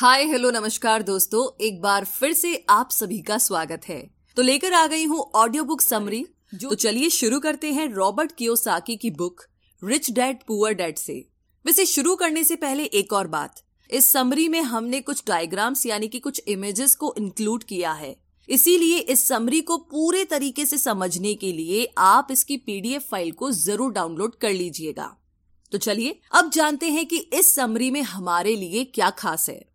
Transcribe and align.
Hi 0.00 0.24
hello 0.24 0.50
नमस्कार 0.50 1.02
दोस्तों। 1.02 1.42
एक 1.60 1.80
बार 1.80 2.04
फिर 2.04 2.32
से 2.32 2.54
आप 2.70 2.90
सभी 2.90 3.18
का 3.22 3.36
स्वागत 3.38 3.80
है। 3.88 3.98
तो 4.36 4.42
लेकर 4.42 4.72
आ 4.72 4.86
गई 4.86 5.04
हूँ 5.04 5.18
ऑडियो 5.34 5.64
बुक 5.64 5.80
समरी 5.80 6.24
तो 6.62 6.74
चलिए 6.74 7.10
शुरू 7.10 7.40
करते 7.40 7.72
हैं 7.72 7.86
रॉबर्ट 7.94 8.32
कियोसाकी 8.32 8.96
की 8.96 9.10
book 9.10 9.42
rich 9.82 10.10
dad 10.10 10.38
poor 10.46 10.74
dad 10.74 10.98
से। 10.98 11.18
वैसे 11.64 11.86
शुरू 11.86 12.14
करने 12.16 12.44
से 12.44 12.56
पहले 12.56 12.84
एक 12.84 13.12
और 13.12 13.26
बात। 13.26 13.62
इस 13.90 14.10
समरी 14.12 14.48
में 14.48 14.60
हमने 14.62 15.00
कुछ 15.00 15.22
डायग्राम्स 15.26 15.86
यानी 15.86 16.08
कि 16.08 16.18
कुछ 16.20 16.42
इमेजेस 16.48 16.94
को 16.94 17.14
इंक्लूड 17.18 17.64
किया 17.64 17.92
है। 17.92 18.16
इसीलिए 18.48 18.98
इस 18.98 19.28
समरी 19.28 19.60
को 19.62 19.78
पूरे 19.90 20.24
तरीके 20.24 20.66
से 20.66 20.78
समझने 20.78 21.34
के 21.34 21.52
लिए 21.52 21.88
आप 21.98 22.28
इसकी 22.30 22.56
पीडीएफ 22.58 23.08
फ़ाइल 23.10 23.32
को 23.32 23.50
ज़रूर 23.52 23.92
डाउनलोड 23.92 24.36
कर 24.36 24.52
लीजिएगा। 24.52 25.16
तो 25.72 25.78
चलिए 25.78 26.20
अब 26.32 26.50
जानते 26.50 26.90
हैं 26.90 27.06
कि 27.06 27.16
इस 27.16 27.54
समरी 27.54 27.90
में 27.90 28.02
हमारे 28.02 28.56
लिए 28.56 28.84
क्या 28.84 29.10
खास 29.10 29.48
है। 29.50 29.68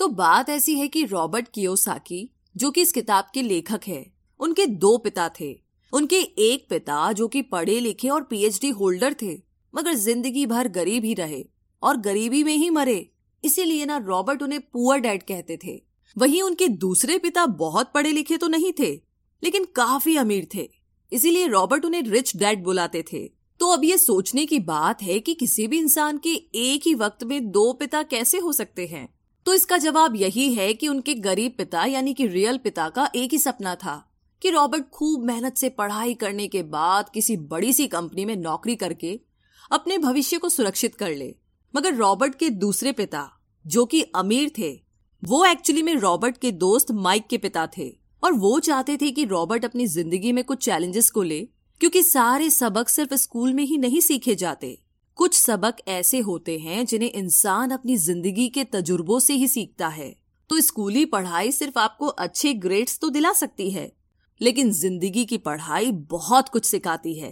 तो 0.00 0.08
बात 0.08 0.48
ऐसी 0.48 0.74
है 0.74 0.88
कि 0.88 1.04
रॉबर्ट 1.04 1.48
कियोसाकी, 1.48 2.30
जो 2.56 2.70
कि 2.70 2.80
इस 2.80 2.92
किताब 2.92 3.24
के 3.34 3.42
लेखक 3.42 3.80
है, 3.86 4.06
उनके 4.40 4.66
दो 4.66 4.98
पिता 4.98 5.28
थे। 5.40 5.60
उनके 5.92 6.20
एक 6.20 6.66
पिता, 6.70 7.12
जो 7.12 7.28
कि 7.28 7.42
पढ़े 7.42 7.80
लिखे 7.80 8.08
और 8.08 8.22
पीएचडी 8.22 8.70
होल्डर 8.70 9.14
थे, 9.22 9.34
मगर 9.74 9.94
ज़िंदगी 9.94 10.46
भर 10.46 10.68
गरीब 10.68 11.04
ही 11.04 11.14
रहे 11.14 11.44
और 11.82 11.96
गरीबी 11.96 12.42
में 12.44 12.56
ही 12.56 12.70
मरे। 12.70 13.10
इसीलिए 13.44 13.86
ना 13.86 13.96
रॉबर्ट 13.96 14.42
उन्हें 14.42 14.60
पुअर 14.62 14.98
डैड 14.98 15.22
कहते 15.22 15.58
थे। 15.64 15.80
वहीं 16.16 16.42
उनके 16.42 16.68
दूसरे 16.68 17.18
पिता 17.18 17.46
बहुत 17.46 17.92
पढ़े 17.94 18.12
लिखे 18.12 18.36
तो 18.36 18.48
नहीं 18.48 18.72
थे, 18.80 18.90
लेकिन 19.42 19.64
काफ़ी 19.64 20.16
अमीर 20.16 20.48
थे। 20.54 20.68
इसीलिए 21.12 21.46
रॉबर्ट 21.46 21.84
उन्हें 21.84 22.02
रिच 22.02 22.36
डैड 22.36 22.64
बुलाते 22.64 23.04
थे। 23.12 23.26
तो 23.60 23.72
अब 23.72 23.84
ये 23.84 23.98
सोचने 23.98 24.46
की 24.46 24.58
बात 24.58 25.02
है 25.02 25.20
कि 25.20 25.34
किसी 25.34 25.66
भी 25.66 25.78
इंसान 25.78 26.18
के 26.18 26.34
एक 26.64 26.86
ही 26.86 26.94
वक्त 26.94 27.24
में 27.24 27.50
दो 27.50 27.72
पिता 27.72 28.02
कैसे 28.02 28.38
हो 28.38 28.52
सकते 28.52 28.86
हैं? 28.86 29.08
तो 29.50 29.54
इसका 29.54 29.76
जवाब 29.78 30.16
यही 30.16 30.52
है 30.54 30.72
कि 30.74 30.88
उनके 30.88 31.14
गरीब 31.14 31.52
पिता, 31.58 31.84
यानी 31.84 32.12
कि 32.14 32.26
रियल 32.26 32.58
पिता 32.58 32.88
का 32.88 33.08
एक 33.16 33.32
ही 33.32 33.38
सपना 33.38 33.74
था 33.74 33.94
कि 34.42 34.50
रॉबर्ट 34.50 34.84
खूब 34.90 35.24
मेहनत 35.24 35.56
से 35.56 35.68
पढ़ाई 35.68 36.14
करने 36.14 36.46
के 36.48 36.62
बाद 36.62 37.08
किसी 37.08 37.36
बड़ी 37.36 37.72
सी 37.72 37.86
कंपनी 37.86 38.24
में 38.24 38.36
नौकरी 38.36 38.76
करके 38.76 39.18
अपने 39.70 39.98
भविष्य 39.98 40.38
को 40.38 40.48
सुरक्षित 40.48 40.94
कर 40.94 41.10
ले। 41.10 41.34
मगर 41.74 41.94
रॉबर्ट 41.94 42.34
के 42.34 42.50
दूसरे 42.50 42.92
पिता, 42.92 43.26
जो 43.64 43.84
कि 43.84 44.02
अमीर 44.02 44.52
थे, 44.58 44.70
वो 45.22 45.44
एक्चुअली 45.44 45.82
में 45.82 45.94
रॉबर्ट 45.94 46.38
के 46.38 46.52
दोस्त 46.52 46.90
माइक 46.90 47.26
के 47.26 47.38
पिता 47.38 47.66
थे। 47.78 47.88
और 48.24 48.32
वो 48.32 48.58
चाहते 48.60 48.96
थे 48.96 49.10
कि 49.10 49.24
रॉबर्ट 49.24 49.64
अपनी 49.64 49.86
ज़िंदगी 49.86 50.32
में 50.32 50.44
कुछ 50.44 50.64
चैलेंजेस 50.64 51.10
को 51.10 51.22
ले, 51.22 51.40
क्योंकि 51.80 52.02
सारे 52.02 52.50
सबक 52.50 52.88
सिर्फ़ 52.88 53.14
स्कूल 53.14 53.52
में 53.52 53.64
ही 53.64 53.78
नहीं 53.78 54.00
सीखे 54.00 54.34
जाते। 54.34 54.78
कुछ 55.18 55.34
सबक 55.34 55.76
ऐसे 55.88 56.18
होते 56.18 56.58
हैं 56.58 56.84
जिन्हें 56.86 57.10
इंसान 57.10 57.70
अपनी 57.70 57.96
ज़िंदगी 57.98 58.48
के 58.48 58.64
तजुर्बों 58.64 59.18
से 59.18 59.34
ही 59.34 59.48
सीखता 59.48 59.88
है। 59.88 60.14
तो 60.50 60.60
स्कूली 60.60 61.04
पढ़ाई 61.06 61.50
सिर्फ़ 61.52 61.78
आपको 61.78 62.06
अच्छे 62.06 62.52
ग्रेड्स 62.54 62.98
तो 62.98 63.10
दिला 63.10 63.32
सकती 63.32 63.70
है, 63.70 63.90
लेकिन 64.40 64.70
ज़िंदगी 64.72 65.24
की 65.24 65.38
पढ़ाई 65.38 65.90
बहुत 66.10 66.48
कुछ 66.48 66.64
सिखाती 66.64 67.14
है। 67.14 67.30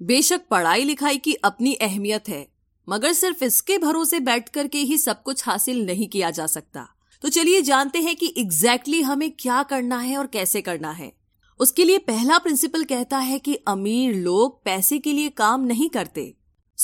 बेशक 0.00 0.46
पढ़ाई 0.50 0.84
लिखाई 0.84 1.18
की 1.18 1.34
अपनी 1.34 1.74
अहमियत 1.74 2.28
है, 2.28 2.46
मगर 2.88 3.12
सिर्फ़ 3.12 3.44
इसके 3.44 3.78
भरोसे 3.78 4.20
बैठ 4.20 4.48
करके 4.48 4.78
ही 4.80 4.98
सब 4.98 5.22
कुछ 5.22 5.46
हासिल 5.46 5.84
नहीं 5.86 6.08
किया 6.08 6.30
जा 6.30 6.46
सकता। 6.46 6.86
तो 7.24 7.28
चलिए 7.30 7.60
जानते 7.62 7.98
हैं 7.98 8.14
कि 8.16 8.32
एग्जैक्टली 8.38 8.96
exactly 8.96 9.10
हमें 9.10 9.30
क्या 9.30 9.62
करना 9.64 9.98
है 9.98 10.16
और 10.16 10.26
कैसे 10.28 10.62
करना 10.62 10.90
है। 10.92 11.12
उसके 11.60 11.84
लिए 11.84 11.98
पहला 12.04 12.38
प्रिंसिपल 12.38 12.84
कहता 12.84 13.18
है 13.18 13.38
कि 13.38 13.54
अमीर 13.68 14.14
लोग 14.14 14.64
पैसे 14.64 14.98
के 14.98 15.12
लिए 15.12 15.28
काम 15.34 15.64
नहीं 15.64 15.88
करते। 15.90 16.32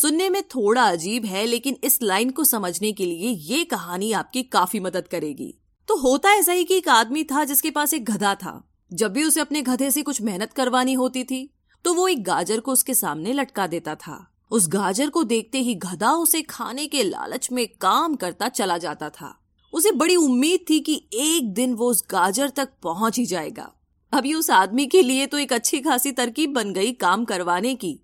सुनने 0.00 0.28
में 0.30 0.42
थोड़ा 0.44 0.82
अजीब 0.82 1.24
है, 1.24 1.44
लेकिन 1.46 1.76
इस 1.84 1.98
लाइन 2.02 2.30
को 2.30 2.44
समझने 2.44 2.92
के 2.92 3.06
लिए 3.06 3.28
ये 3.28 3.64
कहानी 3.64 4.10
आपकी 4.12 4.42
काफ़ी 4.42 4.80
मदद 4.80 5.08
करेगी। 5.08 5.54
तो 5.88 5.96
होता 5.96 6.32
ऐसा 6.32 6.52
ही 6.52 6.64
कि 6.64 6.76
एक 6.76 6.88
आदमी 6.88 7.24
था 7.24 7.44
जिसके 7.44 7.70
पास 7.70 7.94
एक 7.94 8.04
गधा 8.04 8.34
था। 8.34 8.62
जब 8.90 9.12
भी 9.12 9.24
उसे 9.24 9.40
अपने 9.40 9.62
गधे 9.62 9.90
से 9.90 10.02
कुछ 10.02 10.22
मेहनत 10.22 10.52
करवानी 10.52 10.92
होती 10.92 11.24
थी 11.24 11.48
तो 11.84 11.94
वो 11.94 12.08
एक 12.08 12.24
गाजर 12.24 12.60
को 12.60 12.72
उसके 12.72 12.94
सामने 12.94 13.33
लटका 13.33 13.66
देता 13.66 13.94
था। 13.94 14.27
उस 14.50 14.68
गाजर 14.68 15.10
को 15.10 15.24
देखते 15.24 15.58
ही 15.58 15.74
गधा 15.77 16.12
उसे 16.14 16.42
खाने 16.42 16.86
के 16.86 17.02
लालच 17.02 17.52
में 17.52 17.66
काम 17.80 18.16
करता 18.16 18.48
चला 18.48 18.78
जाता 18.78 19.10
था। 19.10 19.34
उसे 19.72 19.92
बड़ी 19.92 20.16
उम्मीद 20.16 20.64
थी 20.70 20.80
कि 20.80 21.02
एक 21.14 21.55
दिन 21.55 21.74
वो 21.74 21.90
उस 21.90 22.05
गाजर 22.10 22.48
तक 22.48 22.68
पहुँच 22.83 23.18
ही 23.18 23.27
जाएगा। 23.27 23.72
अभी 24.12 24.34
उस 24.34 24.50
आदमी 24.50 24.86
के 24.86 25.02
लिए 25.02 25.27
तो 25.27 25.39
एक 25.39 25.52
अच्छी 25.52 25.80
खासी 25.80 26.12
तरकीब 26.12 26.52
बन 26.52 26.72
गई 26.72 26.92
काम 26.92 27.24
करवाने 27.24 27.74
की। 27.74 27.98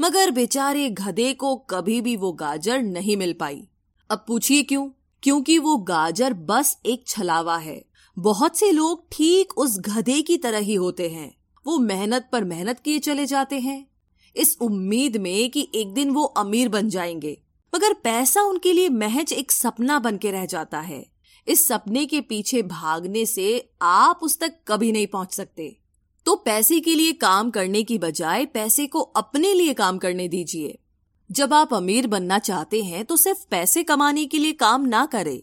मगर 0.00 0.30
बेचारे 0.30 0.90
गधे 0.90 1.34
को 1.34 1.56
कभी 1.56 2.00
भी 2.00 2.16
वो 2.16 2.32
गाजर 2.32 2.82
नहीं 2.82 3.16
मिल 3.16 3.32
पाई। 3.32 3.68
अब 4.10 4.24
पूछिए 4.28 4.62
क्यों? 4.62 4.88
क्योंकि 5.22 5.58
वो 5.58 5.76
गाजर 5.76 6.32
बस 6.32 6.80
एक 6.86 7.04
छलावा 7.06 7.58
है। 7.58 7.84
बहुत 8.18 8.56
से 8.56 8.72
लोग 8.72 9.06
ठीक 9.12 9.52
उस 9.58 9.78
गधे 9.78 10.22
की 10.22 10.36
तरह 10.36 10.58
ही 10.58 10.74
होते 10.74 11.08
हैं। 11.08 11.36
वो 11.66 11.78
मेहनत 11.78 12.28
पर 12.32 12.44
मेहनत 12.44 12.80
किए 12.80 12.98
चले 12.98 13.26
जाते 13.26 13.60
हैं। 13.60 13.86
इस 14.36 14.58
उम्मीद 14.60 15.16
में 15.16 15.50
कि 15.50 15.68
एक 15.74 15.92
दिन 15.92 16.10
वो 16.10 16.22
अमीर 16.22 16.68
बन 16.68 16.88
जाएँगे। 16.88 17.42
मगर 17.74 17.92
पैसा 17.92 18.42
उनके 18.42 18.72
लिए 18.72 18.88
महज 18.88 19.32
एक 19.32 19.52
सपना 19.52 19.98
बन 19.98 20.16
के 20.16 20.30
रह 20.30 20.46
जाता 20.46 20.80
है। 20.80 21.06
इस 21.48 21.68
सपने 21.68 22.06
के 22.06 22.20
पीछे 22.20 22.62
भागने 22.62 23.26
से 23.26 23.70
आप 23.82 24.20
उस 24.22 24.40
तक 24.40 24.58
कभी 24.68 24.92
नहीं 24.92 25.06
पहुँच 25.06 25.32
सकते। 25.34 25.78
तो 26.26 26.34
पैसे 26.36 26.78
के 26.80 26.94
लिए 26.94 27.12
काम 27.14 27.50
करने 27.50 27.82
की 27.82 27.98
बजाय 27.98 28.44
पैसे 28.46 28.86
को 28.86 29.00
अपने 29.16 29.52
लिए 29.54 29.74
काम 29.74 29.98
करने 29.98 30.28
दीजिए। 30.28 30.78
जब 31.30 31.52
आप 31.54 31.74
अमीर 31.74 32.06
बनना 32.06 32.38
चाहते 32.38 32.82
हैं 32.82 33.04
तो 33.04 33.16
सिर्फ़ 33.16 33.44
पैसे 33.50 33.82
कमाने 33.82 34.24
के 34.24 34.38
लिए 34.38 34.52
काम 34.54 34.84
ना 34.84 35.04
करें, 35.06 35.40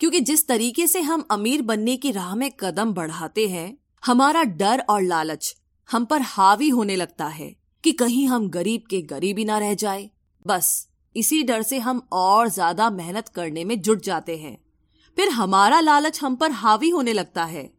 क्योंकि 0.00 0.20
जिस 0.20 0.46
तरीके 0.48 0.86
से 0.86 1.00
हम 1.00 1.24
अमीर 1.30 1.62
बनने 1.62 1.96
की 1.96 2.10
राह 2.10 2.34
में 2.34 2.50
कदम 2.60 2.92
बढ़ाते 2.92 3.46
हैं, 3.48 3.76
हमारा 4.02 4.42
डर 4.42 4.84
और 4.88 5.02
लालच 5.02 5.54
हम 5.88 6.04
पर 6.04 6.22
हावी 6.22 6.68
होने 6.68 6.96
लगता 6.96 7.26
है 7.28 7.54
कि 7.84 7.92
कहीं 7.94 8.26
हम 8.28 8.48
गरीब 8.50 8.82
के 8.90 9.00
गरीब 9.04 9.38
ना 9.46 9.58
रह 9.58 9.74
जाए। 9.74 10.08
बस, 10.44 10.88
इसी 11.16 11.42
डर 11.42 11.62
से 11.62 11.78
हम 11.78 12.06
और 12.12 12.48
ज़्यादा 12.48 12.90
मेहनत 12.90 13.28
करने 13.28 13.64
में 13.64 13.80
जुट 13.80 14.02
जाते 14.02 14.36
हैं। 14.36 14.56
फिर 15.16 15.28
हमारा 15.30 15.80
लालच 15.80 16.20
हम 16.22 16.36
पर 16.36 16.50
हावी 16.52 16.90
होने 16.90 17.12
लगता 17.12 17.44
है। 17.44 17.70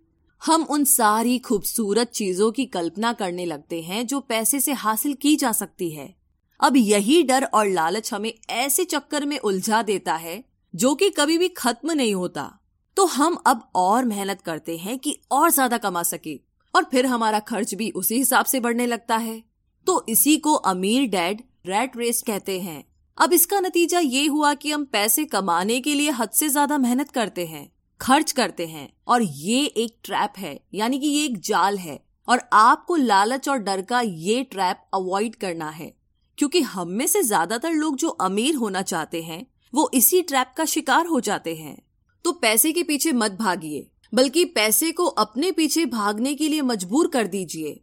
हम 0.42 0.64
उन 0.64 0.84
सारी 0.84 1.38
खूबसूरत 1.40 2.08
चीज़ों 2.08 2.52
की 2.52 2.66
कल्पना 2.66 3.12
करने 3.14 3.46
लगते 3.46 3.82
हैं 3.82 4.06
जो 4.08 4.20
पैसे 4.20 4.60
से 4.60 4.74
हासिल 4.74 5.14
की 5.14 5.36
जा 5.36 5.52
सकती 5.52 5.90
है। 5.92 6.14
अब 6.60 6.78
यही 6.78 7.22
डर 7.24 7.44
और 7.44 7.68
लालच 7.68 8.14
हमें 8.14 8.34
ऐसे 8.50 8.86
चक्कर 8.86 9.26
में 9.26 9.38
उलझा 9.40 9.82
देता 9.82 10.16
है, 10.16 10.44
जो 10.74 10.94
कि 10.96 11.10
कभी 11.10 11.38
भी 11.38 11.48
खत्म 11.48 11.92
नहीं 11.92 12.14
होता। 12.16 12.52
तो 12.98 13.06
हम 13.06 13.36
अब 13.46 13.70
और 13.76 14.06
मेहनत 14.06 14.42
करते 14.42 14.78
हैं 14.78 14.98
कि 15.00 15.18
और 15.32 15.52
ज़्यादा 15.52 15.78
कमा 15.78 16.04
सके, 16.04 16.40
और 16.74 16.84
फिर 16.84 17.06
हमारा 17.06 17.40
खर्च 17.40 17.74
भी 17.76 17.90
उसी 17.92 18.18
हिसाब 18.18 18.46
से 18.46 18.60
बढ़ने 18.60 18.86
लगता 18.86 19.18
है। 19.18 19.42
तो 19.88 20.06
इसी 20.10 20.38
को 20.38 20.54
अमीर 20.54 21.10
डैड 21.10 21.42
रेट 21.68 21.98
रेस 21.98 22.22
कहते 22.22 22.60
हैं। 22.60 22.84
अब 23.18 23.34
इसका 23.34 23.60
नतीजा 23.60 24.00
ये 24.00 24.26
हुआ 24.26 24.54
कि 24.54 24.72
हम 24.72 24.86
पैसे 24.86 25.26
कमाने 25.26 25.80
के 25.82 25.96
लिए 25.96 26.10
हद 26.12 26.30
से 26.30 26.50
ज़्यादा 26.50 26.78
मेहनत 26.78 27.12
करते 27.12 27.46
हैं। 27.46 27.72
खर्च 28.00 28.32
करते 28.32 28.68
हैं। 28.68 28.90
और 29.08 29.22
ये 29.22 29.66
एक 29.66 29.98
ट्रैप 30.04 30.34
है, 30.38 30.60
यानी 30.74 31.00
कि 31.00 31.08
ये 31.08 31.26
एक 31.26 31.40
जाल 31.40 31.78
है। 31.78 32.00
और 32.28 32.42
आपको 32.54 32.96
लालच 32.96 33.50
और 33.50 33.58
डर 33.58 33.82
का 33.82 34.02
ये 34.02 34.44
ट्रैप 34.44 34.84
अवॉइड 34.94 35.36
करना 35.36 35.70
है। 35.70 35.92
क्योंकि 36.38 36.62
हम 36.62 36.90
में 36.90 37.06
से 37.08 37.22
ज़्यादातर 37.24 37.72
लोग 37.72 37.96
जो 37.96 38.10
अमीर 38.10 38.56
होना 38.56 38.82
चाहते 38.82 39.22
हैं, 39.22 39.46
वो 39.74 39.90
इसी 39.94 40.22
ट्रैप 40.22 40.54
का 40.58 40.66
शिकार 40.66 41.06
हो 41.06 41.20
जाते 41.20 41.56
हैं। 41.56 41.78
तो 42.26 42.32
पैसे 42.32 42.72
के 42.72 42.84
पीछे 42.84 43.12
मत 43.12 43.32
भागिए, 43.32 43.88
बल्कि 44.14 44.46
पैसे 44.46 44.92
को 44.92 45.06
अपने 45.06 45.52
पीछे 45.52 45.86
भागने 45.86 46.34
के 46.34 46.48
लिए 46.48 46.62
मजबूर 46.62 47.08
कर 47.08 47.28
दीजिए। 47.28 47.80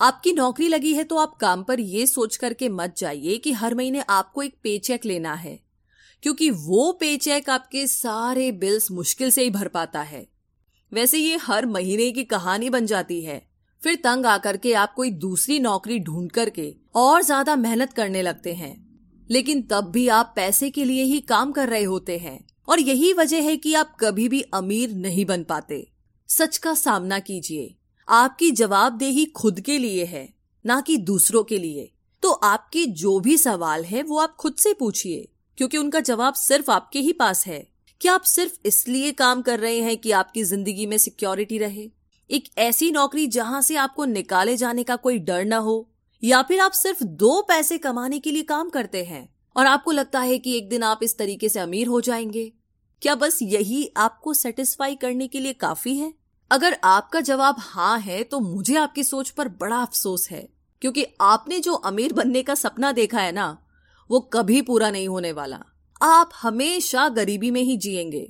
आपकी 0.00 0.32
नौकरी 0.32 0.68
लगी 0.68 0.92
है 0.94 1.04
तो 1.04 1.16
आप 1.16 1.34
काम 1.40 1.62
पर 1.62 1.80
ये 1.80 2.06
सोच 2.06 2.36
करके 2.36 2.68
मत 2.68 2.94
जाइए 2.98 3.36
कि 3.36 3.52
हर 3.52 3.74
महीने 3.74 4.00
आपको 4.00 4.42
एक 4.42 4.54
पेचेक 4.62 5.04
लेना 5.04 5.34
है। 5.34 5.58
क्योंकि 6.22 6.50
वो 6.50 6.90
पेचेक 6.92 7.50
आपके 7.50 7.86
सारे 7.86 8.50
बिल्स 8.52 8.90
मुश्किल 8.90 9.30
से 9.30 9.42
ही 9.42 9.50
भर 9.50 9.68
पाता 9.68 10.02
है। 10.02 10.26
वैसे 10.92 11.18
ये 11.18 11.36
हर 11.36 11.66
महीने 11.66 12.10
की 12.10 12.24
कहानी 12.24 12.70
बन 12.70 12.86
जाती 12.86 13.20
है। 13.20 13.42
फिर 13.82 13.94
तंग 13.94 14.26
आकर 14.26 14.56
के 14.56 14.72
आप 14.74 14.92
कोई 14.94 15.10
दूसरी 15.10 15.58
नौकरी 15.58 15.98
ढूंढ 15.98 16.30
करके 16.30 16.74
और 16.94 17.22
ज़्यादा 17.22 17.56
मेहनत 17.56 17.92
करने 17.92 18.22
लगते 18.22 18.54
हैं। 18.54 18.74
लेकिन 19.30 19.62
तब 19.62 19.90
भी 19.90 20.06
आप 20.08 20.32
पैसे 20.36 20.70
के 20.70 20.84
लिए 20.84 21.02
ही 21.02 21.20
काम 21.20 21.52
कर 21.52 21.68
रहे 21.68 21.84
होते 21.84 22.18
हैं 22.18 22.38
और 22.68 22.80
यही 22.80 23.12
वजह 23.12 23.42
है 23.42 23.56
कि 23.56 23.74
आप 23.74 23.96
कभी 24.00 24.28
भी 24.28 24.40
अमीर 24.54 24.94
नहीं 24.94 25.24
बन 25.26 25.42
पाते। 25.42 25.86
सच 26.28 26.58
का 26.58 26.74
सामना 26.74 27.18
कीजिए। 27.18 27.74
आपकी 28.08 28.50
जवाबदेही 28.50 29.24
खुद 29.26 29.60
के 29.60 29.78
लिए 29.78 30.04
है, 30.04 30.28
ना 30.64 30.80
कि 30.80 30.96
दूसरों 30.96 31.42
के 31.44 31.58
लिए। 31.58 31.90
तो 32.22 32.30
आपके 32.32 32.84
जो 32.86 33.18
भी 33.20 33.36
सवाल 33.38 33.84
है 33.84 34.02
वो 34.02 34.18
आप 34.18 34.34
खुद 34.36 34.54
से 34.54 34.72
पूछिए। 34.72 35.28
क्योंकि 35.60 35.78
उनका 35.78 36.00
जवाब 36.00 36.34
सिर्फ़ 36.34 36.70
आपके 36.70 36.98
ही 36.98 37.12
पास 37.12 37.46
है। 37.46 37.58
क्या 38.00 38.12
आप 38.14 38.22
सिर्फ़ 38.22 38.52
इसलिए 38.66 39.12
काम 39.12 39.42
कर 39.42 39.58
रहे 39.60 39.80
हैं 39.80 39.96
कि 39.96 40.10
आपकी 40.10 40.44
ज़िंदगी 40.44 40.86
में 40.86 40.98
सिक्योरिटी 40.98 41.58
रहे? 41.58 41.90
एक 42.30 42.44
ऐसी 42.58 42.90
नौकरी 42.92 43.26
जहाँ 43.26 43.60
से 43.62 43.76
आपको 43.76 44.04
निकाले 44.04 44.56
जाने 44.56 44.84
का 44.84 44.96
कोई 44.96 45.18
डर 45.18 45.44
ना 45.44 45.56
हो, 45.56 45.90
या 46.22 46.42
फिर 46.42 46.60
आप 46.60 46.72
सिर्फ़ 46.72 47.04
दो 47.04 47.40
पैसे 47.42 47.78
कमाने 47.78 48.18
के 48.18 48.30
लिए 48.30 48.42
काम 48.42 48.68
करते 48.68 49.04
हैं, 49.04 49.28
और 49.56 49.66
आपको 49.66 49.90
लगता 49.90 50.20
है 50.20 50.38
कि 50.38 50.56
एक 50.56 50.68
दिन 50.68 50.82
आप 50.82 51.00
इस 51.02 51.18
तरीके 51.18 51.48
से 51.48 51.60
अमीर 51.60 51.86
हो 51.86 52.00
जाएँगे? 52.00 52.52
क्या 53.02 53.14
बस 53.14 53.38
यही 53.42 53.92
आपको 53.96 54.34
सेटिस्फाई 54.34 54.94
करने 54.94 55.28
के 55.28 55.40
लिए 55.40 55.52
काफ़ी 55.52 55.96
है? 55.96 56.12
अगर 56.50 56.78
आपका 56.84 57.20
जवाब 57.20 57.56
हाँ 57.58 57.98
है 57.98 58.22
तो 58.24 58.40
मुझे 58.40 58.76
आपकी 58.76 59.04
सोच 59.04 59.30
पर 59.30 59.48
बड़ा 59.48 59.82
अफसोस 59.82 60.30
है, 60.30 60.48
क्योंकि 60.82 61.06
आपने 61.20 61.60
जो 61.60 61.72
अमीर 61.74 62.12
बनने 62.12 62.42
का 62.42 62.54
सपना 62.54 62.92
देखा 62.92 63.20
है 63.20 63.32
ना 63.32 63.59
वो 64.10 64.20
कभी 64.32 64.60
पूरा 64.62 64.90
नहीं 64.90 65.08
होने 65.08 65.32
वाला। 65.32 65.60
आप 66.00 66.30
हमेशा 66.42 67.08
गरीबी 67.10 67.50
में 67.50 67.62
ही 67.62 67.76
जिएँगे। 67.76 68.28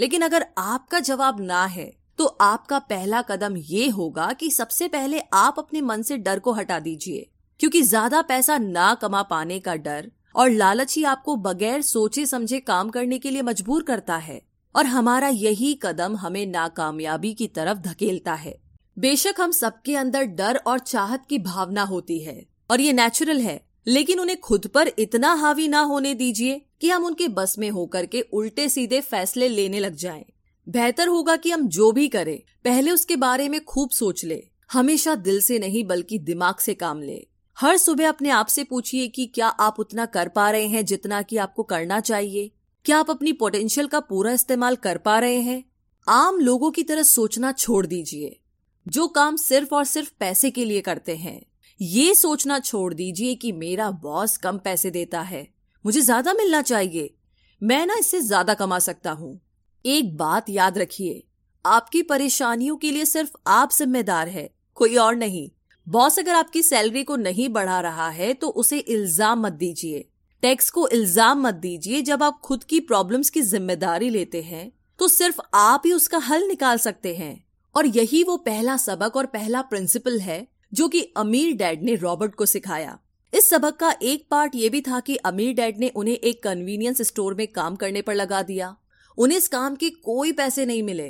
लेकिन 0.00 0.22
अगर 0.22 0.46
आपका 0.58 1.00
जवाब 1.00 1.40
ना 1.40 1.64
है 1.66 1.92
तो 2.18 2.24
आपका 2.40 2.78
पहला 2.80 3.20
कदम 3.22 3.56
ये 3.58 3.88
होगा 3.88 4.32
कि 4.32 4.50
सबसे 4.50 4.88
पहले 4.88 5.20
आप 5.34 5.58
अपने 5.58 5.80
मन 5.80 6.02
से 6.02 6.16
डर 6.18 6.38
को 6.38 6.52
हटा 6.52 6.78
दीजिए, 6.78 7.26
क्योंकि 7.60 7.82
ज़्यादा 7.82 8.20
पैसा 8.22 8.58
ना 8.58 8.92
कमा 8.94 9.22
पाने 9.22 9.58
का 9.58 9.74
डर 9.76 10.10
और 10.34 10.50
लालच 10.50 10.94
ही 10.96 11.04
आपको 11.04 11.36
बगैर 11.38 11.82
सोचे 11.82 12.26
समझे 12.26 12.60
काम 12.60 12.90
करने 12.90 13.18
के 13.18 13.30
लिए 13.30 13.42
मजबूर 13.42 13.82
करता 13.82 14.16
है। 14.16 14.40
और 14.74 14.86
हमारा 14.86 15.28
यही 15.28 15.72
कदम 15.82 16.16
हमें 16.16 16.46
नाकामयाबी 16.46 17.32
की 17.34 17.46
तरफ़ 17.48 17.78
धकेलता 17.78 18.34
है। 18.34 18.54
बेशक 18.96 19.40
हम 19.40 19.50
सबके 19.52 19.96
अंदर 19.96 20.24
डर 20.24 20.56
और 20.56 20.78
चाहत 20.78 21.26
की 21.26 21.38
भावना 21.40 21.82
होती 21.84 22.18
है, 22.20 22.42
और 22.70 22.80
ये 22.80 22.92
नेचुरल 22.92 23.40
है 23.40 23.60
लेकिन 23.86 24.20
उन्हें 24.20 24.40
खुद 24.40 24.66
पर 24.66 24.92
इतना 24.98 25.32
हावी 25.32 25.68
ना 25.68 25.80
होने 25.80 26.14
दीजिए 26.14 26.62
कि 26.80 26.90
हम 26.90 27.04
उनके 27.04 27.28
बस 27.28 27.58
में 27.58 27.70
होकर 27.70 28.06
के 28.06 28.20
उल्टे 28.20 28.68
सीधे 28.68 29.00
फैसले 29.00 29.48
लेने 29.48 29.80
लग 29.80 29.94
जाएँ। 29.94 30.24
बेहतर 30.68 31.08
होगा 31.08 31.36
कि 31.36 31.50
हम 31.50 31.68
जो 31.68 31.92
भी 31.92 32.08
करें, 32.08 32.40
पहले 32.64 32.90
उसके 32.90 33.16
बारे 33.16 33.48
में 33.48 33.64
खूब 33.64 33.90
सोच 33.90 34.24
ले। 34.24 34.48
हमेशा 34.72 35.14
दिल 35.14 35.40
से 35.40 35.58
नहीं, 35.58 35.84
बल्कि 35.84 36.18
दिमाग 36.18 36.56
से 36.56 36.74
काम 36.74 37.02
ले। 37.02 37.26
हर 37.58 37.76
सुबह 37.76 38.08
अपने 38.08 38.30
आप 38.30 38.46
से 38.46 38.64
पूछिए 38.64 39.08
कि 39.08 39.26
क्या 39.26 39.48
आप 39.48 39.80
उतना 39.80 40.06
कर 40.06 40.28
पा 40.28 40.50
रहे 40.50 40.66
हैं 40.66 40.84
जितना 40.84 41.22
कि 41.22 41.36
आपको 41.36 41.62
करना 41.62 42.00
चाहिए? 42.00 42.50
क्या 42.84 42.98
आप 42.98 43.10
अपनी 43.10 43.32
पोटेंशियल 43.32 43.86
का 43.86 44.00
पूरा 44.00 44.32
इस्तेमाल 44.32 44.76
कर 44.76 44.98
पा 44.98 45.18
रहे 45.18 45.40
हैं? 45.40 45.64
आम 46.08 46.38
लोगों 46.38 46.70
की 46.70 46.82
तरह 46.82 47.02
सोचना 47.02 47.52
छोड़ 47.52 47.86
दीजिए। 47.86 48.40
जो 48.88 49.08
काम 49.08 49.36
सिर्फ़ 49.36 49.74
और 49.74 49.84
सिर्फ़ 49.84 50.12
पैसे 50.20 50.50
के 50.50 50.64
लिए 50.64 50.80
करते 50.80 51.16
हैं। 51.16 51.46
ये 51.82 52.14
सोचना 52.14 52.58
छोड़ 52.58 52.92
दीजिए 52.94 53.34
कि 53.34 53.50
मेरा 53.52 53.90
बॉस 53.92 54.36
कम 54.36 54.58
पैसे 54.58 54.90
देता 54.90 55.20
है। 55.20 55.46
मुझे 55.84 56.00
ज़्यादा 56.00 56.32
मिलना 56.32 56.60
चाहिए। 56.62 57.14
मैं 57.62 57.86
ना 57.86 57.94
इससे 57.94 58.20
ज़्यादा 58.20 58.54
कमा 58.54 58.78
सकता 58.78 59.10
हूँ। 59.12 59.40
एक 59.84 60.16
बात 60.16 60.50
याद 60.50 60.78
रखिए, 60.78 61.22
आपकी 61.64 62.02
परेशानियों 62.02 62.76
के 62.76 62.90
लिए 62.90 63.04
सिर्फ़ 63.04 63.32
आप 63.48 63.72
जिम्मेदार 63.72 64.28
है, 64.28 64.48
कोई 64.76 64.96
और 64.96 65.16
नहीं। 65.16 65.48
बॉस 65.86 66.18
अगर 66.18 66.34
आपकी 66.34 66.62
सैलरी 66.62 67.02
को 67.04 67.16
नहीं 67.16 67.48
बढ़ा 67.48 67.80
रहा 67.80 68.08
है 68.10 68.32
तो 68.34 68.48
उसे 68.48 68.78
इल्ज़ाम 68.78 69.46
मत 69.46 69.52
दीजिए। 69.54 70.08
टैक्स 70.42 70.70
को 70.70 70.86
इल्ज़ाम 70.90 71.46
मत 71.46 71.54
दीजिए, 71.56 72.02
जब 72.02 72.22
आप 72.22 72.40
खुद 72.40 72.64
की 72.64 72.80
प्रॉब्लम्स 72.82 73.30
की 73.30 73.42
ज़िम्मेदारी 73.42 74.10
लेते 74.10 74.42
हैं 74.44 74.70
तो 74.98 75.08
सिर्फ़ 75.10 75.40
आप 75.56 75.82
ही 75.86 75.92
उसका 75.92 76.18
हल 76.20 76.46
निकाल 76.48 76.78
सकते 76.78 77.14
हैं। 77.16 77.44
और 77.74 77.86
यही 77.88 78.22
वो 78.24 78.36
पहला 78.38 78.76
सबक 78.78 79.16
और 79.16 79.26
पहला 79.28 79.62
प्रिंसिपल 79.64 80.20
है 80.20 80.46
जो 80.72 80.88
कि 80.88 81.02
अमीर 81.16 81.54
डैड 81.56 81.82
ने 81.82 81.94
रॉबर्ट 81.94 82.34
को 82.34 82.46
सिखाया। 82.46 82.98
इस 83.32 83.48
सबक 83.48 83.76
का 83.76 83.94
एक 84.02 84.26
पार्ट 84.30 84.54
ये 84.54 84.68
भी 84.68 84.80
था 84.80 85.00
कि 85.00 85.16
अमीर 85.16 85.54
डैड 85.54 85.78
ने 85.78 85.88
उन्हें 85.88 86.14
एक 86.14 86.42
कन्वीनियंस 86.42 87.02
स्टोर 87.02 87.34
में 87.34 87.46
काम 87.48 87.76
करने 87.76 88.02
पर 88.02 88.14
लगा 88.14 88.42
दिया। 88.42 88.76
उन्हें 89.18 89.38
इस 89.38 89.48
काम 89.48 89.74
के 89.76 89.90
कोई 89.90 90.32
पैसे 90.32 90.66
नहीं 90.66 90.82
मिले। 90.82 91.08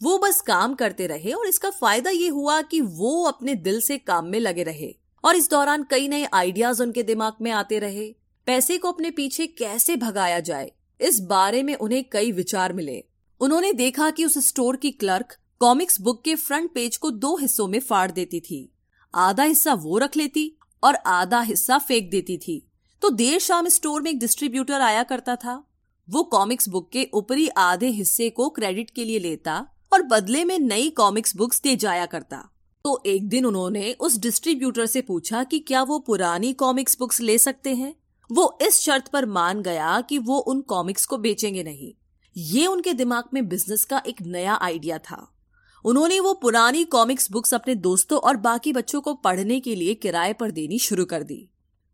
वो 0.00 0.18
बस 0.18 0.40
काम 0.40 0.74
करते 0.74 1.06
रहे 1.06 1.32
और 1.32 1.46
इसका 1.46 1.70
फ़ायदा 1.70 2.10
ये 2.10 2.28
हुआ 2.28 2.60
कि 2.62 2.80
वो 2.80 3.22
अपने 3.24 3.54
दिल 3.54 3.80
से 3.80 3.98
काम 3.98 4.26
में 4.26 4.38
लगे 4.40 4.62
रहे 4.62 4.94
और 5.24 5.36
इस 5.36 5.50
दौरान 5.50 5.86
कई 5.90 6.08
नए 6.08 6.28
आइडियाज़ 6.34 6.82
उनके 6.82 7.02
दिमाग 7.02 7.36
में 7.42 7.50
आते 7.50 7.78
रहे। 7.78 8.06
पैसे 8.46 8.78
को 8.78 8.92
अपने 8.92 9.10
पीछे 9.10 9.46
कैसे 9.48 9.96
भगाया 9.96 10.38
जाए, 10.40 10.70
इस 11.00 11.20
बारे 11.20 11.62
में 11.62 11.74
उन्हें 11.74 12.04
कई 12.12 12.32
विचार 12.32 12.72
मिले। 12.72 13.02
उन्होंने 13.40 13.72
देखा 13.72 14.10
कि 14.10 14.24
उस 14.24 14.38
स्टोर 14.48 14.76
की 14.76 14.90
क्लर्क 14.92 15.36
कॉमिक्स 15.60 16.00
बुक 16.00 16.22
के 16.24 16.34
फ्रंट 16.34 16.72
पेज 16.74 16.96
को 16.96 17.10
दो 17.10 17.36
हिस्सों 17.36 17.68
में 17.68 17.78
फाड़ 17.80 18.10
देती 18.10 18.40
थी। 18.40 18.68
आधा 19.14 19.42
हिस्सा 19.42 19.74
वो 19.74 19.98
रख 19.98 20.16
लेती 20.16 20.56
और 20.82 20.94
आधा 20.94 21.40
हिस्सा 21.40 21.78
फेंक 21.78 22.10
देती 22.10 22.38
थी। 22.38 22.68
तो 23.02 23.10
देर 23.10 23.38
शाम 23.38 23.68
स्टोर 23.68 24.02
में 24.02 24.10
एक 24.10 24.18
डिस्ट्रीब्यूटर 24.18 24.80
आया 24.80 25.02
करता 25.02 25.36
था। 25.36 25.64
वो 26.10 26.22
कॉमिक्स 26.22 26.68
बुक 26.68 26.90
के 26.92 27.08
ऊपरी 27.14 27.48
आधे 27.48 27.88
हिस्से 27.88 28.30
को 28.30 28.48
क्रेडिट 28.48 28.90
के 28.90 29.04
लिए 29.04 29.18
लेता 29.18 29.66
और 29.92 30.02
बदले 30.02 30.44
में 30.44 30.58
नई 30.58 30.90
कॉमिक्स 30.90 31.36
बुक्स 31.36 31.62
दे 31.62 31.76
जाया 31.76 32.06
करता। 32.06 32.48
तो 32.84 33.02
एक 33.06 33.28
दिन 33.28 33.44
उन्होंने 33.44 33.92
उस 33.92 34.18
डिस्ट्रीब्यूटर 34.18 34.86
से 34.86 35.00
पूछा 35.00 35.44
कि 35.44 35.58
क्या 35.58 35.82
वो 35.82 35.98
पुरानी 35.98 36.52
कॉमिक्स 36.52 36.98
बुक्स 36.98 37.20
ले 37.20 37.38
सकते 37.38 37.74
हैं? 37.74 37.94
वो 38.32 38.58
इस 38.62 38.80
शर्त 38.80 39.08
पर 39.08 39.26
मान 39.26 39.62
गया 39.62 40.00
कि 40.00 40.18
वो 40.18 40.38
उन 40.38 40.60
कॉमिक्स 40.60 41.06
को 41.06 41.18
बेचेंगे 41.18 41.62
नहीं। 41.62 41.94
ये 42.36 42.66
उनके 42.66 42.92
दिमाग 42.92 43.24
में 43.34 43.48
बिज़नेस 43.48 43.84
का 43.84 44.02
एक 44.06 44.22
नया 44.22 44.54
आइडिया 44.54 44.98
था। 44.98 45.37
उन्होंने 45.84 46.20
वो 46.20 46.34
पुरानी 46.34 46.84
कॉमिक्स 46.84 47.30
बुक्स 47.30 47.54
अपने 47.54 47.74
दोस्तों 47.74 48.18
और 48.18 48.36
बाकी 48.36 48.72
बच्चों 48.72 49.00
को 49.00 49.14
पढ़ने 49.14 49.60
के 49.60 49.74
लिए 49.74 49.94
किराए 49.94 50.32
पर 50.32 50.50
देनी 50.50 50.78
शुरू 50.78 51.04
कर 51.04 51.22
दी। 51.22 51.48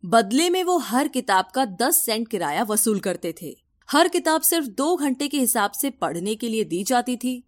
बदले 0.05 0.49
में 0.49 0.63
वो 0.63 0.77
हर 0.77 1.07
किताब 1.07 1.47
का 1.55 1.65
दस 1.65 2.05
सेंट 2.05 2.27
किराया 2.27 2.63
वसूल 2.63 2.99
करते 2.99 3.35
थे। 3.41 3.57
हर 3.89 4.07
किताब 4.07 4.41
सिर्फ़ 4.41 4.67
दो 4.67 4.95
घंटे 4.95 5.27
के 5.27 5.39
हिसाब 5.39 5.71
से 5.71 5.89
पढ़ने 5.89 6.35
के 6.35 6.49
लिए 6.49 6.63
दी 6.63 6.83
जाती 6.83 7.17
थी। 7.17 7.43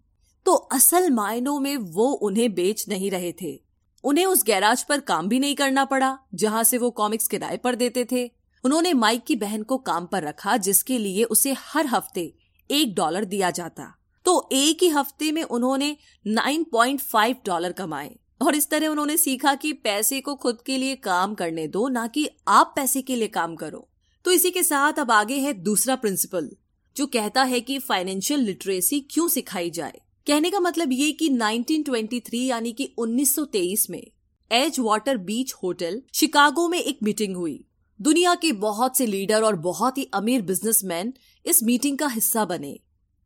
तो 0.46 0.54
असल 0.54 1.10
मायनों 1.10 1.60
में 1.60 1.76
वो 1.76 2.10
उन्हें 2.10 2.54
बेच 2.54 2.88
नहीं 2.88 3.10
रहे 3.10 3.32
थे। 3.42 3.62
उन्हें 4.04 4.26
उस 4.26 4.44
गैराज 4.44 4.82
पर 4.82 5.00
काम 5.00 5.28
भी 5.28 5.38
नहीं 5.38 5.54
करना 5.54 5.84
पड़ा, 5.84 6.18
जहाँ 6.34 6.64
से 6.64 6.78
वो 6.78 6.90
कॉमिक्स 6.90 7.28
किराए 7.28 7.56
पर 7.56 7.74
देते 7.74 8.06
थे। 8.12 8.30
उन्होंने 8.64 8.92
माइक 8.94 9.24
की 9.24 9.36
बहन 9.36 9.62
को 9.62 9.78
काम 9.78 10.06
पर 10.06 10.22
रखा, 10.22 10.56
जिसके 10.56 10.98
लिए 10.98 11.24
उसे 11.24 11.54
हर 11.58 11.86
हफ़्ते 11.86 12.34
एक 12.70 12.94
डॉलर 12.94 13.24
दिया 13.24 13.50
जाता। 13.50 13.97
तो 14.28 14.48
एक 14.52 14.82
ही 14.82 14.88
हफ़्ते 14.88 15.32
में 15.32 15.42
उन्होंने 15.42 15.96
9.5 16.26 17.36
डॉलर 17.46 17.72
कमाए। 17.72 18.16
और 18.42 18.54
इस 18.54 18.70
तरह 18.70 18.86
उन्होंने 18.86 19.16
सीखा 19.16 19.54
कि 19.54 19.72
पैसे 19.72 20.20
को 20.20 20.34
खुद 20.34 20.62
के 20.62 20.76
लिए 20.76 20.96
काम 20.96 21.34
करने 21.34 21.68
दो, 21.68 21.88
ना 21.88 22.06
कि 22.06 22.28
आप 22.48 22.72
पैसे 22.76 23.02
के 23.02 23.16
लिए 23.16 23.28
काम 23.28 23.56
करो। 23.56 23.88
तो 24.24 24.30
इसी 24.30 24.50
के 24.50 24.62
साथ 24.62 24.92
अब 24.92 25.10
आगे 25.10 25.34
है 25.34 25.52
दूसरा 25.52 25.96
प्रिंसिपल 25.96 26.50
जो 26.96 27.06
कहता 27.06 27.42
है 27.42 27.60
कि 27.60 27.78
फाइनेंशियल 27.78 28.40
लिटरेसी 28.40 29.00
क्यों 29.00 29.28
सिखाई 29.28 29.70
जाए? 29.70 30.00
कहने 30.26 30.50
का 30.50 30.60
मतलब 30.60 30.92
ये 30.92 31.12
कि 31.12 31.28
1923 31.28 32.48
यानी 32.48 32.72
कि 32.72 32.94
1923 32.98 33.90
में 33.90 34.10
as 34.52 34.76
water 34.78 35.16
Beach 35.16 35.52
Hotel 35.52 36.02
Chicago 36.14 36.68
में 36.68 36.78
एक 36.78 36.98
मीटिंग 37.02 37.36
हुई। 37.36 37.64
दुनिया 38.00 38.34
के 38.34 38.52
बहुत 38.52 38.96
से 38.96 39.06
लीडर 39.06 39.42
और 39.42 39.56
बहुत 39.56 39.98
ही 39.98 40.10
अमीर 40.14 40.42
बिजनेसमैन 40.42 41.12
इस 41.46 41.62
मीटिंग 41.62 41.98
का 41.98 42.06
हिस्सा 42.06 42.44
बने। 42.44 42.80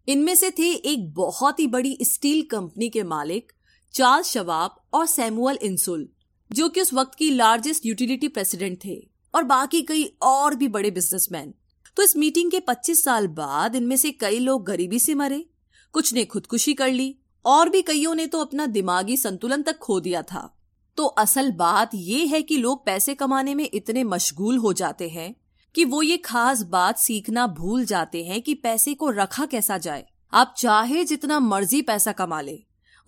इनमें 0.09 0.35
से 0.35 0.51
थे 0.51 0.73
एक 0.73 1.13
बहुत 1.15 1.61
ही 1.61 1.67
बड़ी 1.67 1.99
स्टील 2.03 2.43
कंपनी 2.43 2.89
के 2.89 3.03
मालिक, 3.03 3.53
चार्ल्स 3.95 4.31
शवाब 4.31 4.77
और 4.93 5.07
सैमुअल 5.07 5.59
इंसुल, 5.63 6.09
जो 6.53 6.69
कि 6.69 6.81
उस 6.81 6.95
वक्त 6.95 7.15
की 7.15 7.31
लार्जेस्ट 7.31 7.87
यूटिलिटी 7.87 8.29
प्रेसिडेंट 8.29 8.79
थे 8.85 9.11
और 9.35 9.43
बाकी 9.43 9.83
कई 9.83 10.05
और 10.23 10.55
भी 10.55 10.69
बड़े 10.69 10.91
बिजनेसमैन। 10.91 11.55
तो 11.97 12.03
इस 12.03 12.17
मीटिंग 12.17 12.51
के 12.51 12.61
25 12.61 13.05
साल 13.05 13.27
बाद 13.27 13.77
इनमें 13.77 13.97
से 13.97 14.11
कई 14.11 14.39
लोग 14.39 14.67
गरीबी 14.67 14.99
से 14.99 15.15
मरे, 15.15 15.47
कुछ 15.93 16.15
ने 16.15 16.25
खुदकुशी 16.25 16.75
कर 16.75 16.91
ली 16.91 17.15
और 17.45 17.69
भी 17.69 17.83
कईयों 17.83 18.15
ने 18.15 18.27
तो 18.27 18.41
अपना 18.41 18.67
दिमागी 18.67 19.17
संतुलन 19.17 19.63
तक 19.63 19.79
खो 19.79 20.01
दिया 20.01 20.23
था। 20.23 20.59
तो 20.97 21.07
असल 21.07 21.51
बात 21.53 21.91
यह 21.95 22.31
है 22.31 22.43
कि 22.43 22.57
लोग 22.57 22.87
पैसे 22.87 23.15
कमाने 23.15 23.55
में 23.55 23.69
इतने 23.75 24.05
मशगूल 24.05 24.59
हो 24.59 24.73
जाते 24.73 25.09
हैं 25.09 25.35
कि 25.75 25.85
वो 25.85 26.03
ये 26.03 26.17
खास 26.17 26.63
बात 26.63 26.99
सीखना 26.99 27.47
भूल 27.49 27.85
जाते 27.85 28.25
हैं 28.25 28.41
कि 28.43 28.55
पैसे 28.55 28.95
को 28.95 29.11
रखा 29.11 29.47
कैसा 29.47 29.79
जाए। 29.79 30.05
आप 30.33 30.55
चाहे 30.59 31.05
जितना 31.05 31.39
मर्ज़ी 31.41 31.83
पैसा 31.83 32.13
कमा 32.13 32.41
ले, 32.41 32.59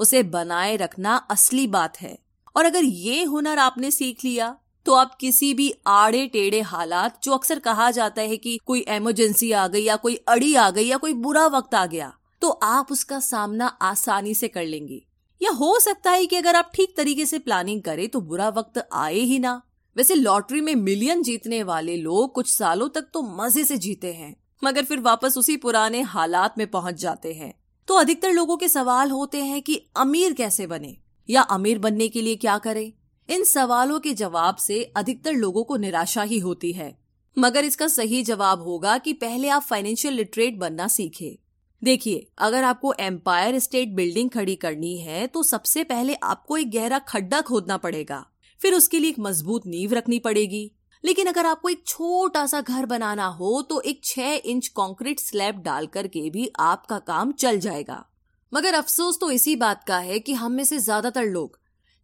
उसे 0.01 0.23
बनाए 0.25 0.77
रखना 0.77 1.17
असली 1.31 1.67
बात 1.69 2.01
है। 2.01 2.19
और 2.57 2.65
अगर 2.65 2.85
ये 2.85 3.23
हुनर 3.25 3.59
आपने 3.59 3.91
सीख 3.91 4.25
लिया 4.25 4.57
तो 4.87 4.95
आप 4.95 5.15
किसी 5.15 5.53
भी 5.55 5.73
आड़े 5.87 6.27
टेढ़े 6.27 6.61
हालात, 6.63 7.19
जो 7.23 7.33
अक्सर 7.33 7.59
कहा 7.59 7.91
जाता 7.91 8.23
है 8.23 8.37
कि 8.37 8.59
कोई 8.67 8.81
इमरजेंसी 8.81 9.51
आ 9.53 9.67
गई 9.69 9.83
या 9.83 9.97
कोई 9.97 10.15
अड़ी 10.29 10.55
आ 10.55 10.69
गई 10.71 10.85
या 10.85 10.97
कोई 10.97 11.13
बुरा 11.15 11.47
वक्त 11.49 11.75
आ 11.75 11.85
गया 11.87 12.13
तो 12.43 12.49
आप 12.49 12.93
उसका 12.93 13.21
सामना 13.21 13.67
आसानी 13.83 14.35
से 14.35 14.49
कर 14.49 14.65
लेंगे। 14.65 15.01
या 15.41 15.51
हो 15.51 15.79
सकता 15.81 16.11
है 16.11 16.27
कि 16.27 16.37
अगर 16.37 16.57
आप 16.57 16.71
ठीक 16.75 16.95
तरीके 16.97 17.27
से 17.27 17.39
प्लानिंग 17.39 17.81
करें 17.83 18.09
तो 18.09 18.21
बुरा 18.23 18.49
वक्त 18.49 18.87
आए 18.93 19.21
ही 19.21 19.39
ना। 19.39 19.61
वैसे 19.97 20.15
लॉटरी 20.15 20.61
में 20.61 20.75
मिलियन 20.75 21.23
जीतने 21.23 21.63
वाले 21.63 21.97
लोग 21.97 22.33
कुछ 22.35 22.49
सालों 22.49 22.89
तक 22.89 23.07
तो 23.15 23.23
मज़े 23.37 23.65
से 23.65 23.77
जीते 23.79 24.13
हैं, 24.13 24.35
मगर 24.63 24.85
फिर 24.85 25.01
वापस 25.01 25.39
उसी 25.39 25.57
पुराने 25.57 26.01
हालात 26.03 26.59
में 26.59 26.67
पहुँच 26.67 26.95
जाते 26.95 27.33
हैं। 27.33 27.53
तो 27.89 27.95
अधिकतर 27.95 28.33
लोगों 28.33 28.57
के 28.57 28.69
सवाल 28.69 29.11
होते 29.11 29.43
हैं 29.43 29.61
कि 29.63 29.81
अमीर 29.97 30.33
कैसे 30.33 30.67
बने, 30.67 30.97
या 31.29 31.43
अमीर 31.43 31.79
बनने 31.79 32.09
के 32.09 32.23
लिए 32.23 32.37
क्या 32.37 32.59
करें? 32.59 32.93
इन 33.29 33.45
सवालों 33.45 34.01
के 34.01 34.15
जवाब 34.15 34.57
से 34.57 34.83
अधिकतर 34.97 35.33
लोगों 35.33 35.65
को 35.65 35.77
निराशा 35.77 36.23
ही 36.23 36.39
होती 36.39 36.73
है। 36.73 36.97
मगर 37.37 37.65
इसका 37.65 37.87
सही 37.89 38.23
जवाब 38.23 38.63
होगा 38.63 38.97
कि 38.99 39.13
पहले 39.13 39.49
आप 39.49 39.63
फाइनेंशियल 39.63 40.15
लिटरेट 40.15 40.59
बनना 40.59 40.89
सीखें। 40.89 41.37
देखिए, 41.83 42.27
अगर 42.39 42.65
आपको 42.65 42.93
एम्पायर 43.01 43.59
स्टेट 43.59 43.89
बिल्डिंग 43.89 44.31
खड़ी 44.31 44.55
करनी 44.57 44.97
है 44.99 45.27
तो 45.27 45.43
सबसे 45.43 45.85
पहले 45.85 46.15
आपको 46.15 46.57
एक 46.57 46.71
गहरा 46.71 46.99
खड्डा 46.99 47.41
खोदना 47.41 47.77
पड़ेगा। 47.77 48.25
फिर 48.61 48.75
उसके 48.75 48.99
लिए 48.99 49.11
एक 49.11 49.19
मज़बूत 49.21 49.67
नींव 49.67 49.93
रखनी 49.93 50.19
पड़ेगी। 50.21 50.71
लेकिन 51.05 51.27
अगर 51.27 51.47
आपको 51.47 51.69
एक 51.69 51.83
छोटा 51.87 52.45
सा 52.47 52.61
घर 52.61 52.87
बनाना 52.87 53.27
हो 53.33 53.61
तो 53.63 53.81
एक 53.83 54.01
छह 54.05 54.41
इंच 54.45 54.69
कंक्रीट 54.77 55.21
स्लैब 55.21 55.63
डाल 55.63 55.87
करके 55.89 56.29
भी 56.31 56.51
आपका 56.61 56.99
काम 57.01 57.33
चल 57.35 57.59
जाएगा। 57.61 58.05
मगर 58.53 58.75
अफसोस 58.75 59.19
तो 59.21 59.31
इसी 59.31 59.57
बात 59.57 59.85
का 59.85 59.99
है 59.99 60.19
कि 60.19 60.33
हम 60.35 60.53
में 60.53 60.65
से 60.65 60.79
ज़्यादातर 60.79 61.25
लोग 61.25 61.59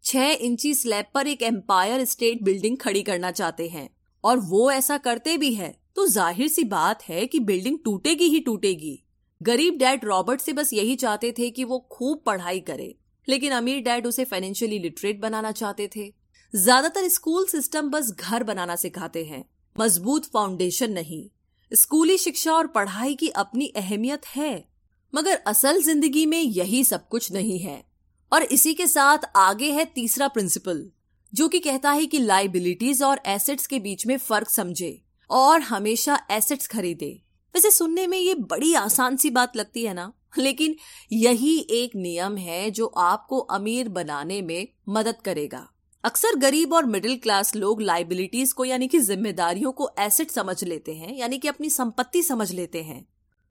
छह 0.05 0.31
इंची 0.41 0.75
स्लैब 0.75 1.07
पर 1.15 1.27
एक 1.27 1.43
एम्पायर 1.43 2.05
स्टेट 2.05 2.43
बिल्डिंग 2.43 2.77
खड़ी 2.79 3.03
करना 3.03 3.31
चाहते 3.31 3.69
हैं। 3.69 3.89
और 4.25 4.39
वो 4.41 4.71
ऐसा 4.71 4.97
करते 4.99 5.37
भी 5.37 5.53
है। 5.55 5.75
तो 5.97 6.07
ज़ाहिर 6.07 6.49
सी 6.49 6.65
बात 6.67 7.03
है 7.03 7.27
कि 7.27 7.39
बिल्डिंग 7.41 7.79
टूटेगी 7.85 8.25
ही 8.25 8.41
टूटेगी। 8.41 8.99
गरीब 9.41 9.77
डैड 9.79 10.05
रॉबर्ट 10.05 10.41
से 10.41 10.53
बस 10.53 10.73
यही 10.73 10.97
चाहते 10.97 11.33
थे 11.39 11.51
कि 11.51 11.65
वो 11.65 11.79
खूब 11.91 12.23
पढ़ाई 12.27 12.61
करे। 12.61 12.95
लेकिन 13.29 13.53
अमीर 13.53 13.83
डैड 13.83 14.07
उसे 14.07 14.25
फाइनेंशियली 14.25 14.79
लिटरेट 14.79 15.21
बनाना 15.21 15.53
चाहते 15.53 15.89
थे। 15.97 16.13
ज़्यादातर 16.55 17.09
स्कूल 17.09 17.45
सिस्टम 17.47 17.89
बस 17.91 18.11
घर 18.13 18.43
बनाना 18.43 18.77
सिखाते 18.77 19.25
हैं। 19.25 19.45
मज़बूत 19.77 20.25
फाउंडेशन 20.25 20.93
नहीं। 20.93 21.29
स्कूली 21.73 22.17
शिक्षा 22.19 22.53
और 22.53 22.67
पढ़ाई 22.67 23.15
की 23.15 23.29
अपनी 23.29 23.67
अहमियत 23.77 24.27
है, 24.27 24.65
मगर 25.13 25.37
असल 25.47 25.81
ज़िंदगी 25.83 26.27
में 26.27 26.41
यही 26.41 26.83
सब 26.85 27.09
कुछ 27.09 27.33
नहीं 27.33 27.59
है। 27.59 27.85
और 28.33 28.43
इसी 28.43 28.75
के 28.75 28.87
साथ 28.87 29.31
आगे 29.37 29.71
है 29.73 29.85
तीसरा 29.85 30.29
प्रिंसिपल, 30.29 30.85
जो 31.33 31.49
कि 31.49 31.59
कहता 31.59 31.91
है 31.91 32.07
कि 32.07 32.19
लाइबिलिटीज 32.19 33.03
और 33.03 33.21
एसेट्स 33.27 33.67
के 33.67 33.79
बीच 33.79 34.07
में 34.07 34.17
फ़र्क 34.19 34.51
समझे 34.51 35.03
और 35.31 35.61
हमेशा 35.61 36.21
एसेट्स 36.31 36.67
खरीदे। 36.67 37.19
वैसे 37.55 37.71
सुनने 37.71 38.07
में 38.07 38.19
ये 38.19 38.35
बड़ी 38.35 38.75
आसान 38.75 39.17
सी 39.17 39.31
बात 39.31 39.57
लगती 39.57 39.85
है 39.85 39.95
ना? 39.95 40.13
लेकिन 40.39 40.77
यही 41.13 41.59
एक 41.73 41.97
नियम 41.97 42.37
है 42.37 42.71
जो 42.71 42.87
आपको 42.87 43.39
अमीर 43.39 43.89
बनाने 43.89 44.43
में 44.43 44.67
मदद 44.89 45.21
करेगा। 45.25 45.69
अक्सर 46.05 46.37
गरीब 46.37 46.73
और 46.73 46.87
मिडिल 46.87 47.17
क्लास 47.17 47.57
लोग 47.57 47.83
लाइबिलिटीज 47.83 48.53
को, 48.53 48.65
यानी 48.65 48.89
कि 48.89 48.99
जिम्मेदारियों 49.01 49.73
को 49.73 49.91
एसेट 49.99 50.31
समझ 50.31 50.65
लेते 50.65 50.95
हैं, 50.95 51.17
यानी 51.17 51.39
कि 51.39 51.49
अपनी 51.49 51.71
संपत्ति 51.71 52.23
समझ 52.23 52.53
लेते 52.53 52.83
हैं। 52.83 53.09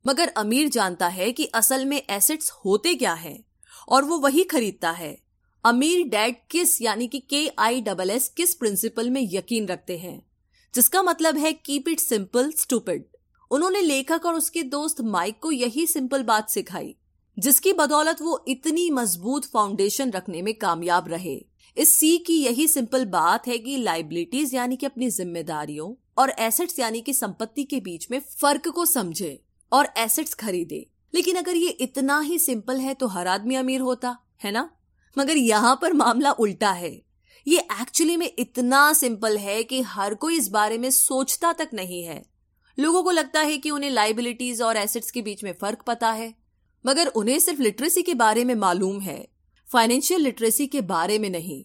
मगर 0.07 0.27
अमीर 0.27 0.69
जानता 0.69 1.07
है 1.07 1.31
कि 1.31 1.45
असल 1.45 1.85
में 1.85 2.01
एसेट्स 2.09 2.51
होते 2.65 2.95
क्या 2.95 3.13
है, 3.13 3.43
और 3.89 4.03
वो 4.03 4.17
वही 4.17 4.43
खरीदता 4.43 4.91
है। 4.91 5.17
अमीर 5.63 6.07
डैड 6.07 6.35
किस, 6.51 6.81
यानी 6.81 7.07
कि 7.07 7.19
K 7.19 7.51
I 7.59 7.81
double 7.81 8.09
S 8.09 8.27
KISS 8.27 8.53
principle 8.55 9.09
में 9.09 9.21
यकीन 9.31 9.67
रखते 9.67 9.97
हैं? 9.97 10.21
जिसका 10.73 11.03
मतलब 11.03 11.37
है 11.37 11.53
कीप 11.53 11.87
इट 11.89 11.99
सिंपल 11.99 12.51
स्टूपिड 12.51 13.05
उन्होंने 13.51 13.81
लेखक 13.81 14.25
और 14.25 14.33
उसके 14.33 14.63
दोस्त 14.63 15.01
माइक 15.01 15.39
को 15.41 15.51
यही 15.51 15.85
सिंपल 15.87 16.23
बात 16.23 16.49
सिखाई, 16.49 16.95
जिसकी 17.37 17.73
बदौलत 17.73 18.21
वो 18.21 18.45
इतनी 18.47 18.89
मज़बूत 18.91 19.45
फाउंडेशन 19.45 20.11
रखने 20.11 20.41
में 20.41 20.53
कामयाब 20.53 21.07
रहे। 21.07 21.37
इस 21.77 21.91
सी 21.93 22.17
की 22.17 22.33
यही 22.33 22.67
सिंपल 22.67 23.05
बात 23.05 23.47
है 23.47 23.57
कि 23.57 23.77
लाइबिलिटीज 23.77 24.53
यानी 24.53 24.75
कि 24.75 24.85
अपनी 24.85 25.09
जिम्मेदारियों 25.09 25.93
और 26.17 26.29
एसेट्स 26.29 26.79
यानी 26.79 27.01
कि 27.01 27.13
संपत्ति 27.13 27.63
के 27.63 27.79
बीच 27.79 28.07
में 28.11 28.19
फ़र्क 28.19 28.67
को 28.67 28.85
समझे 28.85 29.43
और 29.71 29.89
एसेट्स 29.97 30.33
खरीदे। 30.33 30.85
लेकिन 31.15 31.35
अगर 31.35 31.55
ये 31.55 31.69
इतना 31.69 32.19
ही 32.19 32.39
सिंपल 32.39 32.79
है 32.79 32.93
तो 32.93 33.07
हर 33.07 33.27
आदमी 33.27 33.55
अमीर 33.55 33.81
होता, 33.81 34.17
है 34.43 34.51
ना? 34.51 34.69
मगर 35.17 35.37
यहाँ 35.37 35.79
पर 35.81 35.93
मामला 35.93 36.31
उल्टा 36.31 36.71
है। 36.71 36.91
ये 37.47 37.59
एक्चुअली 37.81 38.17
में 38.17 38.31
इतना 38.39 38.93
सिंपल 38.93 39.37
है 39.37 39.63
कि 39.63 39.81
हर 39.81 40.13
कोई 40.13 40.37
इस 40.37 40.47
बारे 40.47 40.77
में 40.77 40.91
सोचता 40.91 41.53
तक 41.53 41.69
नहीं 41.73 42.03
है। 42.03 42.21
लोगों 42.79 43.03
को 43.03 43.11
लगता 43.11 43.41
है 43.41 43.57
कि 43.57 43.71
उन्हें 43.71 43.91
लाइबिलिटीज 43.91 44.61
और 44.61 44.77
एसेट्स 44.77 45.11
के 45.11 45.21
बीच 45.21 45.43
में 45.43 45.53
फ़र्क 45.61 45.83
पता 45.87 46.11
है, 46.11 46.33
मगर 46.85 47.07
उन्हें 47.07 47.39
सिर्फ़ 47.39 47.61
लिटरेसी 47.61 48.01
के 48.01 48.13
बारे 48.13 48.43
में 48.43 48.55
मालूम 48.55 48.99
है। 48.99 49.36
फाइनेंशियल 49.71 50.21
लिटरेसी 50.21 50.67
के 50.67 50.81
बारे 50.81 51.19
में 51.19 51.29
नहीं। 51.29 51.63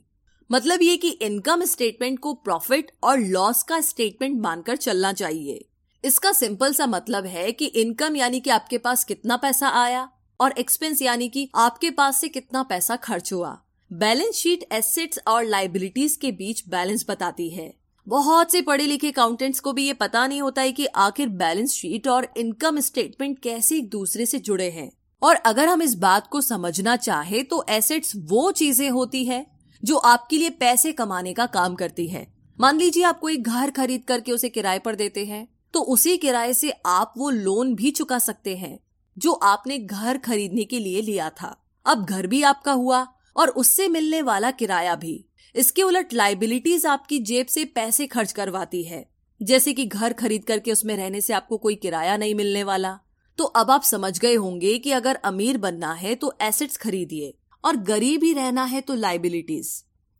मतलब 0.51 0.83
ये 0.83 0.97
कि 0.97 1.09
इनकम 1.09 1.65
स्टेटमेंट 1.65 2.19
को 2.19 2.33
प्रॉफिट 2.35 2.91
और 3.03 3.19
लॉस 3.19 3.63
का 3.63 3.81
स्टेटमेंट 3.81 4.41
मानकर 4.41 4.77
चलना 4.77 5.13
चाहिए। 5.13 5.65
इसका 6.05 6.33
सिंपल 6.33 6.73
सा 6.73 6.87
मतलब 6.87 7.27
है 7.27 7.53
कि 7.53 7.67
इनकम 7.67 8.17
यानी 8.17 8.41
कि 8.41 8.51
आपके 8.51 8.79
पास 8.79 9.05
कितना 9.05 9.37
पैसा 9.37 9.69
आया 9.69 10.09
और 10.41 10.53
एक्सपेंस 10.53 11.03
यानी 11.03 11.29
कि 11.29 11.49
आपके 11.55 11.91
पास 11.91 12.21
से 12.21 12.29
कितना 12.29 12.63
पैसा 12.63 12.97
खर्च 12.97 13.33
हुआ। 13.33 13.59
बैलेंस 13.93 14.35
शीट 14.35 14.65
एसेट्स 14.73 15.21
और 15.27 15.45
लाइबिलिटीज 15.45 16.17
के 16.17 16.33
बीच 16.33 16.69
बैलेंस 16.69 17.05
बताती 17.09 17.49
है। 17.51 17.73
बहुत 18.07 18.53
से 18.53 18.63
पढ़े 18.63 18.87
लिखे 18.87 19.11
अकाउंटेंट्स 19.11 19.61
को 19.61 19.73
भी 19.73 19.87
ये 19.87 19.93
पता 19.93 20.27
नहीं 20.27 20.43
होता 20.43 20.63
है 20.63 20.73
कि 20.73 20.87
आखिर 20.87 21.29
बैलेंस 21.29 21.73
शीट 21.73 22.09
और 22.09 22.29
इनकम 22.37 22.81
स्टेटमेंट 22.81 23.39
कैसे 23.39 23.77
एक 23.77 23.89
दूसरे 23.89 24.27
से 24.27 24.39
जुड़े 24.39 24.71
हैं। 24.71 24.91
और 25.23 25.37
अगर 25.37 25.69
हम 25.69 25.83
इस 25.83 25.95
बात 25.95 26.26
को 26.26 26.41
समझना 26.41 26.97
चाहे 26.99 27.43
तो 27.43 27.64
एसेट्स 27.71 28.12
वो 28.26 28.50
चीज़ें 28.52 28.88
होती 28.91 29.25
है 29.25 29.47
जो 29.83 29.97
आपके 29.97 30.38
लिए 30.38 30.50
पैसे 30.50 30.93
कमाने 30.93 31.33
का 31.33 31.47
काम 31.49 31.75
करती 31.75 32.07
है। 32.09 32.26
मान 32.59 32.79
लीजिए 32.79 33.02
आप 33.05 33.19
कोई 33.21 33.37
घर 33.37 33.71
खरीद 33.71 34.05
करके 34.05 34.33
उसे 34.33 34.49
किराए 34.49 34.79
पर 34.79 34.95
देते 34.97 35.25
हैं 35.25 35.47
तो 35.75 35.81
उसी 35.83 36.17
किराए 36.17 36.52
से 36.55 36.71
आप 36.87 37.14
वो 37.19 37.31
लोन 37.31 37.75
भी 37.75 37.91
चुका 37.91 38.19
सकते 38.19 38.57
हैं, 38.57 38.79
जो 39.17 39.33
आपने 39.33 39.79
घर 39.79 40.19
खरीदने 40.19 40.64
के 40.64 40.79
लिए 40.79 41.02
लिया 41.02 41.29
था। 41.33 41.57
अब 41.87 42.05
घर 42.05 42.26
भी 42.26 42.43
आपका 42.43 42.73
हुआ 42.73 43.07
और 43.37 43.49
उससे 43.50 43.87
मिलने 43.88 44.21
वाला 44.23 44.50
किराया 44.50 44.95
भी। 44.97 45.25
इसके 45.55 45.83
उलट 45.83 46.12
लाइबिलिटीज 46.12 46.87
आपकी 46.87 47.19
जेब 47.21 47.47
से 47.47 47.64
पैसे 47.67 48.07
खर्च 48.07 48.33
करवाती 48.33 48.83
है। 48.83 49.05
जैसे 49.41 49.73
कि 49.73 49.87
घर 49.87 50.12
खरीद 50.12 50.45
करके 50.45 50.73
उसमें 50.73 50.97
रहने 50.97 51.21
से 51.21 51.33
आपको 51.33 51.57
कोई 51.59 51.75
किराया 51.76 52.17
नहीं 52.17 52.35
मिलने 52.35 52.64
वाला। 52.64 52.99
तो 53.39 53.45
अब 53.45 53.71
आप 53.71 53.83
समझ 53.83 54.19
गए 54.19 54.35
होंगे 54.35 54.79
कि 54.79 54.91
अगर 54.91 55.15
अमीर 55.25 55.59
बनना 55.59 55.93
है 55.93 56.15
तो 56.15 56.33
एसेट्स 56.43 56.77
खरीदिए 56.77 57.35
और 57.65 57.77
गरीब 57.77 58.25
ही 58.25 58.33
रहना 58.33 58.65
है 58.65 58.81
तो 58.81 58.95
लाइबिलिटीज 58.95 59.73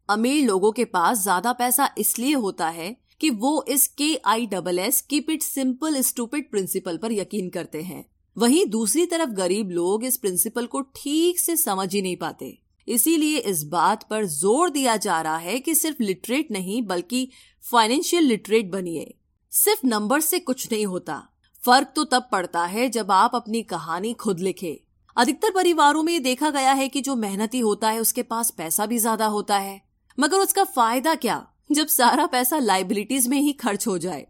अमीर 0.09 0.45
लोगों 0.47 0.73
के 0.73 0.85
पास 0.85 1.23
ज़्यादा 1.23 1.53
पैसा 1.53 1.89
इसलिए 1.99 2.35
होता 2.35 2.69
है 2.69 2.97
कि 3.21 3.31
वो 3.31 3.65
इस 3.69 3.87
K 3.89 4.15
I 4.27 4.47
double 4.47 4.79
S 4.79 5.01
keep 5.01 5.31
it 5.31 5.43
simple 5.43 6.01
stupid 6.03 6.51
principle 6.51 6.97
पर 6.97 7.13
यकीन 7.13 7.49
करते 7.51 7.83
हैं। 7.83 8.05
वहीं 8.37 8.65
दूसरी 8.67 9.07
तरफ़ 9.07 9.31
गरीब 9.31 9.71
लोग 9.71 10.05
इस 10.05 10.17
प्रिंसिपल 10.17 10.67
को 10.67 10.81
ठीक 10.97 11.39
से 11.39 11.57
समझ 11.57 11.93
ही 11.95 12.03
नहीं 12.03 12.17
पाते। 12.17 12.57
इसीलिए 12.89 13.39
इस 13.39 13.63
बात 13.65 14.03
पर 14.11 14.25
ज़ोर 14.27 14.71
दिया 14.71 14.97
जा 14.97 15.21
रहा 15.23 15.37
है 15.37 15.59
कि 15.59 15.75
सिर्फ़ 15.75 16.03
लिटरेट 16.03 16.51
नहीं, 16.51 16.83
बल्कि 16.83 17.29
फाइनेंशियल 17.65 18.25
लिटरेट 18.25 18.71
बनिए। 18.71 19.15
सिर्फ़ 19.53 19.87
नंबर 19.87 20.21
से 20.21 20.39
कुछ 20.41 20.71
नहीं 20.73 20.87
होता। 20.87 21.23
फ़र्क 21.65 21.93
तो 21.97 22.03
तब 22.05 22.29
पड़ता 22.33 22.65
है 22.65 22.89
जब 22.89 23.11
आप 23.13 23.35
अपनी 23.35 23.63
कहानी 23.63 24.13
खुद 24.13 24.41
लिखे। 24.41 24.81
अधिकतर 25.17 25.51
परिवारों 25.51 26.03
में 26.03 26.23
देखा 26.23 26.49
गया 26.51 26.73
है 26.73 26.89
कि 26.89 27.01
जो 27.01 27.15
मेहनती 27.17 27.59
होता 27.59 27.91
है, 27.91 27.99
उसके 28.01 28.23
पास 28.23 28.51
पैसा 28.51 28.87
भी 28.87 28.99
ज़्यादा 28.99 29.27
होता 29.27 29.59
है। 29.59 29.81
मगर 30.19 30.39
उसका 30.39 30.65
फ़ायदा 30.65 31.15
क्या? 31.15 31.47
जब 31.73 31.87
सारा 31.87 32.25
पैसा 32.27 32.59
लाइबिलिटीज 32.59 33.29
में 33.29 33.39
ही 33.39 33.53
खर्च 33.53 33.87
हो 33.87 33.97
जाए। 33.99 34.27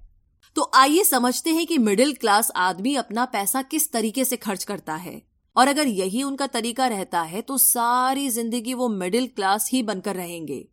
तो 0.57 0.71
आइए 0.75 1.05
समझते 1.05 1.51
हैं 1.51 1.67
कि 1.67 1.79
मिडिल 1.79 2.13
क्लास 2.15 2.51
आदमी 2.57 2.95
अपना 2.95 3.25
पैसा 3.25 3.63
किस 3.63 3.91
तरीके 3.93 4.25
से 4.25 4.37
खर्च 4.37 4.65
करता 4.65 4.95
है। 4.97 5.21
और 5.57 5.69
अगर 5.69 5.89
यही 5.89 6.23
उनका 6.23 6.47
तरीका 6.49 6.87
रहता 6.87 7.23
है 7.23 7.41
तो 7.41 7.57
सारी 7.59 8.29
ज़िंदगी 8.31 8.75
वो 8.75 8.89
मिडिल 8.89 9.27
क्लास 9.27 9.71
ही 9.73 9.83
बनकर 9.83 10.17
रहेंगे। 10.17 10.65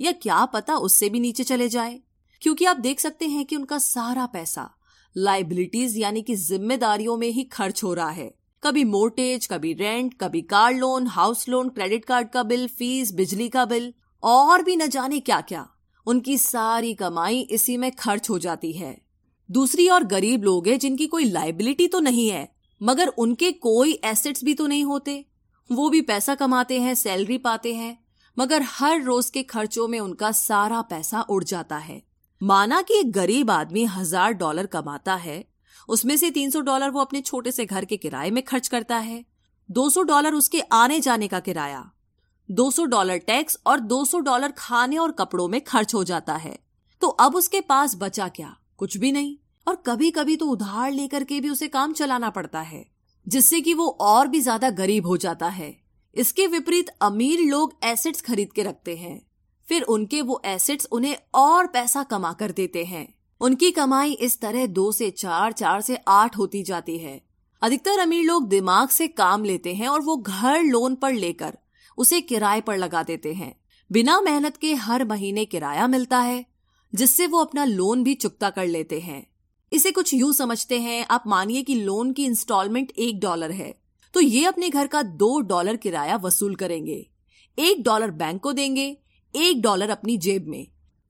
या 0.00 0.12
क्या 0.12 0.44
पता 0.46 0.76
उससे 0.78 1.08
भी 1.08 1.20
नीचे 1.20 1.44
चले 1.44 1.68
जाए? 1.68 1.98
क्योंकि 2.42 2.64
आप 2.64 2.76
देख 2.78 3.00
सकते 3.00 3.26
हैं 3.26 3.44
कि 3.44 3.56
उनका 3.56 3.78
सारा 3.78 4.26
पैसा 4.26 4.68
लाइबिलिटीज 5.18 5.96
यानी 5.98 6.22
कि 6.22 6.34
जिम्मेदारियों 6.36 7.16
में 7.16 7.28
ही 7.28 7.42
खर्च 7.44 7.82
हो 7.84 7.92
रहा 7.94 8.10
है। 8.10 8.30
कभी 8.62 8.84
मोर्टेज 8.84 9.46
कभी 9.46 9.72
रेंट 9.74 10.14
कभी 10.20 10.40
car 10.42 10.74
loan 10.74 11.06
house 11.06 11.48
loan 11.48 11.68
credit 11.68 12.04
card 12.04 12.28
का 12.28 12.42
बिल 12.42 12.66
फ़ीस 12.68 13.12
बिजली 13.14 13.48
का 13.48 13.64
बिल 13.64 13.92
और 14.22 14.62
भी 14.62 14.76
न 14.76 14.86
जाने 14.86 15.20
क्या 15.20 15.40
क्या 15.40 15.66
उनकी 16.06 16.36
सारी 16.38 16.92
कमाई 16.94 17.40
इसी 17.50 17.76
में 17.76 17.90
खर्च 17.92 18.30
हो 18.30 18.38
जाती 18.38 18.72
है। 18.72 18.96
दूसरी 19.48 19.88
और 19.88 20.04
गरीब 20.04 20.44
लोग 20.44 20.68
हैं 20.68 20.78
जिनकी 20.78 21.06
कोई 21.06 21.24
लाइबिलिटी 21.24 21.86
तो 21.88 22.00
नहीं 22.00 22.28
है, 22.28 22.48
मगर 22.80 23.08
उनके 23.08 23.50
कोई 23.52 23.92
एसेट्स 24.04 24.44
भी 24.44 24.54
तो 24.54 24.66
नहीं 24.66 24.84
होते। 24.84 25.24
वो 25.70 25.88
भी 25.90 26.00
पैसा 26.00 26.34
कमाते 26.34 26.80
हैं 26.80 26.94
सैलरी 26.94 27.38
पाते 27.38 27.74
हैं, 27.74 27.98
मगर 28.36 28.62
हर 28.68 29.02
रोज 29.02 29.30
के 29.30 29.42
खर्चों 29.42 29.88
में 29.88 29.98
उनका 30.00 30.30
सारा 30.32 30.82
पैसा 30.82 31.20
उड़ 31.20 31.42
जाता 31.44 31.76
है। 31.78 32.02
माना 32.40 32.80
कि 32.82 32.94
एक 32.94 33.10
गरीब 33.12 33.50
आदमी 33.50 33.84
हज़ार 33.84 34.32
डॉलर 34.32 34.66
कमाता 34.66 35.14
है, 35.14 35.44
उसमें 35.88 36.16
से 36.16 36.30
तीन 36.30 36.50
सौ 36.50 36.60
डॉलर 36.60 36.90
वो 36.90 37.00
अपने 37.00 37.20
छोटे 37.20 37.50
से 37.50 37.64
घर 37.66 37.84
के 37.84 37.96
किराए 37.96 38.30
में 38.30 38.42
खर्च 38.44 38.68
करता 38.68 38.96
है। 38.96 39.24
दो 39.68 39.88
सौ 39.90 40.02
डॉलर 40.02 40.34
उसके 40.34 40.60
आने 40.72 41.00
जाने 41.00 41.28
का 41.28 41.40
किराया 41.40 41.90
200 42.48 42.84
डॉलर 42.84 43.18
टैक्स 43.18 43.58
और 43.66 43.80
200 43.80 44.20
डॉलर 44.20 44.52
खाने 44.58 44.98
और 44.98 45.12
कपड़ों 45.12 45.48
में 45.48 45.60
खर्च 45.60 45.94
हो 45.94 46.04
जाता 46.04 46.34
है। 46.34 46.58
तो 47.02 47.08
अब 47.08 47.34
उसके 47.36 47.60
पास 47.60 47.96
बचा 47.96 48.28
क्या? 48.28 48.56
कुछ 48.78 48.96
भी 48.96 49.12
नहीं। 49.12 49.36
और 49.66 49.82
कभी 49.86 50.10
कभी 50.10 50.36
तो 50.36 50.46
उधार 50.46 50.92
लेकर 50.92 51.24
के 51.24 51.40
भी 51.40 51.50
उसे 51.50 51.68
काम 51.68 51.92
चलाना 51.92 52.30
पड़ता 52.30 52.60
है, 52.60 52.84
जिससे 53.26 53.60
कि 53.60 53.74
वो 53.74 53.88
और 53.88 54.28
भी 54.28 54.40
ज़्यादा 54.40 54.70
गरीब 54.70 55.06
हो 55.06 55.16
जाता 55.16 55.48
है। 55.48 55.76
इसके 56.16 56.46
विपरीत 56.46 56.88
अमीर 57.02 57.40
लोग 57.40 57.78
एसेट्स 57.84 58.20
खरीद 58.20 58.52
के 58.52 58.62
रखते 58.62 58.96
हैं। 58.96 59.20
फिर 59.68 59.82
उनके 59.84 60.22
वो 60.22 60.40
एसेट्स 60.44 60.88
उन्हें 60.92 61.16
और 61.34 61.66
पैसा 61.66 62.02
कमा 62.02 62.32
कर 62.32 62.52
देते 62.52 62.84
हैं। 62.84 63.06
उनकी 63.40 63.70
कमाई 63.70 64.12
इस 64.12 64.40
तरह 64.40 64.66
दो 64.66 64.90
से 64.92 65.10
चार 65.10 65.52
चार 65.52 65.80
से 65.80 65.98
आठ 66.08 66.36
होती 66.38 66.62
जाती 66.62 66.98
है। 66.98 67.20
अधिकतर 67.62 67.98
अमीर 67.98 68.24
लोग 68.24 68.48
दिमाग 68.48 68.88
से 68.88 69.08
काम 69.08 69.44
लेते 69.44 69.74
हैं 69.74 69.88
और 69.88 70.00
वो 70.00 70.16
घर 70.16 70.62
लोन 70.62 70.94
पर 70.94 71.12
लेकर 71.12 71.58
उसे 71.98 72.20
किराए 72.20 72.60
पर 72.60 72.76
लगा 72.76 73.02
देते 73.02 73.32
हैं। 73.32 73.54
बिना 73.90 74.20
मेहनत 74.20 74.56
के 74.56 74.72
हर 74.74 75.04
महीने 75.04 75.44
किराया 75.44 75.86
मिलता 75.86 76.18
है, 76.18 76.44
जिससे 76.92 77.26
वो 77.26 77.38
अपना 77.38 77.64
लोन 77.64 78.04
भी 78.04 78.14
चुकता 78.14 78.50
कर 78.50 78.66
लेते 78.66 79.00
हैं। 79.00 79.26
इसे 79.72 79.90
कुछ 79.90 80.12
यूँ 80.14 80.32
समझते 80.32 80.78
हैं, 80.80 81.06
आप 81.10 81.24
मानिए 81.26 81.62
कि 81.62 81.74
लोन 81.74 82.12
की 82.12 82.24
इंस्टॉलमेंट 82.24 82.92
एक 82.98 83.20
डॉलर 83.20 83.50
है 83.50 83.74
तो 84.14 84.20
ये 84.20 84.44
अपने 84.44 84.68
घर 84.68 84.86
का 84.86 85.02
दो 85.02 85.40
डॉलर 85.40 85.76
किराया 85.76 86.16
वसूल 86.16 86.54
करेंगे। 86.54 87.06
एक 87.58 87.82
डॉलर 87.82 88.10
बैंक 88.12 88.40
को 88.42 88.52
देंगे 88.52 88.96
एक 89.36 89.62
डॉलर 89.62 89.90
अपनी 89.90 90.18
जेब 90.18 90.46
में। 90.48 90.66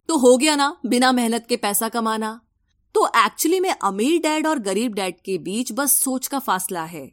तो 0.09 0.19
हो 0.19 0.37
गया 0.37 0.57
ना 0.57 0.77
बिना 0.87 1.13
मेहनत 1.13 1.47
के 1.49 1.57
पैसा 1.57 1.89
कमाना। 1.89 2.41
तो 2.95 3.07
एक्चुअली 3.07 3.61
में 3.61 3.75
अमीर 3.83 4.21
डैड 4.21 4.47
और 4.47 4.59
गरीब 4.59 4.95
डैड 4.95 5.21
के 5.21 5.39
बीच 5.39 5.73
बस 5.73 5.93
सोच 5.93 6.27
का 6.27 6.39
फासला 6.39 6.85
है। 6.85 7.13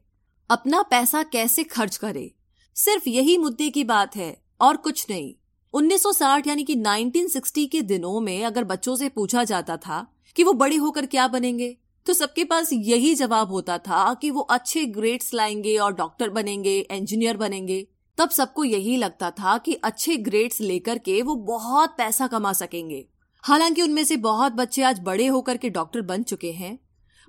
अपना 0.50 0.82
पैसा 0.82 1.24
कैसे 1.24 1.64
खर्च 1.64 1.98
करे? 1.98 2.34
सिर्फ़ 2.76 3.10
यही 3.10 3.38
मुद्दे 3.38 3.70
की 3.70 3.84
बात 3.84 4.16
है 4.16 4.42
और 4.62 4.78
कुछ 4.78 5.06
नहीं। 5.10 5.34
1960 5.74 6.48
यानी 6.48 6.64
कि 6.64 6.76
1960 6.76 7.66
के 7.66 7.82
दिनों 7.82 8.20
में 8.20 8.46
अगर 8.46 8.64
बच्चों 8.64 8.96
से 8.96 9.10
पूछा 9.10 9.44
जाता 9.44 9.78
था 9.78 10.14
कि 10.36 10.44
वो 10.44 10.54
बड़े 10.54 10.76
होकर 10.76 11.06
क्या 11.06 11.28
बनेंगे 11.28 11.78
तो 12.06 12.14
सबके 12.14 12.44
पास 12.44 12.70
यही 12.74 13.16
जवाब 13.16 13.52
होता 13.52 13.78
था 13.78 14.14
कि 14.14 14.30
वो 14.30 14.42
अच्छे 14.42 14.86
ग्रेड्स 14.86 15.34
लाएँगे 15.34 15.78
और 15.78 15.94
डॉक्टर 15.94 16.30
बनेंगे 16.30 16.88
इंजीनियर 16.92 17.38
बनेंगे। 17.38 17.88
तब 18.18 18.30
सबको 18.30 18.64
यही 18.64 18.98
लगता 18.98 19.32
था 19.32 19.58
कि 19.58 19.74
अच्छे 19.74 20.18
ग्रेड्स 20.18 20.62
लेकर 20.62 20.98
के 20.98 21.22
वो 21.22 21.36
बहुत 21.36 21.96
पैसा 21.98 22.28
कमा 22.28 22.54
सकेंगे। 22.54 23.06
हालाँकि 23.44 23.82
उनमें 23.82 24.04
से 24.04 24.18
बहुत 24.18 24.52
बच्चे 24.52 24.84
आज 24.84 25.00
बड़े 25.00 25.28
होकर 25.28 25.58
के 25.58 25.70
डॉक्टर 25.70 26.02
बन 26.02 26.24
चुके 26.24 26.52
हैं। 26.52 26.80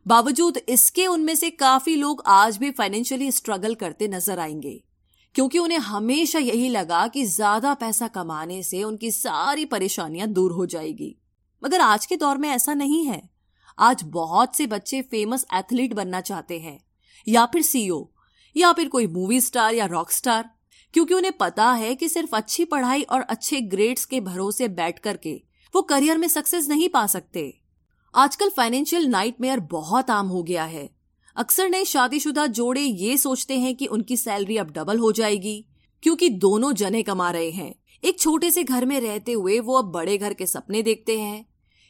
बावजूद 0.07 0.59
इसके 0.69 1.07
उनमें 1.07 1.35
से 1.35 1.51
काफ़ी 1.51 1.97
लोग 1.97 2.23
आज 2.27 2.57
भी 2.57 2.71
फाइनेंशियली 2.71 3.31
स्ट्रगल 3.33 3.75
करते 3.75 4.09
नज़र 4.09 4.39
आएँगे। 4.39 4.81
क्योंकि 5.35 5.59
उन्हें 5.59 5.79
हमेशा 5.79 6.39
यही 6.39 6.69
लगा 6.69 7.07
कि 7.07 7.25
ज़्यादा 7.25 7.75
पैसा 7.75 8.09
कमाने 8.09 8.63
से 8.63 8.83
उनकी 8.83 9.11
सारी 9.11 9.65
परेशानियाँ 9.65 10.29
दूर 10.29 10.53
हो 10.53 10.67
जाएगी। 10.67 11.15
मगर 11.63 11.81
आज 11.81 12.07
के 12.07 12.17
दौर 12.17 12.39
में 12.39 12.49
ऐसा 12.49 12.75
नहीं 12.75 13.05
है। 13.07 13.23
आज 13.79 14.03
बहुत 14.05 14.57
से 14.57 14.67
बच्चे 14.67 15.03
फ़ेमस 15.03 15.47
एथलीट 15.55 15.95
बनना 15.95 16.21
चाहते 16.21 16.59
हैं। 16.59 16.79
या 17.27 17.47
फिर 17.47 17.63
सीईओ 17.63 18.07
या 18.57 18.73
फिर 18.73 18.89
कोई 18.89 19.07
मूवी 19.07 19.41
स्टार 19.41 19.75
या 19.75 19.87
रॉक 19.87 20.11
स्टार 20.11 20.51
क्योंकि 20.97 21.15
उन्हें 21.15 21.33
पता 21.33 21.71
है 21.73 21.95
कि 21.95 22.09
सिर्फ़ 22.09 22.37
अच्छी 22.37 22.65
पढ़ाई 22.65 23.03
और 23.03 23.21
अच्छे 23.21 23.61
ग्रेड्स 23.61 24.05
के 24.05 24.21
भरोसे 24.21 24.69
बैठ 24.69 24.99
करके 24.99 25.43
वो 25.75 25.83
करियर 25.83 26.19
में 26.19 26.29
सक्सेस 26.29 26.69
नहीं 26.69 26.89
पा 26.89 27.07
सकते। 27.07 27.61
आजकल 28.15 28.49
फाइनेंशियल 28.49 29.07
नाइटमेयर 29.07 29.61
बहुत 29.61 30.11
आम 30.11 30.27
हो 30.27 30.43
गया 30.43 30.65
है। 30.65 30.89
अक्सर 31.37 31.69
नए 31.69 31.85
शादीशुदा 31.85 32.47
जोड़े 32.47 32.81
ये 32.81 33.17
सोचते 33.17 33.59
हैं 33.59 33.75
कि 33.77 33.87
उनकी 33.87 34.17
सैलरी 34.17 34.57
अब 34.57 34.71
डबल 34.71 34.99
हो 34.99 35.13
जाएगी, 35.13 35.67
क्योंकि 36.03 36.29
दोनों 36.29 36.73
जने 36.73 37.03
कमा 37.03 37.31
रहे 37.31 37.51
हैं। 37.51 37.75
एक 38.05 38.21
छोटे 38.21 38.51
से 38.51 38.65
घर 38.65 38.87
में 38.87 39.01
रहते 39.01 39.33
हुए 39.33 39.61
वो 39.61 39.79
अब 39.79 39.93
बड़े 39.93 40.19
घर 40.19 40.35
के 40.35 40.47
सपने 40.47 40.83
देखते 40.83 41.21
हैं। 41.21 41.47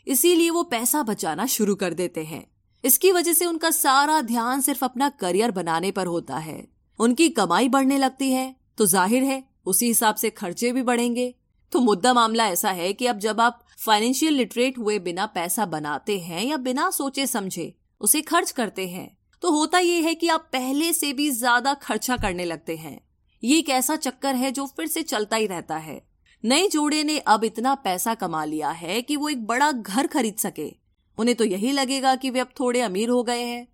इसीलिए 0.06 0.50
वो 0.50 0.62
पैसा 0.62 1.02
बचाना 1.02 1.46
शुरू 1.46 1.74
कर 1.74 1.94
देते 1.94 2.24
हैं। 2.24 2.46
इसकी 2.84 3.12
वजह 3.12 3.32
से 3.32 3.46
उनका 3.46 3.70
सारा 3.70 4.20
ध्यान 4.20 4.60
सिर्फ़ 4.60 4.84
अपना 4.84 5.08
करियर 5.08 5.50
बनाने 5.50 5.90
पर 5.90 6.06
होता 6.06 6.36
है। 6.36 6.68
उनकी 6.98 7.28
कमाई 7.28 7.68
बढ़ने 7.68 7.98
लगती 7.98 8.32
है। 8.32 8.65
तो 8.78 8.86
ज़ाहिर 8.86 9.22
है, 9.22 9.42
उसी 9.66 9.86
हिसाब 9.86 10.14
से 10.14 10.30
खर्चे 10.30 10.72
भी 10.72 10.82
बढ़ेंगे। 10.82 11.34
तो 11.72 11.80
मुद्दा 11.80 12.12
मामला 12.12 12.46
ऐसा 12.48 12.70
है 12.70 12.92
कि 12.92 13.06
अब 13.06 13.18
जब 13.18 13.40
आप 13.40 13.62
फाइनेंशियल 13.78 14.34
लिटरेट 14.34 14.78
हुए 14.78 14.98
बिना 14.98 15.26
पैसा 15.26 15.64
बनाते 15.66 16.18
हैं 16.18 16.44
या 16.44 16.56
बिना 16.58 16.90
सोचे 16.90 17.26
समझे, 17.26 17.72
उसे 18.00 18.20
खर्च 18.22 18.50
करते 18.50 18.86
हैं 18.88 19.16
तो 19.42 19.50
होता 19.50 19.78
यह 19.78 20.06
है 20.06 20.14
कि 20.14 20.28
आप 20.28 20.48
पहले 20.52 20.92
से 20.92 21.12
भी 21.12 21.30
ज़्यादा 21.30 21.72
खर्चा 21.74 22.16
करने 22.16 22.44
लगते 22.44 22.76
हैं। 22.76 23.00
ये 23.42 23.58
एक 23.58 23.68
ऐसा 23.70 23.96
चक्कर 23.96 24.34
है 24.34 24.50
जो 24.52 24.66
फिर 24.66 24.86
से 24.86 25.02
चलता 25.02 25.36
ही 25.36 25.46
रहता 25.46 25.76
है। 25.78 26.00
नए 26.44 26.68
जोड़े 26.68 27.02
ने 27.04 27.18
अब 27.18 27.44
इतना 27.44 27.74
पैसा 27.74 28.14
कमा 28.14 28.44
लिया 28.44 28.70
है 28.70 29.00
कि 29.02 29.16
वो 29.16 29.28
एक 29.28 29.44
बड़ा 29.46 29.70
घर 29.72 30.06
खरीद 30.06 30.36
सके। 30.36 30.68
उन्हें 31.18 31.36
तो 31.36 31.44
यही 31.44 31.72
लगेगा 31.72 32.14
कि 32.14 32.30
वे 32.30 32.40
अब 32.40 32.48
थोड़े 32.60 32.80
अमीर 32.80 33.08
हो 33.08 33.22
गए 33.22 33.42
हैं। 33.42 33.66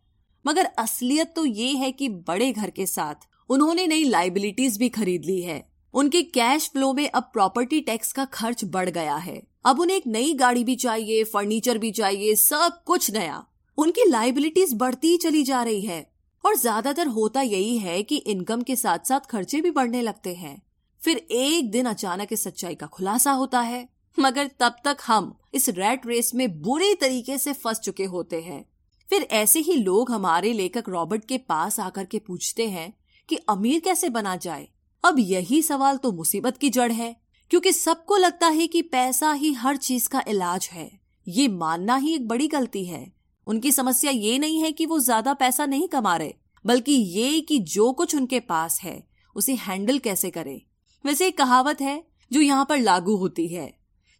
मगर 0.44 0.68
असलियत 0.78 1.32
तो 1.37 1.44
ये 1.47 1.68
है 1.75 1.92
कि 1.92 2.09
बड़े 2.09 2.50
घर 2.52 2.71
के 2.71 2.87
साथ 2.87 3.26
उन्होंने 3.52 3.87
नई 3.87 4.04
लाइबिलिटीज 4.04 4.78
भी 4.78 4.88
खरीद 4.88 5.25
ली 5.25 5.40
है। 5.42 5.62
उनके 5.94 6.23
कैश 6.23 6.68
फ्लो 6.68 6.92
में 6.92 7.09
अब 7.11 7.23
प्रॉपर्टी 7.23 7.80
टैक्स 7.80 8.12
का 8.12 8.25
खर्च 8.25 8.65
बढ़ 8.65 8.91
गया 8.91 9.17
है। 9.17 9.43
अब 9.65 9.80
उन्हें 9.80 9.97
एक 9.97 10.06
नई 10.06 10.32
गाड़ी 10.34 10.62
भी 10.65 10.76
चाहिए 10.76 11.25
फर्नीचर 11.25 11.78
भी 11.78 11.91
चाहिए, 11.91 12.34
सब 12.34 12.82
कुछ 12.86 13.10
नया। 13.10 13.45
उनकी 13.78 14.08
लाइबिलिटीज 14.08 14.73
बढ़ती 14.75 15.17
चली 15.17 15.43
जा 15.43 15.62
रही 15.62 15.80
है। 15.80 16.06
और 16.45 16.56
ज़्यादातर 16.56 17.06
होता 17.06 17.43
यही 17.43 17.76
है 17.78 18.02
कि 18.02 18.17
इनकम 18.17 18.62
के 18.62 18.76
साथ 18.76 18.99
साथ 18.99 19.21
खर्चे 19.21 19.60
भी 19.60 19.71
बढ़ने 19.71 20.02
लगते 20.02 20.34
हैं। 20.34 20.62
फिर 21.00 21.17
एक 21.17 21.71
दिन 21.71 21.86
अचानक 21.86 22.32
इस 22.32 22.45
सच्चाई 22.45 22.75
का 22.75 22.86
खुलासा 22.86 23.32
होता 23.32 23.60
है। 23.60 23.88
मगर 24.19 24.50
तब 24.60 24.76
तक 24.84 24.97
हम 25.06 25.32
इस 25.54 25.69
रेट 25.69 26.06
रेस 26.06 26.34
में 26.34 26.60
बुरे 26.62 26.95
तरीके 26.95 27.38
से 27.38 27.52
फंस 27.52 27.80
चुके 27.80 28.04
होते 28.04 28.41
हैं। 28.41 28.65
फिर 29.08 29.23
ऐसे 29.23 29.60
ही 29.60 29.76
लोग 29.76 30.10
हमारे 30.10 30.52
लेखक 30.52 30.88
रॉबर्ट 30.88 31.25
के 31.25 31.38
पास 31.38 31.80
आकर 31.80 32.04
के 32.04 32.19
पूछते 32.19 32.69
हैं 32.69 32.93
कि 33.32 33.38
अमीर 33.49 33.80
कैसे 33.80 34.08
बना 34.10 34.34
जाए? 34.36 34.66
अब 35.04 35.18
यही 35.18 35.60
सवाल 35.62 35.97
तो 35.97 36.10
मुसीबत 36.12 36.56
की 36.56 36.71
जड़ 36.71 36.90
है, 36.92 37.14
क्योंकि 37.50 37.73
सबको 37.73 38.16
लगता 38.16 38.47
है 38.49 38.66
कि 38.66 38.82
पैसा 38.82 39.32
ही 39.32 39.52
हर 39.52 39.76
चीज़ 39.78 40.08
का 40.08 40.23
इलाज 40.28 40.68
है। 40.73 40.90
ये 41.26 41.47
मानना 41.49 41.97
ही 41.97 42.14
एक 42.14 42.26
बड़ी 42.28 42.49
गलती 42.49 42.84
है। 42.84 43.12
उनकी 43.47 43.73
समस्या 43.73 44.10
ये 44.10 44.38
नहीं 44.38 44.60
है 44.62 44.73
कि 44.73 44.86
वो 44.86 44.99
ज़्यादा 44.99 45.34
पैसा 45.34 45.66
नहीं 45.66 45.88
कमा 45.88 46.16
रहे, 46.16 46.34
बल्कि 46.64 46.92
ये 46.92 47.40
कि 47.40 47.58
जो 47.58 47.90
कुछ 47.92 48.14
उनके 48.14 48.40
पास 48.42 48.80
है, 48.82 49.02
उसे 49.36 49.54
हैंडल 49.56 49.99
कैसे 49.99 50.30
करें। 50.30 50.60
वैसे 51.04 51.26
एक 51.26 51.38
कहावत 51.38 51.80
है 51.80 52.02
जो 52.30 52.40
यहाँ 52.40 52.64
पर 52.64 52.78
लागू 52.78 53.16
होती 53.16 53.49
है, 53.49 53.73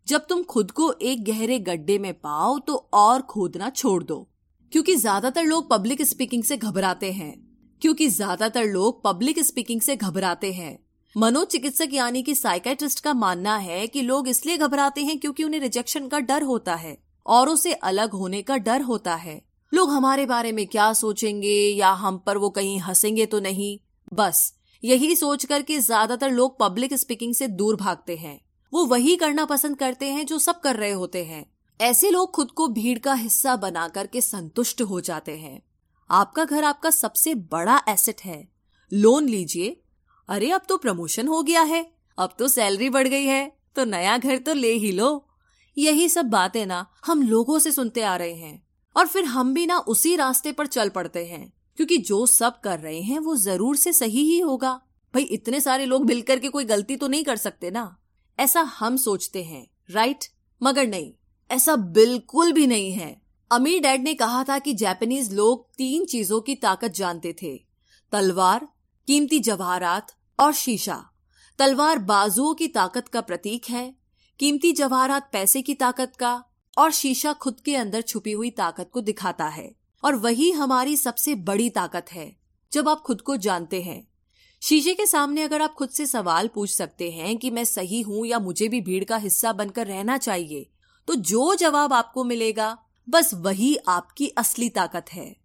जब 0.07 0.27
तुम 0.27 0.43
खुद 0.45 0.71
को 0.71 0.93
एक 0.93 1.25
गहरे 1.25 1.59
गड्ढे 1.61 1.99
में 1.99 2.13
पाओ 2.15 2.59
तो 2.59 2.89
और 2.95 3.23
खोदना 3.23 3.71
छोड़ 3.71 4.03
दो। 4.05 4.27
क्योंकि 4.73 4.95
ज़्यादातर 4.97 5.45
लोग 5.45 5.71
पब्लिक 5.71 6.03
स्पीकिंग 6.03 6.45
से 6.45 6.57
घबराते 6.57 7.13
हैं। 7.13 7.35
क्योंकि 7.83 8.09
ज़्यादातर 8.09 8.65
लोग 8.65 9.03
पब्लिक 9.05 9.39
स्पीकिंग 9.39 9.81
से 9.81 9.97
घबराते 9.97 10.53
हैं। 10.53 10.79
मनोचिकित्सक 11.17 11.89
यानी 11.93 12.23
कि 12.23 12.35
साइकेट्रिस्ट 12.35 13.01
का 13.01 13.15
मानना 13.15 13.57
है 13.57 13.87
कि 13.87 14.03
लोग 14.03 14.29
इसलिए 14.29 14.57
घबराते 14.59 15.01
हैं 15.01 15.19
क्योंकि 15.19 15.45
उन्हें 15.45 15.61
रिजेक्शन 15.61 16.07
का 16.09 16.19
डर 16.21 16.43
होता 16.43 16.75
है 16.75 16.97
औरों 17.27 17.57
से 17.57 17.73
अलग 17.73 18.13
होने 18.13 18.43
का 18.43 18.57
डर 18.59 18.83
होता 18.83 19.15
है। 19.15 19.41
लोग 19.73 19.91
हमारे 19.91 20.27
बारे 20.27 20.53
में 20.53 20.67
क्या 20.67 20.93
सोचेंगे 20.93 21.57
या 21.71 21.91
हम 21.91 22.19
पर 22.19 22.39
वो 22.39 22.51
कहीं 22.51 22.79
हंसेंगे 22.81 23.27
तो 23.27 23.41
नहीं? 23.41 23.79
बस, 24.13 24.53
यही 24.83 25.15
सोच 25.17 25.45
कर 25.45 25.63
के 25.63 25.79
ज़्यादातर 25.79 26.31
लोग 26.31 26.59
पब्लिक 26.59 26.95
स्पीकिंग 26.95 27.35
से 27.35 27.49
दूर 27.49 27.77
भागते 27.77 28.17
हैं। 28.17 28.41
वो 28.73 28.85
वही 28.87 29.17
करना 29.17 29.45
पसंद 29.45 29.77
करते 29.77 30.07
हैं 30.07 30.25
जो 30.27 30.39
सब 30.39 30.61
कर 30.61 30.77
रहे 30.77 30.91
होते 30.93 31.25
हैं। 31.25 31.45
ऐसे 31.81 32.11
लोग 32.11 32.31
खुद 32.31 32.51
को 32.51 32.69
भीड़ 32.71 32.99
का 32.99 33.15
हिस्सा 33.15 33.57
बना 33.57 33.87
करके 33.89 34.21
संतुष्ट 34.21 34.83
हो 34.83 35.01
जाते 35.01 35.37
हैं। 35.37 35.61
आपका 36.13 36.45
घर 36.45 36.65
आपका 36.65 36.91
सबसे 36.91 37.35
बड़ा 37.35 37.83
एसेट 37.89 38.21
है। 38.21 38.49
लोन 38.93 39.29
लीजिए। 39.29 39.81
अरे, 40.29 40.51
अब 40.51 40.61
तो 40.69 40.77
प्रमोशन 40.77 41.29
हो 41.29 41.43
गया 41.43 41.63
है। 41.63 41.93
अब 42.19 42.35
तो 42.39 42.49
सैलरी 42.49 42.91
बढ़ 42.91 43.09
गई 43.09 43.25
है। 43.25 43.57
तो 43.77 43.85
नया 43.85 44.19
घर 44.19 44.39
तो 44.39 44.55
ले 44.55 44.73
ही 44.73 44.93
लो। 44.93 45.29
यही 45.79 46.09
सब 46.09 46.27
बातें 46.27 46.67
ना 46.67 46.87
हम 47.07 47.23
लोगों 47.23 47.59
से 47.59 47.73
सुनते 47.73 48.03
आ 48.03 48.17
रहे 48.17 48.35
हैं। 48.35 48.67
और 48.97 49.07
फिर 49.07 49.25
हम 49.25 49.55
भी 49.55 49.67
ना 49.67 49.79
उसी 49.79 50.17
रास्ते 50.17 50.53
पर 50.53 50.67
चल 50.67 50.89
पड़ते 50.89 51.27
हैं। 51.27 51.53
क्योंकि 51.77 51.99
जो 51.99 52.27
सब 52.27 52.61
कर 52.61 52.79
रहे 52.79 53.01
हैं 53.01 53.19
वो 53.19 53.37
ज़रूर 53.37 53.77
से 53.77 53.93
सही 53.93 54.25
ही 54.25 54.39
होगा। 54.41 54.81
भाई, 55.15 55.23
इतने 55.23 55.61
सारे 55.61 55.87
लोग 55.87 56.05
मिलकर 56.07 56.39
के 56.39 56.49
कोई 56.49 56.65
गलती 56.65 56.97
तो 56.97 57.09
नहीं 57.09 57.25
कर 57.25 57.37
सकते 57.37 57.71
ना? 57.71 57.99
ऐसा 58.39 58.61
हम 58.61 58.97
सोचते 58.97 59.43
हैं 59.43 59.71
राइट 59.91 60.25
मगर 60.63 60.87
नहीं, 60.87 61.13
ऐसा 61.51 61.77
बिल्कुल 61.77 62.53
भी 62.53 62.67
नहीं 62.67 62.93
है। 62.93 63.22
अमीर 63.53 63.81
डैड 63.81 64.03
ने 64.03 64.15
कहा 64.15 64.45
था 64.45 64.59
कि 64.59 64.75
जापानीज 64.75 65.33
लोग 65.33 65.75
तीन 65.75 66.05
चीज़ों 66.05 66.41
की 66.41 66.55
ताकत 66.55 66.89
जानते 66.89 67.37
थे। 67.43 67.65
तलवार, 68.13 68.69
कीमती 69.07 69.39
जवाहरात 69.39 70.13
और 70.41 70.53
शीशा। 70.53 71.11
तलवार 71.59 71.99
बाजुओं 71.99 72.55
की 72.55 72.69
ताकत 72.69 73.09
का 73.09 73.21
प्रतीक 73.21 73.65
है, 73.71 73.97
कीमती 74.39 74.73
जवाहरात 74.73 75.31
पैसे 75.33 75.63
की 75.63 75.75
ताकत 75.75 76.13
का 76.19 76.45
और 76.79 76.91
शीशा 76.91 77.33
खुद 77.33 77.61
के 77.61 77.77
अंदर 77.77 78.01
छुपी 78.01 78.33
हुई 78.33 78.51
ताकत 78.51 78.91
को 78.93 79.01
दिखाता 79.01 79.47
है। 79.47 79.77
और 80.05 80.15
वही 80.15 80.51
हमारी 80.51 80.97
सबसे 80.97 81.35
बड़ी 81.35 81.71
ताकत 81.71 82.07
है, 82.13 82.37
जब 82.73 82.89
आप 82.89 83.01
खुद 83.01 83.21
को 83.21 83.37
जानते 83.37 83.83
हैं। 83.83 84.09
शीशे 84.61 84.95
के 84.95 85.07
सामने 85.07 85.43
अगर 85.43 85.63
आप 85.63 85.75
खुद 85.75 85.89
से 85.89 86.07
सवाल 86.07 86.49
पूछ 86.49 86.71
सकते 86.71 87.11
हैं 87.11 87.37
कि 87.37 87.51
मैं 87.51 87.65
सही 87.65 88.01
हूँ 88.01 88.27
या 88.27 88.39
मुझे 88.39 88.69
भी 88.69 88.81
भीड़ 88.81 89.05
का 89.05 89.17
हिस्सा 89.17 89.53
बनकर 89.53 89.87
रहना 89.87 90.19
चाहिए 90.19 90.71
तो 91.07 91.15
जो 91.15 91.55
जवाब 91.55 91.93
आपको 91.93 92.25
मिलेगा 92.25 92.82
बस 93.09 93.35
वही 93.35 93.77
आपकी 93.89 94.29
असली 94.29 94.69
ताकत 94.69 95.05
है। 95.13 95.37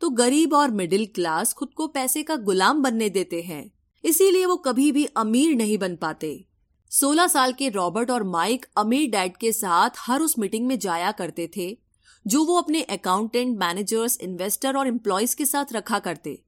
तो 0.00 0.10
गरीब 0.10 0.52
और 0.52 0.70
मिडिल 0.70 1.06
क्लास 1.06 1.52
खुद 1.52 1.68
को 1.76 1.86
पैसे 1.86 2.22
का 2.22 2.36
गुलाम 2.36 2.82
बनने 2.82 3.08
देते 3.08 3.42
हैं। 3.42 3.72
इसीलिए 4.04 4.46
वो 4.46 4.56
कभी 4.56 4.92
भी 4.92 5.04
अमीर 5.04 5.56
नहीं 5.56 5.78
बन 5.78 5.96
पाते। 5.96 6.44
16 6.90 7.26
साल 7.26 7.52
के 7.52 7.68
रॉबर्ट 7.68 8.10
और 8.10 8.22
माइक 8.22 8.66
अमीर 8.76 9.10
डैड 9.10 9.36
के 9.36 9.52
साथ 9.52 9.90
हर 9.98 10.20
उस 10.20 10.38
मीटिंग 10.38 10.66
में 10.66 10.78
जाया 10.78 11.12
करते 11.12 11.50
थे, 11.56 11.78
जो 12.26 12.44
वो 12.44 12.56
अपने 12.56 12.82
अकाउंटेंट 12.82 13.58
मैनेजर्स 13.58 14.18
इन्वेस्टर 14.20 14.76
और 14.76 14.86
एम्प्लॉयज़ 14.86 15.36
के 15.36 15.46
साथ 15.46 15.72
रखा 15.72 15.98
करते। 15.98 16.42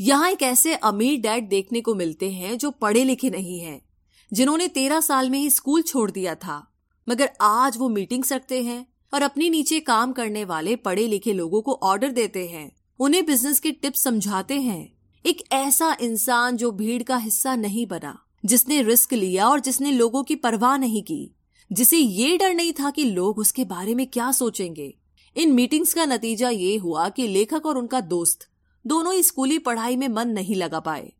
यहाँ 0.00 0.30
एक 0.30 0.42
ऐसे 0.42 0.74
अमीर 0.74 1.20
डैड 1.20 1.48
देखने 1.48 1.80
को 1.80 1.94
मिलते 1.94 2.30
हैं 2.30 2.58
जो 2.58 2.70
पढ़े 2.70 3.04
लिखे 3.04 3.30
नहीं 3.30 3.60
हैं, 3.60 3.88
जिन्होंने 4.32 4.68
तेरह 4.68 5.00
साल 5.00 5.30
में 5.30 5.38
ही 5.38 5.50
स्कूल 5.50 5.82
छोड़ 5.82 6.10
दिया 6.10 6.34
था। 6.34 6.72
मगर 7.08 7.30
आज 7.40 7.76
वो 7.76 7.88
मीटिंग्स 7.88 8.32
रखते 8.32 8.62
हैं 8.62 8.91
और 9.14 9.22
अपने 9.22 9.50
नीचे 9.50 9.80
काम 9.80 10.12
करने 10.12 10.44
वाले 10.44 10.76
पढ़े 10.76 11.06
लिखे 11.06 11.32
लोगों 11.32 11.62
को 11.62 11.72
ऑर्डर 11.72 12.08
देते 12.08 12.48
हैं। 12.48 12.76
उन्हें 12.98 13.26
बिज़नेस 13.26 13.60
के 13.60 13.70
टिप्स 13.70 14.02
समझाते 14.02 14.60
हैं। 14.60 14.92
एक 15.26 15.52
ऐसा 15.52 15.96
इंसान 16.00 16.56
जो 16.56 16.70
भीड़ 16.70 17.02
का 17.02 17.16
हिस्सा 17.16 17.56
नहीं 17.56 17.86
बना, 17.86 18.24
जिसने 18.44 18.82
रिस्क 18.82 19.12
लिया 19.12 19.48
और 19.48 19.60
जिसने 19.60 19.92
लोगों 19.92 20.22
की 20.22 20.36
परवाह 20.36 20.76
नहीं 20.76 21.02
की। 21.02 21.34
जिसे 21.72 21.98
ये 21.98 22.36
डर 22.36 22.54
नहीं 22.54 22.72
था 22.72 22.90
कि 22.90 23.04
लोग 23.04 23.38
उसके 23.38 23.64
बारे 23.64 23.94
में 23.94 24.06
क्या 24.06 24.32
सोचेंगे। 24.32 24.98
इन 25.36 25.52
मीटिंग्स 25.52 25.94
का 25.94 26.04
नतीजा 26.04 26.48
ये 26.48 26.76
हुआ 26.76 27.08
कि 27.08 27.28
लेखक 27.28 27.66
और 27.66 27.78
उनका 27.78 28.00
दोस्त 28.00 28.48
दोनों 28.86 29.14
ही 29.14 29.22
स्कूली 29.22 29.58
पढ़ाई 29.58 29.96
में 29.96 30.08
मन 30.08 30.28
नहीं 30.28 30.54
लगा 30.54 30.80
पाए। 30.80 31.12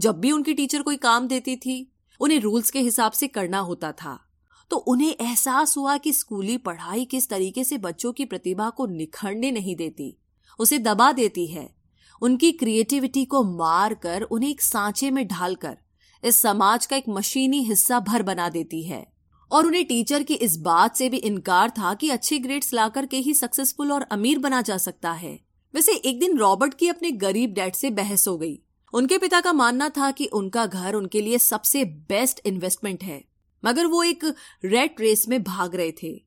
जब 0.00 0.20
भी 0.20 0.32
उनकी 0.32 0.54
टीचर 0.54 0.82
कोई 0.82 0.96
काम 0.96 1.28
देती 1.28 1.56
थी, 1.56 1.92
उन्हें 2.20 2.40
रूल्स 2.40 2.70
के 2.70 2.80
हिसाब 2.80 3.12
से 3.12 3.28
करना 3.28 3.58
होता 3.58 3.92
था। 3.92 4.25
तो 4.70 4.76
उन्हें 4.76 5.16
एहसास 5.20 5.76
हुआ 5.76 5.96
कि 5.96 6.12
स्कूली 6.12 6.56
पढ़ाई 6.56 7.04
किस 7.04 7.28
तरीके 7.28 7.64
से 7.64 7.78
बच्चों 7.78 8.12
की 8.12 8.24
प्रतिभा 8.24 8.70
को 8.70 8.86
निखरने 8.86 9.50
नहीं 9.50 9.76
देती। 9.76 10.16
उसे 10.58 10.78
दबा 10.78 11.12
देती 11.12 11.46
है। 11.46 11.74
उनकी 12.22 12.52
क्रिएटिविटी 12.52 13.24
को 13.24 13.44
मार 13.44 13.94
कर 13.94 14.22
उन्हें 14.22 14.50
एक 14.50 14.62
सांचे 14.62 15.10
में 15.10 15.28
ढालकर 15.28 15.78
इस 16.24 16.36
समाज 16.36 16.86
का 16.86 16.96
एक 16.96 17.04
मशीनी 17.08 17.64
हिस्सा 17.64 18.00
भर 18.00 18.22
बना 18.22 18.48
देती 18.48 18.82
है। 18.82 19.12
और 19.52 19.66
उन्हें 19.66 19.84
टीचर 19.84 20.22
की 20.22 20.34
इस 20.34 20.56
बात 20.56 20.96
से 20.96 21.08
भी 21.08 21.16
इनकार 21.16 21.70
था 21.70 21.94
कि 21.94 22.10
अच्छे 22.10 22.38
ग्रेड्स 22.38 22.72
लाकर 22.72 23.06
के 23.06 23.16
ही 23.16 23.34
सक्सेसफुल 23.34 23.92
और 23.92 24.02
अमीर 24.02 24.38
बना 24.38 24.62
जा 24.62 24.78
सकता 24.78 25.12
है। 25.12 25.40
वैसे 25.74 25.92
एक 25.92 26.20
दिन 26.20 26.38
रॉबर्ट 26.38 26.74
की 26.74 26.88
अपने 26.88 27.10
गरीब 27.10 27.52
डैड 27.52 27.74
से 27.74 27.90
बहस 27.90 28.28
हो 28.28 28.38
गई। 28.38 28.62
उनके 28.92 29.18
पिता 29.18 29.40
का 29.40 29.52
मानना 29.52 29.88
था 29.88 30.10
कि 30.10 30.26
उनका 30.26 30.66
घर 30.66 30.94
उनके 30.94 31.20
लिए 31.20 31.38
सबसे 31.38 31.84
बेस्ट 31.84 32.40
इन्वेस्टमेंट 32.46 33.02
है। 33.04 33.24
मगर 33.64 33.86
वो 33.86 34.02
एक 34.02 34.24
रेड 34.64 35.00
रेस 35.00 35.28
में 35.28 35.42
भाग 35.42 35.74
रहे 35.74 35.92
थे। 36.02 36.24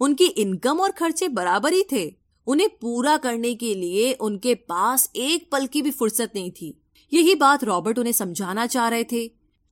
उनकी 0.00 0.24
इनकम 0.24 0.80
और 0.80 0.90
खर्चे 0.90 1.28
बराबर 1.28 1.72
ही 1.72 1.82
थे। 1.92 2.14
उन्हें 2.46 2.68
पूरा 2.80 3.16
करने 3.16 3.54
के 3.54 3.74
लिए 3.74 4.12
उनके 4.12 4.54
पास 4.54 5.10
एक 5.16 5.48
पल 5.52 5.66
की 5.66 5.82
भी 5.82 5.90
फुर्सत 5.90 6.32
नहीं 6.34 6.50
थी। 6.50 6.80
यही 7.12 7.34
बात 7.34 7.64
रॉबर्ट 7.64 7.98
उन्हें 7.98 8.12
समझाना 8.12 8.66
चाह 8.66 8.88
रहे 8.88 9.04
थे 9.04 9.28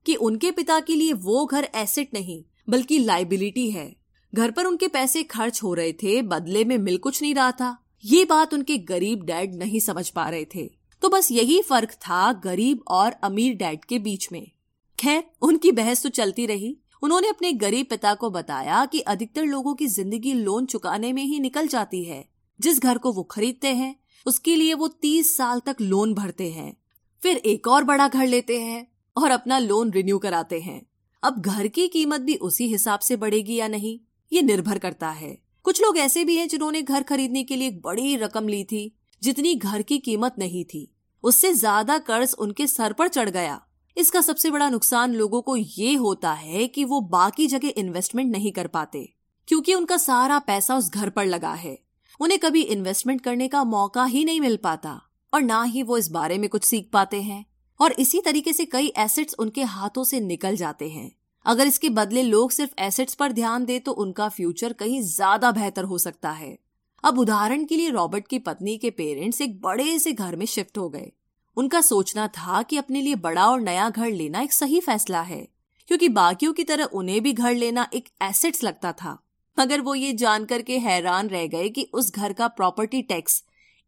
कि 0.06 0.14
उनके 0.14 0.50
पिता 0.50 0.80
के 0.80 0.94
लिए 0.94 1.12
वो 1.12 1.44
घर 1.46 1.68
एसेट 1.74 2.14
नहीं, 2.14 2.44
बल्कि 2.68 2.98
लाइबिलिटी 2.98 3.70
है। 3.70 3.96
घर 4.34 4.50
पर 4.50 4.64
उनके 4.64 4.88
पैसे 4.88 5.22
खर्च 5.22 5.62
हो 5.62 5.74
रहे 5.74 5.92
थे, 5.92 6.22
बदले 6.22 6.64
में 6.64 6.78
मिल 6.78 6.98
कुछ 6.98 7.22
नहीं 7.22 7.34
रहा 7.34 7.52
था। 7.52 7.84
ये 8.04 8.24
बात 8.24 8.54
उनके 8.54 8.78
गरीब 8.78 9.22
डैड 9.22 9.54
नहीं 9.54 9.80
समझ 9.80 10.08
पा 10.08 10.28
रहे 10.28 10.44
थे। 10.44 10.70
तो 11.02 11.08
बस 11.08 11.30
यही 11.32 11.62
फ़र्क 11.62 11.90
था 11.90 12.32
गरीब 12.32 12.84
और 12.88 13.12
अमीर 13.12 13.54
डैड 13.54 13.84
के 13.84 13.98
बीच 13.98 14.28
में। 14.32 14.50
खैर, 14.98 15.24
उनकी 15.42 15.72
बहस 15.72 16.02
तो 16.02 16.08
चलती 16.08 16.46
रही। 16.46 16.76
उन्होंने 17.02 17.28
अपने 17.28 17.52
गरीब 17.52 17.86
पिता 17.90 18.14
को 18.14 18.30
बताया 18.30 18.84
कि 18.86 19.00
अधिकतर 19.00 19.44
लोगों 19.44 19.74
की 19.74 19.86
ज़िंदगी 19.86 20.34
लोन 20.34 20.66
चुकाने 20.66 21.12
में 21.12 21.22
ही 21.22 21.40
निकल 21.40 21.66
जाती 21.66 22.04
है। 22.04 22.24
जिस 22.60 22.80
घर 22.80 22.98
को 22.98 23.12
वो 23.12 23.22
खरीदते 23.22 23.68
हैं, 23.68 23.96
उसके 24.26 24.56
लिए 24.56 24.74
वो 24.74 24.88
तीस 24.88 25.36
साल 25.36 25.60
तक 25.60 25.76
लोन 25.80 26.14
भरते 26.14 26.50
हैं। 26.50 26.76
फिर 27.22 27.36
एक 27.36 27.68
और 27.68 27.84
बड़ा 27.84 28.08
घर 28.08 28.26
लेते 28.26 28.60
हैं 28.60 28.86
और 29.16 29.30
अपना 29.30 29.58
लोन 29.58 29.90
रिन्यू 29.90 30.18
कराते 30.18 30.60
हैं। 30.60 30.82
अब 31.22 31.40
घर 31.40 31.66
की 31.66 31.88
कीमत 31.88 32.20
भी 32.20 32.34
उसी 32.34 32.66
हिसाब 32.66 33.00
से 33.00 33.16
बढ़ेगी 33.16 33.54
या 33.54 33.68
नहीं, 33.68 33.98
ये 34.32 34.42
निर्भर 34.42 34.78
करता 34.78 35.08
है। 35.08 35.38
कुछ 35.64 35.82
लोग 35.82 35.98
ऐसे 35.98 36.24
भी 36.24 36.36
हैं 36.36 36.48
जिन्होंने 36.48 36.82
घर 36.82 37.02
खरीदने 37.02 37.44
के 37.44 37.56
लिए 37.56 37.70
बड़ी 37.84 38.16
रकम 38.16 38.48
ली 38.48 38.64
थी, 38.64 38.92
जितनी 39.22 39.54
घर 39.54 39.82
की 39.82 39.98
कीमत 39.98 40.34
नहीं 40.38 40.64
थी। 40.64 40.90
उससे 41.24 41.52
ज़्यादा 41.52 41.98
कर्ज 41.98 42.34
उनके 42.38 42.66
सर 42.66 42.92
पर 42.92 43.08
चढ़ 43.08 43.30
गया। 43.30 43.60
इसका 43.96 44.20
सबसे 44.20 44.50
बड़ा 44.50 44.68
नुकसान 44.70 45.14
लोगों 45.14 45.40
को 45.42 45.56
ये 45.56 45.94
होता 45.96 46.32
है 46.32 46.66
कि 46.68 46.84
वो 46.84 47.00
बाकी 47.10 47.46
जगह 47.46 47.72
इन्वेस्टमेंट 47.76 48.30
नहीं 48.32 48.52
कर 48.52 48.66
पाते, 48.68 49.08
क्योंकि 49.48 49.74
उनका 49.74 49.96
सारा 49.98 50.38
पैसा 50.40 50.76
उस 50.76 50.90
घर 50.90 51.10
पर 51.10 51.26
लगा 51.26 51.52
है। 51.54 51.78
उन्हें 52.20 52.38
कभी 52.40 52.62
इन्वेस्टमेंट 52.64 53.20
करने 53.20 53.48
का 53.48 53.62
मौका 53.66 54.04
ही 54.06 54.24
नहीं 54.24 54.40
मिल 54.40 54.56
पाता, 54.56 55.00
और 55.32 55.42
ना 55.42 55.62
ही 55.64 55.82
वो 55.82 55.98
इस 55.98 56.08
बारे 56.10 56.38
में 56.38 56.48
कुछ 56.50 56.64
सीख 56.64 56.88
पाते 56.92 57.20
हैं। 57.22 57.44
और 57.80 57.92
इसी 57.94 58.20
तरीके 58.20 58.52
से 58.52 58.64
कई 58.66 58.92
एसेट्स 58.98 59.34
उनके 59.38 59.62
हाथों 59.64 60.04
से 60.04 60.20
निकल 60.20 60.56
जाते 60.56 60.88
हैं। 60.88 61.10
अगर 61.46 61.66
इसके 61.66 61.88
बदले 61.90 62.22
लोग 62.22 62.50
सिर्फ़ 62.50 62.72
एसेट्स 62.80 63.14
पर 63.14 63.32
ध्यान 63.32 63.64
दे 63.64 63.78
तो 63.78 63.92
उनका 63.94 64.28
फ्यूचर 64.30 64.72
कहीं 64.72 65.00
ज़्यादा 65.04 65.50
बेहतर 65.52 65.84
हो 65.84 65.98
सकता 65.98 66.30
है। 66.32 66.56
अब 67.04 67.18
उदाहरण 67.18 67.64
के 67.64 67.76
लिए 67.76 67.90
रॉबर्ट 67.90 68.26
की 68.28 68.38
पत्नी 68.40 68.76
के 68.78 68.90
पेरेंट्स 68.92 69.40
एक 69.40 69.60
बड़े 69.60 69.98
से 69.98 70.12
घर 70.12 70.36
में 70.36 70.46
शिफ्ट 70.48 70.78
हो 70.78 70.88
गए। 70.88 71.10
उनका 71.56 71.80
सोचना 71.82 72.26
था 72.28 72.62
कि 72.62 72.76
अपने 72.76 73.02
लिए 73.02 73.14
बड़ा 73.16 73.46
और 73.46 73.60
नया 73.60 73.88
घर 73.90 74.10
लेना 74.10 74.40
एक 74.40 74.52
सही 74.52 74.80
फैसला 74.80 75.20
है, 75.22 75.46
क्योंकि 75.88 76.08
बाकियों 76.10 76.52
की 76.52 76.64
तरह 76.64 76.84
उन्हें 76.84 77.20
भी 77.22 77.32
घर 77.32 77.54
लेना 77.54 77.88
एक 77.94 78.08
एसेट्स 78.22 78.62
लगता 78.64 78.92
था। 78.94 79.18
मगर 79.56 79.80
वो 79.80 79.94
ये 79.94 80.12
जानकर 80.14 80.62
के 80.62 80.78
हैरान 80.78 81.28
रह 81.28 81.46
गए 81.48 81.68
कि 81.68 81.88
उस 81.94 82.12
घर 82.12 82.32
का 82.32 82.48
प्रॉपर्टी 82.50 83.02
टैक्स 83.04 83.42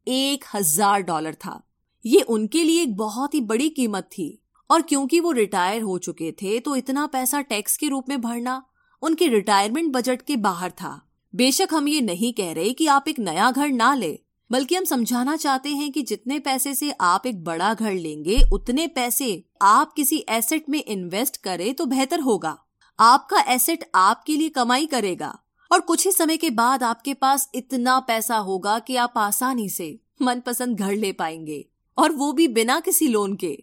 एक 0.06 0.44
हज़ार 0.54 1.02
डॉलर 1.02 1.34
था। 1.36 1.60
ये 2.04 2.20
उनके 2.22 2.62
लिए 2.64 2.82
एक 2.82 2.96
बहुत 2.96 3.34
ही 3.34 3.40
बड़ी 3.42 3.68
कीमत 3.70 4.08
थी, 4.12 4.38
और 4.70 4.82
क्योंकि 4.82 5.20
वो 5.20 5.32
रिटायर 5.32 5.82
हो 5.82 5.96
चुके 5.98 6.30
थे 6.32 6.58
तो 6.60 6.76
इतना 6.76 7.06
पैसा 7.08 7.40
टैक्स 7.42 7.76
के 7.76 7.88
रूप 7.88 8.08
में 8.08 8.20
भरना 8.20 8.62
उनके 9.02 9.26
रिटायरमेंट 9.28 9.92
बजट 9.92 10.22
के 10.22 10.36
बाहर 10.38 10.70
था। 10.72 11.00
बेशक 11.34 11.68
हम 11.72 11.88
ये 11.88 12.00
नहीं 12.00 12.32
कह 12.32 12.52
रहे 12.52 12.72
कि 12.72 12.86
आप 12.88 13.08
एक 13.08 13.18
नया 13.20 13.50
घर 13.50 13.68
ना 13.70 13.92
ले 13.94 14.18
बल्कि 14.52 14.74
हम 14.74 14.84
समझाना 14.84 15.36
चाहते 15.36 15.68
हैं 15.68 15.90
कि 15.92 16.02
जितने 16.02 16.38
पैसे 16.38 16.74
से 16.74 16.90
आप 17.00 17.26
एक 17.26 17.42
बड़ा 17.44 17.72
घर 17.74 17.92
लेंगे, 17.92 18.40
उतने 18.52 18.86
पैसे 18.86 19.44
आप 19.62 19.92
किसी 19.92 20.16
एसेट 20.30 20.68
में 20.68 20.82
इन्वेस्ट 20.84 21.36
करें 21.36 21.72
तो 21.74 21.86
बेहतर 21.86 22.20
होगा। 22.20 22.56
आपका 22.98 23.40
एसेट 23.54 23.84
आपके 23.94 24.36
लिए 24.36 24.48
कमाई 24.48 24.86
करेगा 24.86 25.38
और 25.70 25.80
कुछ 25.80 26.06
ही 26.06 26.12
समय 26.12 26.36
के 26.36 26.50
बाद 26.50 26.82
आपके 26.82 27.14
पास 27.14 27.48
इतना 27.54 27.98
पैसा 28.00 28.36
होगा 28.40 28.78
कि 28.78 28.96
आप 28.96 29.18
आसानी 29.18 29.68
से 29.68 29.98
मनपसंद 30.22 30.78
घर 30.78 30.94
ले 30.94 31.12
पाएँगे 31.14 31.64
और 31.98 32.12
वो 32.12 32.32
भी 32.32 32.48
बिना 32.50 32.80
किसी 32.80 33.08
लोन 33.08 33.36
के। 33.36 33.56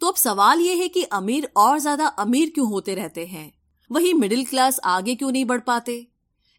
तो 0.00 0.06
अब 0.06 0.14
सवाल 0.14 0.60
ये 0.60 0.74
है 0.74 0.88
कि 0.88 1.02
अमीर 1.02 1.50
और 1.56 1.78
ज़्यादा 1.78 2.06
अमीर 2.06 2.50
क्यों 2.54 2.68
होते 2.68 2.94
रहते 2.94 3.26
हैं? 3.26 3.52
वही 3.90 4.12
मिडिल 4.12 4.44
क्लास 4.44 4.80
आगे 4.84 5.14
क्यों 5.14 5.32
नहीं 5.32 5.44
बढ़ 5.44 5.60
पाते? 5.60 6.06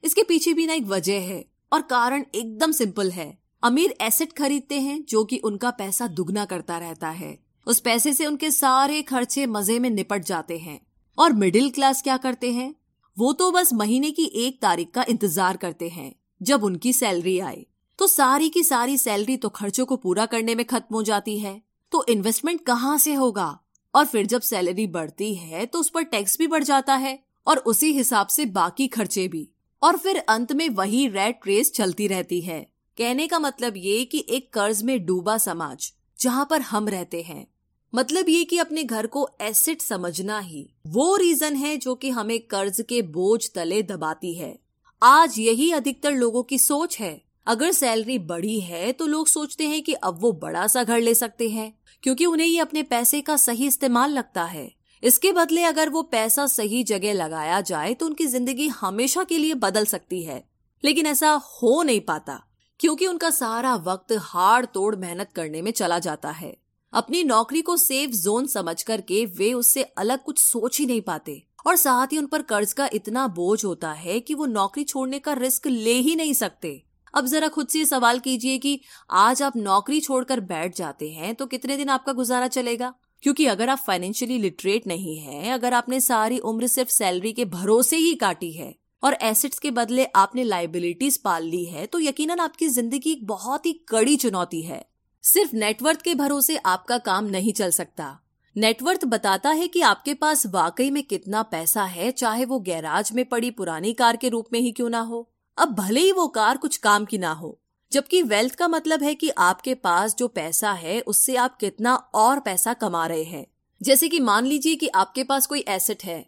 इसके 0.04 0.24
पीछे 0.24 0.54
भी 0.54 0.66
ना 0.68 0.74
एक 0.74 0.86
वजह 0.88 1.22
है 1.24 1.46
और 1.74 1.82
कारण 1.82 2.26
एकदम 2.36 2.72
सिंपल 2.72 3.12
है। 3.12 3.38
अमीर 3.68 3.96
एसेट 4.02 4.34
खरीदते 4.34 4.80
हैं 4.80 5.04
जो 5.10 5.24
कि 5.24 5.38
उनका 5.38 5.70
पैसा 5.72 6.08
दुगना 6.08 6.44
करता 6.46 6.78
रहता 6.78 7.10
है। 7.12 7.38
उस 7.68 7.80
पैसे 7.80 8.14
से 8.14 8.26
उनके 8.26 8.52
सारे 8.52 9.02
खर्चे 9.02 9.46
मज़े 9.46 9.78
में 9.80 9.90
निपट 9.90 10.24
जाते 10.24 10.58
हैं। 10.58 10.80
और 11.18 11.34
मिडिल 11.34 11.70
क्लास 11.70 12.02
क्या 12.02 12.16
करते 12.18 12.52
हैं? 12.52 12.74
वो 13.18 13.32
तो 13.34 13.52
बस 13.52 13.74
महीने 13.74 14.12
की 14.12 14.26
एक 14.38 14.62
तारीख 14.62 14.92
का 14.92 15.06
इंतज़ार 15.10 15.58
करते 15.58 15.90
हैं, 15.90 16.14
जब 16.42 16.64
उनकी 16.64 16.94
सैलरी 16.94 17.38
आए। 17.40 17.66
तो 18.00 18.08
सारी 18.08 18.50
की 18.50 18.64
सारी 18.64 18.98
सैलरी 18.98 19.38
तो 19.38 19.50
खर्चों 19.50 19.86
को 19.86 19.96
पूरा 19.96 20.26
करने 20.26 20.56
में 20.56 20.66
खत्म 20.66 20.96
हो 20.96 21.04
जाती 21.04 21.38
है। 21.40 21.62
तो 21.92 22.06
इन्वेस्टमेंट 22.10 22.64
कहाँ 22.66 22.98
से 22.98 23.14
होगा? 23.14 23.50
और 23.94 24.06
फिर 24.06 24.26
जब 24.26 24.42
सैलरी 24.44 24.88
बढ़ती 24.88 25.34
है 25.36 25.66
तो 25.66 25.80
उस 25.80 25.90
पर 25.90 26.04
टैक्स 26.06 26.38
भी 26.38 26.48
बढ़ 26.48 26.64
जाता 26.64 26.96
है, 26.96 27.20
और 27.48 27.58
उसी 27.66 27.92
हिसाब 27.94 28.28
से 28.28 28.46
बाकी 28.54 28.88
खर्चे 28.88 29.28
भी। 29.28 29.48
और 29.82 29.98
फिर 29.98 30.18
अंत 30.20 30.54
में 30.54 30.68
वही 30.72 31.08
रेड 31.10 31.48
रेस 31.48 31.74
चलती 31.74 32.08
रहती 32.08 32.42
है। 32.42 32.66
कहने 32.98 33.28
का 33.28 33.38
मतलब 33.40 33.74
ये 33.78 34.04
कि 34.06 34.26
एक 34.30 34.50
कर्ज 34.54 34.82
में 34.84 35.06
डूबा 35.06 35.38
समाज, 35.38 35.92
जहाँ 36.20 36.46
पर 36.50 36.62
हम 36.62 36.88
रहते 36.90 37.22
हैं। 37.22 37.46
मतलब 37.94 38.30
ये 38.30 38.44
कि 38.44 38.58
अपने 38.58 38.84
घर 38.84 39.08
को 39.08 39.28
एसेट 39.42 39.82
समझना 39.82 40.40
ही। 40.40 40.66
वो 40.88 41.16
रीजन 41.16 41.56
है 41.56 41.76
जो 41.78 41.94
कि 41.96 42.10
हमें 42.10 42.40
कर्ज 42.42 42.82
के 42.90 43.02
बोझ 43.02 43.50
तले 43.56 43.82
दबाती 43.84 44.34
है। 44.34 44.58
आज 45.02 45.38
यही 45.40 45.72
अधिकतर 45.72 46.14
लोगों 46.14 46.44
की 46.44 46.58
सोच 46.58 47.00
है। 47.00 47.22
अगर 47.48 47.72
सैलरी 47.72 48.18
बड़ी 48.20 48.60
है 48.60 48.92
तो 48.92 49.08
लोग 49.08 49.28
सोचते 49.28 49.68
हैं 49.68 49.82
कि 49.82 49.94
अब 49.94 50.20
वो 50.22 50.32
बड़ा 50.32 50.66
सा 50.68 50.84
घर 50.84 51.00
ले 51.00 51.14
सकते 51.14 51.50
हैं, 51.50 51.74
क्योंकि 52.04 52.26
उन्हें 52.26 52.48
ये 52.48 52.60
अपने 52.60 52.84
पैसे 52.84 53.22
का 53.22 53.38
सही 53.38 53.68
इस्तेमाल 53.68 54.12
लगता 54.12 54.44
है। 54.46 54.72
इसके 55.04 55.32
बदले 55.32 55.64
अगर 55.64 55.90
वो 55.90 56.02
पैसा 56.02 56.48
सही 56.48 56.84
जगह 56.84 57.14
लगाया 57.14 57.62
जाए 57.62 57.94
तो 57.94 58.06
उनकी 58.06 58.28
ज़िंदगी 58.28 58.68
हमेशा 58.76 59.24
के 59.24 59.38
लिए 59.38 59.54
बदल 59.56 59.86
सकती 59.86 60.24
है। 60.24 60.44
लेकिन 60.84 61.06
ऐसा 61.06 61.32
हो 61.32 61.82
नहीं 61.84 62.02
पाता। 62.02 62.44
क्योंकि 62.80 63.08
उनका 63.08 63.30
सारा 63.30 63.76
वक्त 63.76 64.14
हाड़ 64.20 64.66
तोड़ 64.66 64.96
मेहनत 64.96 65.30
करने 65.36 65.62
में 65.62 65.72
चला 65.72 66.00
जाता 66.00 66.32
है। 66.32 66.58
अपनी 66.94 67.24
नौकरी 67.24 67.62
को 67.62 67.78
सेफ़ 67.78 68.12
जोन 68.12 68.48
समझ 68.48 68.84
करके 68.84 69.26
वे 69.26 69.54
उससे 69.54 69.84
अलग 69.84 70.24
कुछ 70.24 70.40
सोच 70.40 70.80
ही 70.80 70.86
नहीं 70.86 71.02
पाते। 71.02 71.44
और 71.68 71.76
साथ 71.76 72.08
ही 72.08 72.18
उन 72.18 72.26
पर 72.26 72.42
कर्ज 72.42 72.74
का 72.74 72.90
इतना 72.94 73.28
बोझ 73.28 73.66
होता 73.66 73.92
है 73.92 74.20
कि 74.20 74.34
वो 74.34 74.46
नौकरी 74.46 74.84
छोड़ने 74.84 75.20
का 75.20 75.34
रिस्क 75.34 75.68
ले 75.68 75.94
ही 75.94 76.16
नहीं 76.16 76.34
सकते। 76.34 76.84
अब 77.14 77.26
जरा 77.26 77.48
खुद 77.48 77.68
से 77.68 77.86
सवाल 77.86 78.20
कीजिए 78.20 78.58
कि 78.58 78.80
आज 79.12 79.44
आप 79.44 79.58
नौकरी 79.58 80.00
छोड़कर 80.00 80.40
बैठ 80.40 80.78
जाते 80.78 81.10
हैं 81.10 81.36
तो 81.36 81.46
कितने 81.46 81.78
दिन 81.78 81.90
आपका 81.90 82.14
गुजारा 82.14 82.48
चलेगा? 82.48 82.94
क्योंकि 83.22 83.46
अगर 83.46 83.70
आप 83.70 83.78
फाइनेंशियली 83.78 84.38
लिटरेट 84.38 84.88
नहीं 84.88 85.18
हैं, 85.18 85.54
अगर 85.54 85.74
आपने 85.74 86.00
सारी 86.00 86.40
उम्र 86.40 86.68
सिर्फ़ 86.68 86.90
सैलरी 86.90 87.34
के 87.34 87.46
भरोसे 87.46 87.98
ही 87.98 88.16
काटी 88.16 88.52
है 88.52 88.76
और 89.04 89.18
एसेट्स 89.22 89.60
के 89.60 89.72
बदले 89.72 90.06
आपने 90.16 90.44
लाइबिलिटीज 90.44 91.18
पाल 91.18 91.44
ली 91.44 91.64
है 91.66 91.86
तो 91.86 92.00
यकीनन 92.00 92.40
आपकी 92.40 92.68
ज़िंदगी 92.68 93.12
एक 93.12 93.26
बहुत 93.28 93.66
ही 93.66 93.74
कड़ी 93.90 94.16
चुनौती 94.16 94.62
है। 94.62 94.84
सिर्फ़ 95.24 95.56
नेटवर्थ 95.56 96.02
के 96.02 96.16
भरोसे 96.16 96.58
आपका 96.58 96.98
काम 96.98 97.26
नहीं 97.26 97.54
चल 97.54 97.72
सकता। 97.72 98.18
नेटवर्थ 98.56 99.06
बताता 99.06 99.50
है 99.50 99.68
कि 99.68 99.82
आपके 99.82 100.14
पास 100.14 100.46
वाकई 100.46 100.90
में 100.92 101.04
कितना 101.04 101.42
पैसा 101.44 101.84
है, 101.84 102.12
चाहे 102.12 102.46
वो 102.46 102.60
गैराज 102.60 103.12
में 103.14 103.24
पड़ी 103.26 103.52
पुरानी 103.52 103.94
कार 103.94 104.16
के 104.16 104.30
रूप 104.30 104.46
में 104.54 104.60
ही 104.60 104.72
क्यों 104.72 104.90
ना 104.90 105.00
हो। 105.00 105.28
अब 105.58 105.76
भले 105.76 106.00
ही 106.00 106.12
वो 106.12 106.28
कार 106.28 106.58
कुछ 106.58 106.78
काम 106.78 107.06
की 107.06 107.18
ना 107.18 107.32
हो, 107.32 107.58
जबकि 107.92 108.22
वेल्थ 108.22 108.56
का 108.56 108.68
मतलब 108.68 109.04
है 109.04 109.14
कि 109.16 109.30
आपके 109.30 109.74
पास 109.74 110.16
जो 110.16 110.28
पैसा 110.28 110.72
है, 110.72 111.00
उससे 111.02 111.36
आप 111.36 111.58
कितना 111.58 111.96
और 111.96 112.40
पैसा 112.40 112.74
कमा 112.74 113.06
रहे 113.08 113.24
हैं। 113.24 113.46
जैसे 113.82 114.08
कि 114.10 114.20
मान 114.20 114.46
लीजिए 114.46 114.76
कि 114.76 114.88
आपके 114.88 115.24
पास 115.24 115.46
कोई 115.46 115.60
एसेट 115.60 116.04
है 116.04 116.20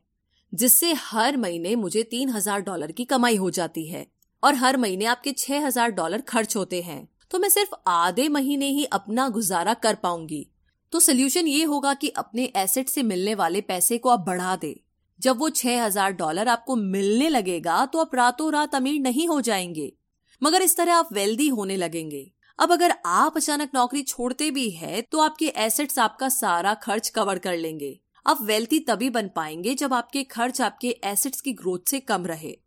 जिससे 0.53 0.93
हर 0.93 1.37
महीने 1.37 1.75
मुझे 1.75 2.03
तीन 2.03 2.29
हज़ार 2.29 2.61
डॉलर 2.61 2.91
की 2.91 3.05
कमाई 3.05 3.35
हो 3.35 3.49
जाती 3.51 3.85
है 3.87 4.05
और 4.43 4.55
हर 4.55 4.77
महीने 4.77 5.05
आपके 5.05 5.31
छह 5.33 5.65
हज़ार 5.65 5.91
डॉलर 5.91 6.21
खर्च 6.21 6.55
होते 6.55 6.81
हैं। 6.81 7.07
तो 7.31 7.39
मैं 7.39 7.49
सिर्फ़ 7.49 7.73
आधे 7.87 8.27
महीने 8.29 8.69
ही 8.69 8.85
अपना 8.85 9.27
गुजारा 9.29 9.73
कर 9.75 9.95
पाऊँगी। 9.95 10.45
तो 10.93 10.99
सोल्यूशन 10.99 11.47
ये 11.47 11.63
होगा 11.63 11.93
कि 11.93 12.09
अपने 12.09 12.51
एसेट 12.57 12.89
से 12.89 13.03
मिलने 13.03 13.35
वाले 13.35 13.61
पैसे 13.63 13.97
को 13.97 14.09
आप 14.09 14.19
बढ़ा 14.19 14.55
दे। 14.55 14.75
जब 15.19 15.39
वो 15.39 15.49
छह 15.51 15.83
हज़ार 15.83 16.11
डॉलर 16.13 16.47
आपको 16.47 16.75
मिलने 16.75 17.29
लगेगा 17.29 17.85
तो 17.85 17.99
आप 17.99 18.15
रातों 18.15 18.51
रात 18.53 18.75
अमीर 18.75 19.01
नहीं 19.01 19.27
हो 19.27 19.39
जाएँगे। 19.41 19.91
मगर 20.41 20.61
इस 20.61 20.77
तरह 20.77 20.95
आप 20.95 21.09
वेल्दी 21.13 21.47
होने 21.49 21.77
लगेंगे। 21.77 22.29
अब 22.59 22.71
अगर 22.71 22.93
आप 23.05 23.37
अचानक 23.37 23.69
नौकरी 23.75 24.01
छोड़ते 24.03 24.49
भी 24.51 24.69
है 24.71 25.01
तो 25.01 25.19
आपके 25.19 25.47
एसेट्स 25.57 25.99
आपका 25.99 26.29
सारा 26.31 26.73
खर्च 26.73 27.09
कवर 27.09 27.37
कर 27.39 27.57
लेंगे। 27.57 27.99
आप 28.27 28.41
वेल्थी 28.41 28.79
तभी 28.79 29.09
बन 29.09 29.29
पाएँगे 29.35 29.75
जब 29.75 29.93
आपके 29.93 30.23
खर्च 30.23 30.61
आपके 30.61 30.89
एसेट्स 31.03 31.41
की 31.41 31.53
ग्रोथ 31.53 31.79
से 31.87 31.99
कम 31.99 32.25
रहे। 32.25 32.59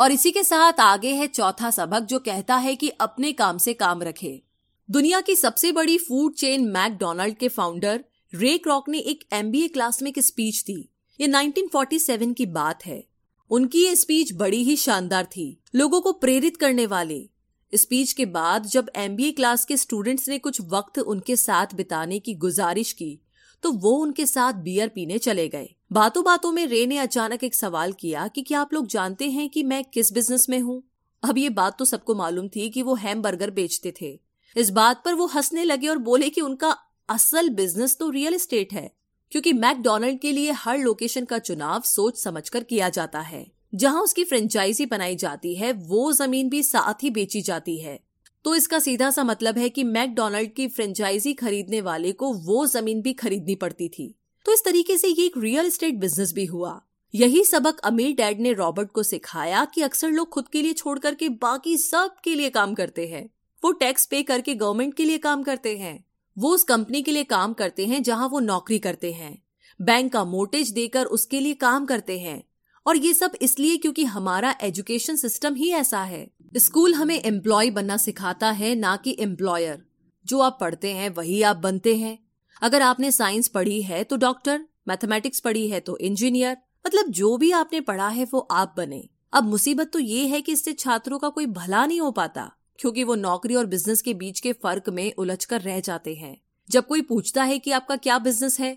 और 0.00 0.12
इसी 0.12 0.30
के 0.30 0.42
साथ 0.42 0.72
आगे 0.80 1.14
है 1.14 1.26
चौथा 1.26 1.70
सबक 1.70 2.00
जो 2.00 2.18
कहता 2.18 2.56
है 2.56 2.76
कि 2.76 2.88
अपने 2.88 3.32
काम 3.32 3.58
से 3.58 3.74
काम 3.74 4.02
रखे। 4.02 4.42
दुनिया 4.90 5.20
की 5.20 5.36
सबसे 5.36 5.72
बड़ी 5.72 5.98
फ़ूड 5.98 6.34
चेन 6.34 6.68
मैकडोनाल्ड 6.68 7.36
के 7.36 7.48
फाउंडर 7.48 8.04
रे 8.34 8.58
क्रॉक 8.58 8.88
ने 8.88 8.98
एक 8.98 9.24
एमबीए 9.32 9.68
क्लास 9.68 10.02
में 10.02 10.10
एक 10.10 10.18
स्पीच 10.18 10.64
दी। 10.64 10.88
ये 11.20 11.28
1947 11.28 12.34
की 12.34 12.46
बात 12.46 12.86
है। 12.86 13.04
उनकी 13.50 13.84
ये 13.84 13.96
स्पीच 13.96 14.32
बड़ी 14.32 14.64
ही 14.64 14.76
शानदार 14.76 15.24
थी। 15.24 15.60
लोगों 15.74 16.00
को 16.00 16.12
प्रेरित 16.12 16.56
करने 16.56 16.86
वाली। 16.86 17.30
स्पीच 17.74 18.12
के 18.12 18.26
बाद 18.26 18.66
जब 18.66 18.90
एमबीए 18.96 19.30
क्लास 19.30 19.64
के 19.64 19.76
स्टूडेंट्स 19.76 20.28
ने 20.28 20.38
कुछ 20.38 20.60
वक्त 20.60 20.98
उनके 20.98 21.36
साथ 21.36 21.66
बिताने 21.74 22.18
की 22.18 22.34
गुजारिश 22.34 22.92
की 22.92 23.20
तो 23.64 23.72
वो 23.72 23.90
उनके 23.92 24.26
साथ 24.26 24.52
बियर 24.54 24.88
पीने 24.88 25.18
चले 25.18 25.48
गए। 25.48 25.68
बातों 25.92 26.24
बातों 26.24 26.52
में 26.52 26.66
रे 26.66 26.86
ने 26.86 26.98
अचानक 26.98 27.44
एक 27.44 27.54
सवाल 27.54 27.92
किया 27.92 28.26
कि 28.28 28.42
क्या 28.42 28.60
आप 28.60 28.72
लोग 28.74 28.86
जानते 28.86 29.30
हैं 29.30 29.48
कि 29.48 29.62
मैं 29.62 29.82
किस 29.84 30.12
बिज़नेस 30.12 30.48
में 30.48 30.58
हूँ? 30.60 30.82
अब 31.22 31.38
ये 31.38 31.48
बात 31.50 31.78
तो 31.78 31.84
सबको 31.84 32.14
मालूम 32.14 32.48
थी 32.48 32.68
कि 32.70 32.82
वो 32.82 32.94
हैम 32.94 33.22
बर्गर 33.22 33.50
बेचते 33.50 33.92
थे। 34.00 34.18
इस 34.56 34.70
बात 34.70 35.02
पर 35.04 35.14
वो 35.14 35.26
हंसने 35.26 35.64
लगे 35.64 35.88
और 35.88 35.98
बोले 36.00 36.28
कि 36.30 36.40
उनका 36.40 36.76
असल 37.08 37.48
बिज़नेस 37.50 37.96
तो 37.96 38.08
रियल 38.10 38.34
एस्टेट 38.34 38.72
है, 38.72 38.90
क्योंकि 39.32 39.52
मैकडोनल्ड 39.52 40.18
के 40.18 40.32
लिए 40.32 40.52
हर 40.54 40.78
लोकेशन 40.78 41.24
का 41.24 41.38
चुनाव 41.38 41.80
सोच 41.80 42.18
समझकर 42.18 42.64
किया 42.64 42.88
जाता 42.88 43.20
है। 43.20 43.46
जहाँ 43.74 44.02
उसकी 44.02 44.24
फ्रेंचाइजी 44.24 44.86
बनाई 44.86 45.16
जाती 45.16 45.54
है, 45.54 45.72
वो 45.72 46.12
ज़मीन 46.12 46.48
भी 46.48 46.62
साथ 46.62 47.02
ही 47.02 47.10
बेची 47.10 47.42
जाती 47.42 47.78
है। 47.78 47.98
तो 48.44 48.54
इसका 48.54 48.78
सीधा 48.78 49.10
सा 49.10 49.24
मतलब 49.24 49.58
है 49.58 49.68
कि 49.68 49.84
मैकडोनल्ड 49.84 50.52
की 50.52 50.68
फ्रेंचाइजी 50.68 51.32
खरीदने 51.34 51.80
वाले 51.80 52.12
को 52.12 52.32
वो 52.32 52.66
ज़मीन 52.66 53.02
भी 53.02 53.12
खरीदनी 53.12 53.54
पड़ती 53.54 53.88
थी। 53.88 54.14
तो 54.44 54.52
इस 54.52 54.64
तरीके 54.64 54.98
से 54.98 55.08
ये 55.08 55.26
एक 55.26 55.38
रियल 55.38 55.66
एस्टेट 55.66 55.94
बिज़नेस 55.94 56.32
भी 56.32 56.44
हुआ। 56.44 56.82
यही 57.14 57.44
सबक 57.44 57.78
अमीर 57.78 58.14
डैड 58.14 58.40
ने 58.40 58.52
रॉबर्ट 58.52 58.92
को 58.92 59.02
सिखाया 59.02 59.64
कि 59.64 59.82
अक्सर 59.82 60.10
लोग 60.10 60.28
खुद 60.28 60.48
के 60.48 60.62
लिए 60.62 60.72
छोड़ 60.72 60.98
करके 60.98 61.28
बाकी 61.28 61.76
सब 61.76 62.16
के 62.24 62.34
लिए 62.34 62.50
काम 62.50 62.74
करते 62.74 63.06
हैं। 63.06 63.30
वो 63.64 63.72
टैक्स 63.72 64.06
पे 64.06 64.22
करके 64.22 64.54
गवर्नमेंट 64.54 64.94
के 64.94 65.04
लिए 65.04 65.18
काम 65.18 65.42
करते 65.42 65.78
हैं। 65.78 66.04
वो 66.38 66.54
उस 66.54 66.62
कंपनी 66.62 67.02
के 67.02 67.12
लिए 67.12 67.24
काम 67.24 67.52
करते 67.52 67.86
हैं 67.86 68.02
जहाँ 68.02 68.28
वो 68.28 68.40
नौकरी 68.40 68.78
करते 68.78 69.12
हैं। 69.12 69.42
बैंक 69.80 70.12
का 70.12 70.24
मोटेज 70.24 70.70
देकर 70.70 71.04
उसके 71.04 71.40
लिए 71.40 71.54
काम 71.54 71.86
करते 71.86 72.18
हैं। 72.18 72.42
और 72.86 72.96
ये 72.96 73.14
सब 73.14 73.32
इसलिए 73.42 73.76
क्योंकि 73.76 74.04
हमारा 74.04 74.54
एजुकेशन 74.62 75.16
सिस्टम 75.16 75.54
ही 75.54 75.70
ऐसा 75.70 76.02
है। 76.02 76.30
स्कूल 76.52 76.94
हमें 76.94 77.14
एम्प्लॉय 77.16 77.70
बनना 77.70 77.96
सिखाता 77.96 78.50
है, 78.50 78.74
ना 78.74 78.94
कि 78.96 79.16
एम्प्लॉयर 79.20 79.82
जो 80.26 80.38
आप 80.40 80.56
पढ़ते 80.60 80.92
हैं, 80.92 81.08
वही 81.10 81.40
आप 81.42 81.56
बनते 81.56 81.94
हैं। 81.96 82.18
अगर 82.62 82.82
आपने 82.82 83.10
साइंस 83.12 83.48
पढ़ी 83.48 83.80
है 83.82 84.02
तो 84.04 84.16
डॉक्टर 84.16 84.60
मैथमेटिक्स 84.88 85.40
पढ़ी 85.40 85.68
है 85.68 85.80
तो 85.80 85.96
इंजीनियर 85.98 86.56
मतलब 86.84 87.08
जो 87.10 87.36
भी 87.36 87.50
आपने 87.52 87.80
पढ़ा 87.80 88.08
है, 88.08 88.24
वो 88.24 88.38
आप 88.40 88.74
बने। 88.76 89.08
अब 89.32 89.44
मुसीबत 89.44 89.90
तो 89.92 89.98
ये 89.98 90.26
है 90.26 90.40
कि 90.40 90.52
इससे 90.52 90.72
छात्रों 90.74 91.18
का 91.18 91.28
कोई 91.28 91.46
भला 91.48 91.84
नहीं 91.86 92.00
हो 92.00 92.10
पाता, 92.12 92.50
क्योंकि 92.78 93.04
वो 93.04 93.14
नौकरी 93.16 93.54
और 93.54 93.66
बिज़नेस 93.66 94.02
के 94.02 94.14
बीच 94.14 94.40
के 94.40 94.52
फ़र्क 94.54 94.88
में 94.90 95.12
उलझ 95.14 95.44
कर 95.44 95.60
रह 95.60 95.80
जाते 95.80 96.14
हैं। 96.14 96.36
जब 96.70 96.86
कोई 96.86 97.02
पूछता 97.02 97.42
है 97.44 97.58
कि 97.58 97.70
आपका 97.72 97.96
क्या 97.98 98.18
बिज़नेस 98.20 98.58
है 98.60 98.76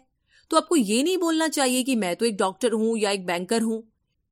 तो 0.52 0.58
आपको 0.58 0.76
ये 0.76 1.02
नहीं 1.04 1.18
बोलना 1.18 1.48
चाहिए 1.50 1.84
कि 1.84 1.96
मैं 1.96 2.16
तो 2.16 2.26
एक 2.26 2.38
डॉक्टर 2.38 2.72
हूँ 2.74 2.98
या 2.98 3.12
एक 3.12 3.26
बैंकर 3.26 3.62
हूँ, 3.62 3.84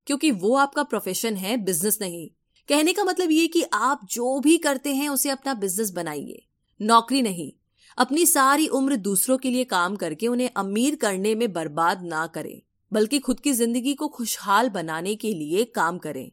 क्योंकि 0.08 0.32
वो 0.34 0.56
आपका 0.58 0.84
प्रोफेशन 0.86 1.36
है 1.38 1.58
बिज़नेस 1.60 1.98
नहीं। 2.02 2.30
कहने 2.70 2.94
का 2.94 3.04
मतलब 3.04 3.32
ये 3.32 3.46
कि 3.48 3.64
आप 3.74 4.02
जो 4.12 4.40
भी 4.40 4.58
करते 4.58 4.94
हैं, 4.96 5.08
उसे 5.10 5.30
अपना 5.30 5.54
बिज़नेस 5.54 5.92
बनाइए। 5.92 6.42
नौकरी 6.80 7.22
नहीं। 7.22 7.52
अपनी 7.98 8.26
सारी 8.26 8.68
उम्र 8.70 8.96
दूसरों 8.98 9.38
के 9.38 9.50
लिए 9.50 9.64
काम 9.64 9.96
करके 9.96 10.28
उन्हें 10.28 10.50
अमीर 10.58 10.96
करने 10.96 11.34
में 11.36 11.52
बर्बाद 11.54 12.04
ना 12.04 12.26
करें, 12.28 12.62
बल्कि 12.92 13.20
खुद 13.20 13.40
की 13.40 13.54
ज़िंदगी 13.54 13.94
को 13.94 14.08
खुशहाल 14.08 14.70
बनाने 14.70 15.16
के 15.16 15.34
लिए 15.34 15.64
काम 15.66 15.98
करें। 15.98 16.30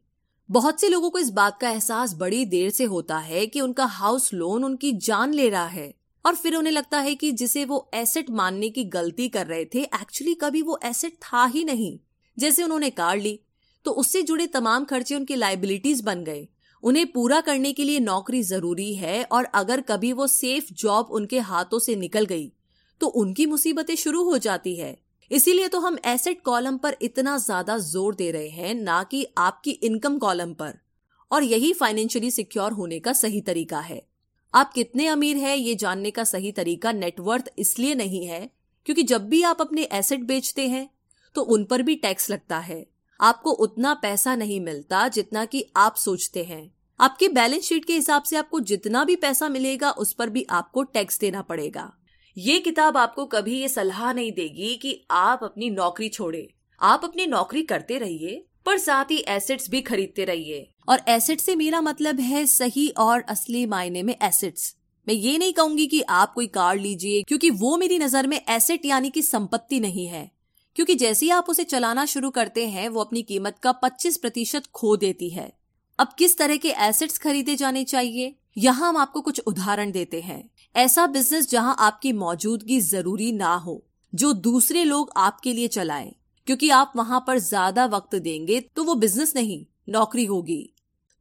बहुत 0.49 0.81
से 0.81 0.89
लोगों 0.89 1.11
को 1.11 1.19
इस 1.19 1.31
बात 1.31 1.59
का 1.61 1.71
एहसास 1.71 2.15
बड़ी 2.15 2.45
देर 2.47 2.71
से 2.71 2.85
होता 2.85 3.19
है 3.19 3.47
कि 3.47 3.61
उनका 3.61 3.85
हाउस 3.85 4.33
लोन 4.35 4.65
उनकी 4.65 4.93
जान 4.93 5.35
ले 5.35 5.49
रहा 5.49 5.67
है, 5.67 5.93
और 6.25 6.35
फिर 6.35 6.57
उन्हें 6.57 6.73
लगता 6.73 7.01
है 7.01 7.15
कि 7.15 7.33
जिसे 7.33 7.65
वो 7.65 7.89
एसेट 7.95 8.31
मानने 8.33 8.71
की 8.71 8.85
गलती 8.91 9.29
कर 9.29 9.47
रहे 9.47 9.65
थे 9.65 9.83
एक्चुअली 9.83 10.35
कभी 10.35 10.63
वो 10.63 10.79
एसेट 10.85 11.17
था 11.23 11.47
ही 11.47 11.65
नहीं। 11.65 11.99
जैसे 12.37 12.63
उन्होंने 12.63 12.91
कार 12.93 13.19
ली 13.19 13.39
तो 13.87 13.91
उससे 13.93 14.23
जुड़े 14.25 14.47
तमाम 14.49 14.85
खर्चे 14.85 15.15
उनकी 15.15 15.35
लाइबिलिटीज 15.37 16.01
बन 16.03 16.23
गए। 16.25 16.47
उन्हें 16.83 17.07
पूरा 17.09 17.41
करने 17.43 17.73
के 17.73 17.85
लिए 17.85 18.01
नौकरी 18.03 18.43
ज़रूरी 18.45 18.95
है 18.97 19.23
और 19.27 19.45
अगर 19.55 19.81
कभी 19.83 20.13
वो 20.13 20.27
सेफ़ 20.29 20.73
जॉब 20.75 21.11
उनके 21.13 21.39
हाथों 21.43 21.79
से 21.79 21.95
निकल 21.97 22.25
गई 22.27 22.51
तो 23.01 23.07
उनकी 23.17 23.47
मुसीबतें 23.47 23.95
शुरू 23.97 24.23
हो 24.25 24.39
जाती 24.39 24.75
है। 24.77 24.97
इसीलिए 25.31 25.69
तो 25.69 25.81
हम 25.81 25.99
एसेट 26.07 26.41
कॉलम 26.43 26.77
पर 26.79 26.97
इतना 27.03 27.37
ज़्यादा 27.39 27.77
ज़ोर 27.81 28.15
दे 28.15 28.31
रहे 28.31 28.49
हैं, 28.49 28.75
ना 28.75 29.03
कि 29.05 29.27
आपकी 29.39 29.71
इनकम 29.71 30.19
कॉलम 30.19 30.53
पर। 30.55 30.75
और 31.31 31.43
यही 31.45 31.73
फाइनेंशियली 31.75 32.31
सिक्योर 32.31 32.73
होने 32.73 32.99
का 33.01 33.13
सही 33.15 33.41
तरीका 33.43 33.81
है। 33.81 34.01
आप 34.55 34.73
कितने 34.73 35.07
अमीर 35.09 35.37
हैं, 35.37 35.57
ये 35.57 35.75
जानने 35.77 36.11
का 36.11 36.25
सही 36.25 36.53
तरीका 36.53 36.93
नेटवर्थ 36.95 37.53
इसलिए 37.59 37.95
नहीं 37.95 38.25
है, 38.27 38.49
क्योंकि 38.87 39.03
जब 39.05 39.29
भी 39.29 39.43
आप 39.45 39.61
अपने 39.61 39.89
एसेट 39.93 40.25
बेचते 40.25 40.69
हैं 40.69 40.89
तो 41.37 41.43
उन 41.45 41.65
पर 41.65 41.83
भी 41.83 41.95
टैक्स 41.97 42.31
लगता 42.31 42.59
है। 42.61 42.85
आपको 43.21 43.51
उतना 43.51 43.93
पैसा 43.95 44.35
नहीं 44.37 44.61
मिलता 44.61 45.07
जितना 45.09 45.45
कि 45.45 45.65
आप 45.77 45.97
सोचते 45.97 46.45
हैं। 46.45 46.71
आपके 47.01 47.29
बैलेंस 47.29 47.65
शीट 47.65 47.85
के 47.85 47.93
हिसाब 47.93 48.23
से 48.23 48.37
आपको 48.37 48.61
जितना 48.61 49.05
भी 49.05 49.17
पैसा 49.17 49.49
मिलेगा, 49.49 49.91
उस 49.91 50.13
पर 50.13 50.31
भी 50.31 50.47
आपको 50.51 50.83
टैक्स 50.83 51.21
देना 51.21 51.43
पड़ेगा। 51.43 51.93
ये 52.37 52.59
किताब 52.61 52.97
आपको 52.97 53.25
कभी 53.27 53.61
ये 53.61 53.69
सलाह 53.69 54.13
नहीं 54.13 54.33
देगी 54.33 54.75
कि 54.75 55.01
आप 55.11 55.45
अपनी 55.45 55.71
नौकरी 55.71 56.09
छोड़े। 56.09 56.49
आप 56.81 57.05
अपनी 57.05 57.27
नौकरी 57.27 57.63
करते 57.63 57.99
रहिए, 57.99 58.45
पर 58.67 58.79
साथ 58.79 59.11
ही 59.11 59.19
एसेट्स 59.29 59.71
भी 59.71 59.81
खरीदते 59.81 60.25
रहिए। 60.25 60.69
और 60.89 61.01
एसेट 61.09 61.41
से 61.41 61.57
मेरा 61.57 61.81
मतलब 61.81 62.21
है 62.21 62.45
सही 62.47 62.89
और 62.89 63.21
असली 63.21 63.67
मायने 63.67 64.03
में 64.03 64.15
एसेट्स 64.23 64.75
मैं 65.07 65.15
ये 65.15 65.37
नहीं 65.39 65.53
कहूँगी 65.53 65.87
कि 65.87 66.01
आप 66.03 66.33
कोई 66.33 66.47
कार 66.47 66.79
लीजिए, 66.79 67.23
क्योंकि 67.23 67.51
वो 67.51 67.77
मेरी 67.77 67.99
नज़र 67.99 68.27
में 68.27 68.41
एसेट 68.49 68.87
यानी 68.87 69.11
कि 69.11 69.23
संपत्ति 69.23 69.81
नहीं 69.81 70.07
है। 70.07 70.31
क्योंकि 70.77 70.95
जैसे 70.95 71.27
ही 71.27 71.31
आप 71.31 71.47
उसे 71.49 71.65
चलाना 71.65 72.05
शुरू 72.05 72.31
करते 72.31 72.67
हैं, 72.69 72.89
वो 72.89 73.01
अपनी 73.01 73.23
कीमत 73.23 73.59
का 73.59 73.73
25 73.73 74.17
प्रतिशत 74.17 74.67
खो 74.67 74.97
देती 74.97 75.31
है। 75.31 75.53
अब 75.99 76.09
किस 76.19 76.39
तरह 76.39 76.57
के 76.57 76.69
एसेट्स 76.69 77.19
खरीदे 77.19 77.57
जाने 77.57 77.85
चाहिए? 77.85 78.35
यहाँ 78.59 78.89
हम 78.89 78.97
आपको 78.97 79.21
कुछ 79.21 79.41
उदाहरण 79.41 79.91
देते 79.91 80.21
हैं। 80.21 80.51
ऐसा 80.75 81.07
बिज़नेस 81.07 81.51
जहाँ 81.51 81.77
आपकी 81.79 82.13
मौजूदगी 82.13 82.81
ज़रूरी 82.81 83.33
ना 83.33 83.55
हो, 83.55 83.83
जो 84.13 84.33
दूसरे 84.33 84.85
लोग 84.85 85.13
आपके 85.17 85.53
लिए 85.53 85.69
चलाएँ। 85.69 86.15
क्योंकि 86.47 86.71
आप 86.71 86.93
वहाँ 86.97 87.25
पर 87.27 87.39
ज़्यादा 87.39 87.87
वक्त 87.87 88.15
देंगे 88.15 88.61
तो 88.61 88.85
वो 88.85 88.95
बिज़नेस 88.95 89.33
नहीं, 89.37 89.65
नौकरी 89.89 90.25
होगी। 90.25 90.73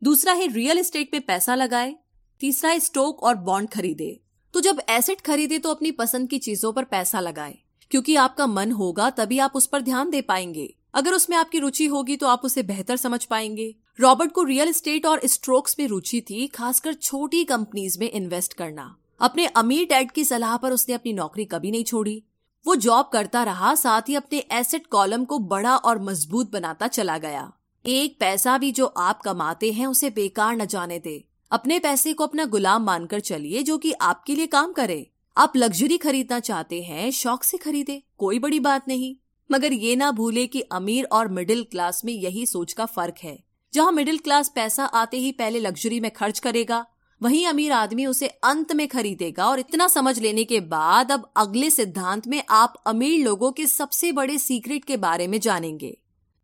दूसरा 0.02 0.34
है 0.34 0.48
रियल 0.48 0.78
एस्टेट 0.78 1.10
में 1.14 1.22
पैसा 1.22 1.56
लगाए। 1.56 1.96
तीसरा 2.42 2.70
है 2.70 2.80
स्टॉक 2.80 3.24
और 3.24 3.36
बॉन्ड 3.36 3.70
खरीदे। 3.70 4.20
तो 4.54 4.62
जब 4.62 4.82
एसेट 4.90 5.22
खरीदे 5.22 5.60
तो 5.60 5.70
अपनी 5.70 5.92
पसंद 5.92 6.30
की 6.30 6.40
चीज़ों 6.40 6.74
पर 6.74 6.84
पैसा 6.84 7.20
लगाए। 7.20 7.58
क्योंकि 7.92 8.16
आपका 8.16 8.48
मन 8.48 8.72
होगा 8.72 9.10
तभी 9.10 9.40
आप 9.40 9.52
उस 9.56 9.66
पर 9.66 9.82
ध्यान 9.82 10.10
दे 10.10 10.22
पाएँगे। 10.22 10.76
अगर 10.94 11.14
उसमें 11.14 11.38
आपकी 11.38 11.60
रुचि 11.60 11.86
होगी 11.86 12.16
तो 12.16 12.28
आप 12.28 12.42
उसे 12.46 12.64
बेहतर 12.64 12.96
समझ 12.96 13.26
पाएँगे। 13.26 13.76
रॉबर्ट 14.00 14.32
को 14.32 14.44
रियल 14.44 14.70
एस्टेट 14.70 15.06
और 15.06 15.22
स्ट्रोक्स 15.26 15.76
में 15.80 15.88
रुचि 15.88 16.22
थी, 16.22 16.48
खासकर 16.48 16.94
छोटी 16.94 17.44
कंपनीज़ 17.44 18.00
में 18.00 18.12
इन्वेस्ट 18.12 18.54
करना। 18.54 18.96
अपने 19.20 19.46
अमीर 19.46 19.86
डैड 19.86 20.12
की 20.12 20.26
सलाह 20.26 20.58
पर 20.58 20.72
उसने 20.72 20.96
अपनी 20.96 21.14
नौकरी 21.14 21.46
कभी 21.46 21.72
नहीं 21.72 21.84
छोड़ी। 21.84 22.24
वो 22.68 22.76
जॉब 22.76 23.10
करता 23.14 23.44
रहा, 23.44 23.76
साथ 23.76 24.02
ही 24.10 24.16
अपने 24.16 24.44
एसेट 24.52 24.88
कॉलम 24.88 25.26
को 25.26 25.40
बड़ा 25.40 25.76
और 25.76 26.02
मज़बूत 26.02 26.52
बनाता 26.52 26.88
चला 26.88 27.18
गया। 27.18 27.52
एक 27.86 28.18
पैसा 28.20 28.58
भी 28.58 28.72
जो 28.72 28.86
आप 28.86 29.22
कमाते 29.22 29.72
हैं, 29.72 29.88
उसे 29.88 30.10
बेकार 30.10 30.56
न 30.56 30.66
जाने 30.66 31.00
दे। 31.00 31.24
अपने 31.52 31.80
पैसे 31.80 32.14
को 32.14 32.24
अपना 32.24 32.46
गुलाम 32.46 32.84
मानकर 32.84 33.20
चलिए, 33.20 33.64
जो 33.64 33.78
कि 33.78 33.92
आपके 33.92 34.36
लिए 34.36 34.48
काम 34.48 34.74
करे। 34.74 35.12
आप 35.38 35.54
लग्जरी 35.58 35.98
खरीदना 35.98 36.40
चाहते 36.40 36.82
हैं, 36.82 37.12
शौक 37.12 37.44
से 37.44 37.58
खरीदे, 37.58 38.04
कोई 38.18 38.40
बड़ी 38.40 38.60
बात 38.60 38.88
नहीं। 38.88 39.16
मगर 39.50 39.74
ये 39.74 39.96
ना 39.96 40.12
भूले 40.12 40.46
कि 40.48 40.62
अमीर 40.62 41.06
और 41.06 41.28
मिडिल 41.28 41.64
क्लास 41.64 42.02
में 42.06 42.14
यही 42.14 42.46
सोच 42.46 42.74
का 42.74 42.86
फ़र्क 42.86 43.16
है। 43.24 43.38
जहाँ 43.74 43.92
मिडिल 43.92 44.18
क्लास 44.18 44.52
पैसा 44.56 44.86
आते 44.86 45.18
ही 45.18 45.32
पहले 45.32 45.60
लग्जरी 45.60 46.00
में 46.00 46.12
खर्च 46.12 46.40
करेगा, 46.40 46.86
वहीं 47.22 47.46
अमीर 47.48 47.72
आदमी 47.72 48.06
उसे 48.06 48.28
अंत 48.28 48.72
में 48.72 48.88
खरीदेगा 48.88 49.48
और 49.48 49.60
इतना 49.60 49.88
समझ 49.88 50.18
लेने 50.20 50.44
के 50.44 50.60
बाद 50.60 51.12
अब 51.12 51.32
अगले 51.38 51.70
सिद्धांत 51.70 52.28
में 52.28 52.42
आप 52.50 52.82
अमीर 52.88 53.26
लोगों 53.26 53.52
के 53.52 53.66
सबसे 53.66 54.12
बड़े 54.12 54.38
सीक्रेट 54.38 54.86
के 54.86 54.98
बारे 54.98 55.28
में 55.28 55.40
जानेंगे। 55.40 55.98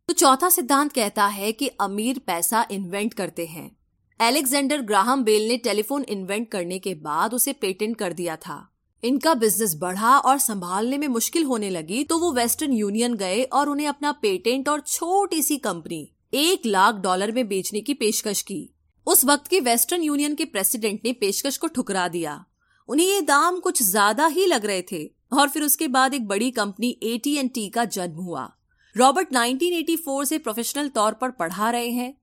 तो 0.08 0.13
चौथा 0.13 0.49
सिद्धांत 0.49 0.91
कहता 0.93 1.25
है 1.27 1.51
कि 1.51 1.67
अमीर 1.67 2.19
पैसा 2.19 2.65
इन्वेंट 2.71 3.13
करते 3.13 3.45
हैं। 3.45 3.71
एलेक्जेंडर 4.19 4.82
ग्राहम 4.82 5.23
बेल 5.23 5.47
ने 5.47 5.58
टेलीफोन 5.58 6.04
इन्वेंट 6.04 6.49
करने 6.51 6.80
के 6.80 6.93
बाद 6.95 7.34
उसे 7.34 7.54
पेटेंट 7.54 7.97
कर 7.97 8.13
दिया 8.13 8.36
था। 8.36 8.67
इनका 9.03 9.33
बिज़नेस 9.33 9.75
बढ़ा 9.75 10.17
और 10.19 10.37
संभालने 10.39 10.97
में 10.97 11.07
मुश्किल 11.07 11.43
होने 11.43 11.69
लगी 11.69 12.03
तो 12.03 12.17
वो 12.19 12.31
वेस्टर्न 12.31 12.73
यूनियन 12.73 13.13
गए 13.13 13.41
और 13.43 13.69
उन्हें 13.69 13.87
अपना 13.87 14.11
पेटेंट 14.21 14.69
और 14.69 14.79
छोटी 14.79 15.41
सी 15.41 15.57
कंपनी 15.57 16.07
एक 16.33 16.65
लाख 16.65 16.95
डॉलर 16.95 17.31
में 17.31 17.47
बेचने 17.47 17.81
की 17.81 17.93
पेशकश 17.93 18.41
की। 18.41 18.69
उस 19.07 19.23
वक्त 19.25 19.47
के 19.47 19.59
वेस्टर्न 19.59 20.03
यूनियन 20.03 20.35
के 20.35 20.45
प्रेसिडेंट 20.45 20.99
ने 21.05 21.13
पेशकश 21.13 21.57
को 21.57 21.67
ठुकरा 21.67 22.07
दिया। 22.07 22.43
उन्हें 22.89 23.07
ये 23.07 23.21
दाम 23.21 23.59
कुछ 23.59 23.81
ज़्यादा 23.83 24.25
ही 24.27 24.45
लग 24.45 24.65
रहे 24.65 24.81
थे 24.91 25.03
और 25.31 25.49
फिर 25.49 25.63
उसके 25.63 25.87
बाद 25.87 26.13
एक 26.13 26.27
बड़ी 26.27 26.49
कंपनी 26.51 26.97
एंड 27.03 27.49
टी 27.49 27.67
का 27.69 27.85
जन्म 27.87 28.15
हुआ। 28.15 28.49
रॉबर्ट 28.95 29.33
1984 29.33 30.25
से 30.25 30.37
प्रोफेशनल 30.37 30.87
तौर 30.89 31.13
पर 31.13 31.31
पढ़ा 31.31 31.69
रहे 31.69 31.89
हैं। 31.89 32.13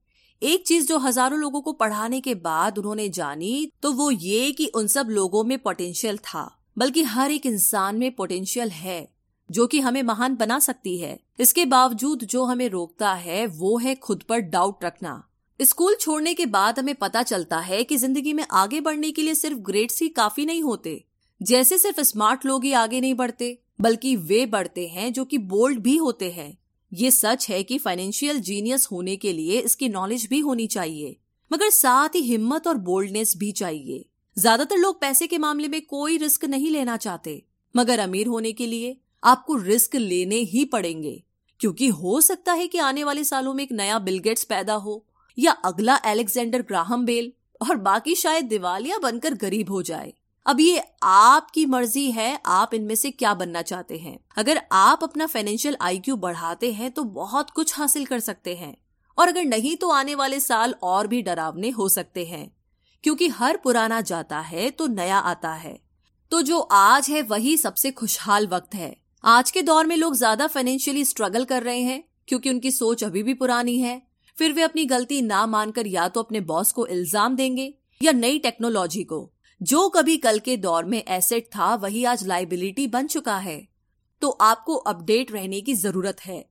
एक 0.43 0.67
चीज़ 0.67 0.87
जो 0.87 0.99
हज़ारों 0.99 1.39
लोगों 1.39 1.61
को 1.61 1.73
पढ़ाने 1.75 2.21
के 2.21 2.35
बाद 2.37 2.79
उन्होंने 2.79 3.09
जानी 3.11 3.71
तो 3.83 3.93
वो 3.93 4.11
ये 4.11 4.51
कि 4.53 4.67
उन 4.75 4.87
सब 4.87 5.09
लोगों 5.11 5.45
में 5.45 5.59
पोटेंशियल 5.59 6.19
था। 6.19 6.45
बल्कि 6.79 7.03
हर 7.03 7.31
एक 7.31 7.47
इंसान 7.47 7.97
में 7.97 8.11
पोटेंशियल 8.15 8.71
है, 8.71 9.09
जो 9.51 9.67
कि 9.67 9.81
हमें 9.81 10.03
महान 10.03 10.37
बना 10.37 10.59
सकती 10.59 10.97
है। 10.99 11.19
इसके 11.41 11.65
बावजूद 11.65 12.25
जो 12.25 12.45
हमें 12.45 12.69
रोकता 12.69 13.13
है, 13.13 13.47
वो 13.47 13.77
है 13.79 13.95
खुद 13.95 14.23
पर 14.23 14.41
डाउट 14.41 14.85
रखना। 14.85 15.23
स्कूल 15.61 15.95
छोड़ने 15.95 16.35
के 16.35 16.47
बाद 16.47 16.79
हमें 16.79 16.95
पता 16.95 17.23
चलता 17.23 17.59
है 17.59 17.83
कि 17.85 17.97
ज़िंदगी 17.97 18.33
में 18.33 18.45
आगे 18.53 18.81
बढ़ने 18.81 19.11
के 19.11 19.23
लिए 19.23 19.35
सिर्फ़ 19.35 19.59
ग्रेड्स 19.59 20.01
ही 20.03 20.09
काफ़ी 20.09 20.45
नहीं 20.47 20.63
होते। 20.63 21.05
जैसे 21.41 21.79
सिर्फ़ 21.79 22.01
स्मार्ट 22.01 22.47
लोग 22.47 22.65
ही 22.65 22.73
आगे 22.73 23.01
नहीं 23.01 23.15
बढ़ते, 23.15 23.59
बल्कि 23.81 24.15
वे 24.17 24.45
बढ़ते 24.47 24.87
हैं 24.89 25.13
जो 25.13 25.25
कि 25.25 25.39
बोल्ड 25.39 25.79
भी 25.79 25.97
होते 25.97 26.31
हैं। 26.31 26.57
ये 26.93 27.11
सच 27.11 27.49
है 27.49 27.63
कि 27.63 27.79
फाइनेंशियल 27.79 28.41
जीनियस 28.41 28.89
होने 28.93 29.17
के 29.17 29.33
लिए 29.33 29.59
इसकी 29.61 29.89
नॉलेज 29.89 30.27
भी 30.27 30.39
होनी 30.41 30.67
चाहिए, 30.67 31.17
मगर 31.51 31.71
साथ 31.71 32.15
ही 32.15 32.21
हिम्मत 32.21 32.67
और 32.67 32.77
बोल्डनेस 32.77 33.37
भी 33.37 33.51
चाहिए। 33.53 34.05
ज़्यादातर 34.39 34.77
लोग 34.77 35.01
पैसे 35.01 35.27
के 35.27 35.39
मामले 35.39 35.69
में 35.69 35.81
कोई 35.83 36.17
रिस्क 36.19 36.45
नहीं 36.45 36.71
लेना 36.71 36.97
चाहते, 36.97 37.43
मगर 37.75 37.99
अमीर 37.99 38.27
होने 38.27 38.53
के 38.53 38.67
लिए 38.67 38.97
आपको 39.23 39.55
रिस्क 39.59 39.95
लेने 39.95 40.37
ही 40.43 40.65
पड़ेंगे, 40.65 41.23
क्योंकि 41.61 41.89
हो 41.89 42.21
सकता 42.21 42.53
है 42.53 42.67
कि 42.67 42.79
आने 42.81 43.05
वाले 43.05 43.25
सालों 43.25 43.55
में 43.55 43.63
एक 43.65 43.73
नया 43.73 43.99
बिलगेट्स 43.99 44.45
पैदा 44.45 44.75
हो 44.75 45.05
या 45.39 45.53
अगला 45.65 45.99
एलेक्जेंडर 46.07 46.63
ग्राहम 46.63 47.05
बेल 47.05 47.33
और 47.61 47.77
बाकी 47.79 48.15
शायद 48.15 48.45
दिवालिया 48.45 48.99
बनकर 48.99 49.35
गरीब 49.37 49.71
हो 49.71 49.81
जाए। 49.83 50.13
अब 50.47 50.61
ये 50.61 50.83
आपकी 51.05 51.65
मर्ज़ी 51.67 52.11
है, 52.11 52.39
आप 52.47 52.75
इनमें 52.75 52.95
से 52.95 53.11
क्या 53.11 53.33
बनना 53.35 53.63
चाहते 53.63 53.99
हैं। 53.99 54.19
अगर 54.37 54.61
आप 54.73 55.03
अपना 55.03 55.27
फाइनेंशियल 55.27 55.77
आईक्यू 55.81 56.17
बढ़ाते 56.19 56.73
हैं 56.73 56.91
तो 56.91 57.05
बहुत 57.17 57.51
कुछ 57.51 57.79
हासिल 57.79 58.07
कर 58.07 58.21
सकते 58.21 58.55
हैं, 58.55 58.77
और 59.19 59.29
अगर 59.29 59.45
नहीं 59.47 59.75
तो 59.77 59.91
आने 59.91 60.15
वाले 60.15 60.41
साल 60.41 60.75
और 60.85 61.07
भी 61.07 61.23
डरावने 61.23 61.71
हो 61.71 61.89
सकते 61.89 62.25
हैं। 62.27 62.51
क्योंकि 63.05 63.29
हर 63.31 63.57
पुराना 63.57 64.01
जाता 64.03 64.41
है 64.41 64.71
तो 64.71 64.87
नया 64.87 65.19
आता 65.19 65.53
है। 65.53 65.79
तो 66.33 66.43
जो 66.43 66.59
आज 66.61 67.09
है 67.11 67.23
वही 67.23 67.57
सबसे 67.57 67.91
खुशहाल 67.91 68.47
वक्त 68.47 68.75
है। 68.75 68.95
आज 69.25 69.51
के 69.51 69.63
दौर 69.63 69.87
में 69.87 69.97
लोग 69.97 70.15
ज़्यादा 70.17 70.47
फाइनेंशियली 70.47 71.05
स्ट्रगल 71.05 71.45
कर 71.45 71.63
रहे 71.63 71.81
हैं 71.81 72.03
क्योंकि 72.29 72.51
उनकी 72.51 72.71
सोच 72.71 73.05
अभी 73.05 73.23
भी 73.23 73.35
पुरानी 73.35 73.79
है। 73.79 74.01
फिर 74.37 74.53
वे 74.53 74.63
अपनी 74.63 74.85
गलती 74.87 75.21
ना 75.23 75.47
मानकर 75.47 75.87
या 75.87 76.09
तो 76.09 76.23
अपने 76.23 76.41
बॉस 76.43 76.73
को 76.73 76.87
इल्ज़ाम 76.87 77.37
देंगे 77.37 77.73
या 78.01 78.13
नई 78.13 78.39
टेक्नोलॉजी 78.39 79.03
को। 79.05 79.31
जो 79.61 79.89
कभी 79.89 80.17
कल 80.17 80.39
के 80.39 80.57
दौर 80.57 80.85
में 80.85 81.03
एसेट 81.03 81.47
था, 81.47 81.75
वही 81.75 82.05
आज 82.05 82.27
लाइबिलिटी 82.27 82.87
बन 82.87 83.07
चुका 83.07 83.37
है। 83.39 83.61
तो 84.23 84.31
आपको 84.31 84.75
अपडेट 84.75 85.33
रहने 85.33 85.61
की 85.61 85.75
ज़रूरत 85.75 86.21
है। 86.21 86.45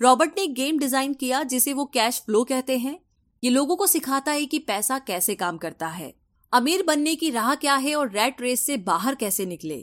रॉबर्ट 0.00 0.38
ने 0.38 0.46
गेम 0.46 0.78
डिज़ाइन 0.78 1.12
किया 1.14 1.42
जिसे 1.44 1.72
वो 1.72 1.84
कैश 1.84 2.22
फ्लो 2.26 2.42
कहते 2.44 2.78
हैं। 2.78 2.98
ये 3.44 3.50
लोगों 3.50 3.74
को 3.76 3.86
सिखाता 3.86 4.32
है 4.32 4.44
कि 4.46 4.58
पैसा 4.58 4.98
कैसे 4.98 5.34
काम 5.34 5.56
करता 5.56 5.86
है। 5.86 6.12
अमीर 6.52 6.82
बनने 6.82 7.14
की 7.14 7.30
राह 7.30 7.54
क्या 7.54 7.74
है 7.76 7.94
और 7.94 8.10
रेड 8.10 8.40
रेस 8.40 8.64
से 8.66 8.76
बाहर 8.76 9.14
कैसे 9.14 9.46
निकले? 9.46 9.76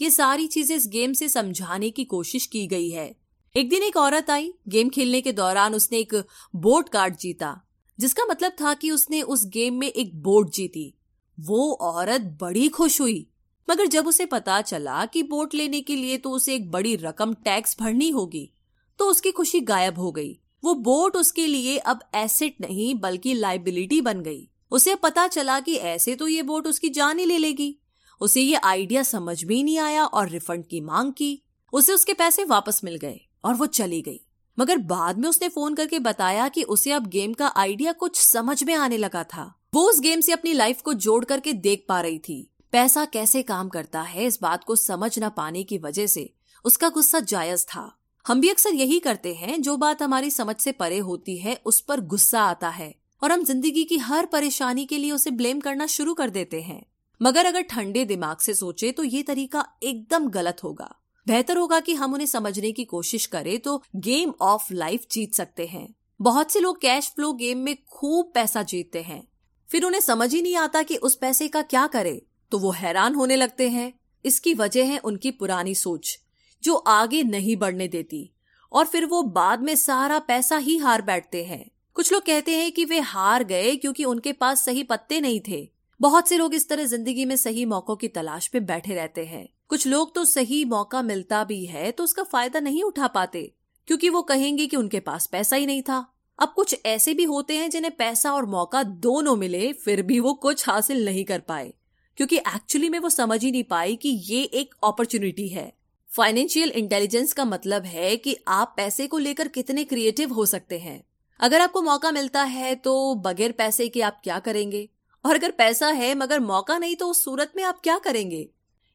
ये 0.00 0.10
सारी 0.10 0.46
चीज़ें 0.46 0.74
इस 0.76 0.86
गेम 0.88 1.12
से 1.12 1.28
समझाने 1.28 1.90
की 1.90 2.04
कोशिश 2.04 2.46
की 2.46 2.66
गई 2.66 2.90
है। 2.90 3.06
एक 3.54 3.68
दिन 3.70 3.82
एक 3.82 3.96
औरत 3.96 4.30
आई 4.30 4.52
गेम 4.68 4.88
खेलने 4.88 5.20
के 5.20 5.32
दौरान 5.32 5.74
उसने 5.74 5.98
एक 5.98 6.14
बोर्ड 6.56 6.88
कार्ड 6.88 7.16
जीता, 7.16 7.56
जिसका 7.98 8.24
मतलब 8.24 8.52
था 8.60 8.74
कि 8.74 8.90
उसने 8.90 9.22
उस 9.22 9.46
गेम 9.48 9.78
में 9.80 9.88
एक 9.88 10.14
बोट 10.22 10.50
जीती। 10.50 10.92
वो 11.38 11.72
औरत 11.72 12.36
बड़ी 12.40 12.68
खुश 12.68 13.00
हुई, 13.00 13.26
मगर 13.68 13.86
जब 13.86 14.06
उसे 14.06 14.26
पता 14.26 14.60
चला 14.62 15.04
कि 15.06 15.22
बोट 15.24 15.54
लेने 15.54 15.80
के 15.80 15.96
लिए 15.96 16.18
तो 16.18 16.30
उसे 16.30 16.54
एक 16.54 16.70
बड़ी 16.70 16.96
रकम 16.98 17.34
टैक्स 17.44 17.76
भरनी 17.80 18.10
होगी 18.10 18.50
तो 18.98 19.10
उसकी 19.10 19.30
खुशी 19.30 19.60
गायब 19.62 19.98
हो 19.98 20.12
गई। 20.12 20.38
वो 20.66 20.74
बोट 20.74 21.16
उसके 21.16 21.46
लिए 21.46 21.78
अब 21.78 22.00
एसेट 22.14 22.56
नहीं, 22.60 22.94
बल्कि 22.94 23.34
लाइबिलिटी 23.34 24.00
बन 24.00 24.20
गई। 24.20 24.48
उसे 24.70 24.94
पता 24.94 25.26
चला 25.26 25.60
कि 25.60 25.74
ऐसे 25.74 26.14
तो 26.14 26.28
ये 26.28 26.42
बोट 26.42 26.66
उसकी 26.66 26.88
जान 26.88 27.18
ही 27.18 27.24
ले 27.24 27.38
लेगी। 27.38 27.78
उसे 28.20 28.40
ये 28.40 28.54
आइडिया 28.54 29.02
समझ 29.02 29.44
भी 29.44 29.62
नहीं 29.62 29.78
आया 29.78 30.04
और 30.04 30.28
रिफंड 30.28 30.66
की 30.66 30.80
मांग 30.80 31.12
की। 31.12 31.42
उसे 31.72 31.92
उसके 31.92 32.14
पैसे 32.14 32.44
वापस 32.44 32.80
मिल 32.84 32.96
गए 32.96 33.20
और 33.44 33.54
वो 33.54 33.66
चली 33.66 34.02
गई। 34.02 34.20
मगर 34.58 34.76
बाद 34.76 35.18
में 35.18 35.28
उसने 35.28 35.48
फ़ोन 35.48 35.74
करके 35.74 35.98
बताया 35.98 36.48
कि 36.48 36.62
उसे 36.62 36.92
अब 36.92 37.06
गेम 37.06 37.32
का 37.32 37.52
आइडिया 37.56 37.92
कुछ 37.92 38.16
समझ 38.16 38.64
में 38.64 38.74
आने 38.74 38.96
लगा 38.96 39.24
था। 39.24 39.60
वो 39.74 39.88
उस 39.90 40.00
गेम 40.00 40.20
से 40.20 40.32
अपनी 40.32 40.52
लाइफ 40.52 40.80
को 40.82 40.94
जोड़ 40.94 41.24
करके 41.24 41.52
देख 41.52 41.84
पा 41.88 42.00
रही 42.00 42.18
थी। 42.18 42.50
पैसा 42.72 43.04
कैसे 43.04 43.42
काम 43.42 43.68
करता 43.68 44.02
है 44.02 44.24
इस 44.24 44.38
बात 44.42 44.64
को 44.64 44.76
समझ 44.76 45.18
न 45.18 45.28
पाने 45.28 45.62
की 45.62 45.78
वजह 45.78 46.06
से 46.06 46.32
उसका 46.64 46.88
गुस्सा 46.88 47.20
जायज़ 47.20 47.64
था। 47.64 47.98
हम 48.26 48.40
भी 48.40 48.48
अक्सर 48.48 48.74
यही 48.74 48.98
करते 48.98 49.32
हैं, 49.34 49.60
जो 49.62 49.76
बात 49.76 50.02
हमारी 50.02 50.30
समझ 50.30 50.54
से 50.56 50.72
परे 50.72 50.98
होती 50.98 51.36
है, 51.38 51.60
उस 51.66 51.80
पर 51.80 52.00
गुस्सा 52.02 52.40
आता 52.42 52.68
है 52.68 52.94
और 53.22 53.32
हम 53.32 53.44
ज़िंदगी 53.44 53.84
की 53.84 53.98
हर 53.98 54.26
परेशानी 54.26 54.84
के 54.86 54.98
लिए 54.98 55.12
उसे 55.12 55.30
ब्लेम 55.32 55.60
करना 55.60 55.86
शुरू 55.86 56.14
कर 56.14 56.30
देते 56.30 56.60
हैं। 56.62 56.82
मगर 57.20 57.46
अगर 57.46 57.62
ठंडे 57.62 58.04
दिमाग 58.04 58.38
से 58.38 58.54
सोचे 58.54 58.90
तो 58.92 59.04
ये 59.04 59.22
तरीका 59.22 59.64
एकदम 59.82 60.28
गलत 60.30 60.64
होगा। 60.64 60.94
बेहतर 61.26 61.56
होगा 61.56 61.80
कि 61.80 61.94
हम 61.94 62.14
उन्हें 62.14 62.26
समझने 62.26 62.72
की 62.72 62.84
कोशिश 62.86 63.26
करें 63.26 63.58
तो 63.58 63.82
गेम 63.98 64.32
ऑफ़ 64.42 64.72
लाइफ 64.72 65.06
जीत 65.12 65.34
सकते 65.34 65.66
हैं। 65.66 65.88
बहुत 66.20 66.52
से 66.52 66.60
लोग 66.60 66.80
कैश 66.80 67.12
फ्लो 67.16 67.32
गेम 67.34 67.58
में 67.58 67.76
खूब 67.84 68.30
पैसा 68.34 68.62
जीतते 68.64 69.02
हैं। 69.02 69.26
फिर 69.68 69.84
उन्हें 69.84 70.00
समझ 70.00 70.32
ही 70.34 70.42
नहीं 70.42 70.56
आता 70.56 70.82
कि 70.82 70.96
उस 70.96 71.16
पैसे 71.16 71.48
का 71.48 71.62
क्या 71.64 71.86
करे 71.86 72.20
तो 72.52 72.58
वो 72.58 72.70
हैरान 72.72 73.14
होने 73.14 73.36
लगते 73.36 73.68
हैं। 73.68 73.92
इसकी 74.24 74.54
वजह 74.54 74.84
है 74.84 74.98
उनकी 74.98 75.30
पुरानी 75.32 75.74
सोच। 75.76 76.18
जो 76.62 76.74
आगे 76.74 77.22
नहीं 77.24 77.56
बढ़ने 77.56 77.88
देती। 77.88 78.30
और 78.72 78.84
फिर 78.84 79.04
वो 79.04 79.22
बाद 79.22 79.62
में 79.62 79.74
सारा 79.76 80.18
पैसा 80.18 80.56
ही 80.58 80.76
हार 80.78 81.02
बैठते 81.02 81.44
हैं। 81.44 81.64
कुछ 81.96 82.12
लोग 82.12 82.22
कहते 82.22 82.56
हैं 82.56 82.70
कि 82.72 82.84
वे 82.84 82.98
हार 83.00 83.44
गए 83.44 83.74
क्योंकि 83.76 84.04
उनके 84.04 84.32
पास 84.32 84.64
सही 84.64 84.82
पत्ते 84.82 85.20
नहीं 85.20 85.40
थे। 85.48 85.68
बहुत 86.00 86.28
से 86.28 86.36
लोग 86.36 86.54
इस 86.54 86.68
तरह 86.68 86.84
ज़िंदगी 86.84 87.24
में 87.24 87.36
सही 87.36 87.64
मौकों 87.64 87.96
की 87.96 88.08
तलाश 88.08 88.50
में 88.54 88.64
बैठे 88.66 88.94
रहते 88.94 89.24
हैं। 89.24 89.48
कुछ 89.68 89.86
लोग 89.86 90.14
तो 90.14 90.24
सही 90.24 90.64
मौका 90.64 91.02
मिलता 91.02 91.42
भी 91.44 91.64
है 91.66 91.90
तो 91.90 92.04
उसका 92.04 92.22
फ़ायदा 92.22 92.60
नहीं 92.60 92.82
उठा 92.82 93.06
पाते, 93.06 93.50
क्योंकि 93.88 94.08
वो 94.08 94.22
कहेंगे 94.22 94.66
कि 94.66 94.76
उनके 94.76 95.00
पास 95.00 95.26
पैसा 95.26 95.56
ही 95.56 95.66
नहीं 95.66 95.82
था। 95.82 96.04
अब 96.38 96.52
कुछ 96.56 96.76
ऐसे 96.86 97.14
भी 97.14 97.24
होते 97.24 97.56
हैं 97.56 97.70
जिन्हें 97.70 97.94
पैसा 97.96 98.32
और 98.32 98.46
मौका 98.46 98.82
दोनों 98.82 99.34
मिले, 99.36 99.72
फिर 99.74 100.02
भी 100.02 100.18
वो 100.20 100.34
कुछ 100.34 100.68
हासिल 100.68 101.04
नहीं 101.04 101.24
कर 101.24 101.40
पाए, 101.40 101.72
क्योंकि 102.18 102.36
एक्चुअली 102.36 102.88
में 102.88 102.98
वो 102.98 103.08
समझ 103.10 103.42
ही 103.44 103.50
नहीं 103.50 103.64
पाई 103.64 103.96
कि 103.96 104.08
ये 104.08 104.42
एक 104.42 104.74
अपॉर्चुनिटी 104.84 105.48
है। 105.48 105.72
फाइनेंशियल 106.16 106.70
इंटेलिजेंस 106.70 107.32
का 107.32 107.44
मतलब 107.44 107.84
है 107.84 108.16
कि 108.16 108.36
आप 108.48 108.72
पैसे 108.76 109.06
को 109.06 109.18
लेकर 109.18 109.48
कितने 109.48 109.82
क्रिएटिव 109.84 110.32
हो 110.32 110.44
सकते 110.46 110.78
हैं। 110.78 111.02
अगर 111.40 111.60
आपको 111.60 111.82
मौका 111.82 112.10
मिलता 112.10 112.42
है 112.42 112.74
तो 112.74 113.14
बगैर 113.16 113.52
पैसे 113.52 113.88
के 113.88 114.02
आप 114.02 114.20
क्या 114.24 114.38
करेंगे? 114.38 114.88
और 115.24 115.34
अगर 115.34 115.50
पैसा 115.50 115.88
है 115.88 116.14
मगर 116.14 116.40
मौका 116.40 116.78
नहीं 116.78 116.96
तो 116.96 117.08
उस 117.08 117.22
सूरत 117.24 117.52
में 117.56 117.62
आप 117.64 117.80
क्या 117.80 117.98
करेंगे? 117.98 118.48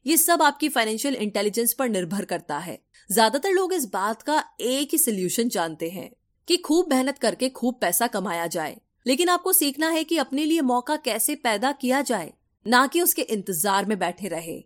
ये 0.06 0.16
सब 0.16 0.42
आपकी 0.42 0.68
फाइनेंशियल 0.68 1.14
इंटेलिजेंस 1.16 1.72
पर 1.72 1.88
निर्भर 1.88 2.24
करता 2.24 2.58
है। 2.58 2.78
ज़्यादातर 3.10 3.50
लोग 3.50 3.74
इस 3.74 3.84
बात 3.92 4.22
का 4.22 4.42
एक 4.60 4.88
ही 4.92 4.98
सोल्यूशन 4.98 5.48
जानते 5.48 5.90
हैं 5.90 6.10
कि 6.48 6.56
खूब 6.56 6.92
मेहनत 6.92 7.18
करके 7.18 7.48
खूब 7.50 7.78
पैसा 7.80 8.06
कमाया 8.08 8.46
जाए। 8.48 8.76
लेकिन 9.06 9.28
आपको 9.28 9.52
सीखना 9.52 9.90
है 9.90 10.04
कि 10.04 10.18
अपने 10.18 10.44
लिए 10.44 10.60
मौका 10.62 10.96
कैसे 10.96 11.34
पैदा 11.36 11.72
किया 11.72 12.02
जाए, 12.02 12.32
ना 12.66 12.86
कि 12.86 13.02
उसके 13.02 13.22
इंतज़ार 13.22 13.84
में 13.84 13.98
बैठे 13.98 14.28
रहे। 14.28 14.62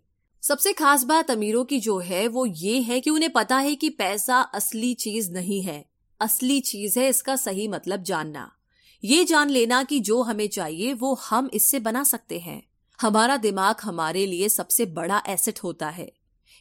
सबसे 0.48 0.72
खास 0.72 1.04
बात 1.04 1.30
अमीरों 1.30 1.64
की 1.64 1.80
जो 1.80 1.98
है, 1.98 2.28
वो 2.28 2.46
ये 2.46 2.80
है 2.80 3.00
कि 3.00 3.10
उन्हें 3.10 3.32
पता 3.32 3.56
है 3.56 3.74
कि 3.74 3.90
पैसा 3.90 4.40
असली 4.40 4.94
चीज़ 4.94 5.32
नहीं 5.32 5.62
है। 5.62 5.90
असली 6.20 6.60
चीज़ 6.60 6.98
है, 6.98 7.08
इसका 7.08 7.36
सही 7.36 7.68
मतलब 7.68 8.02
जानना। 8.02 8.52
ये 9.04 9.24
जान 9.24 9.50
लेना 9.50 9.82
कि 9.82 10.00
जो 10.00 10.22
हमें 10.22 10.48
चाहिए, 10.48 10.92
वो 10.92 11.14
हम 11.14 11.50
इससे 11.54 11.78
बना 11.78 12.04
सकते 12.04 12.38
हैं। 12.38 12.66
हमारा 13.00 13.36
दिमाग 13.36 13.76
हमारे 13.82 14.26
लिए 14.26 14.48
सबसे 14.48 14.86
बड़ा 14.86 15.22
एसेट 15.28 15.58
होता 15.58 15.88
है। 15.88 16.12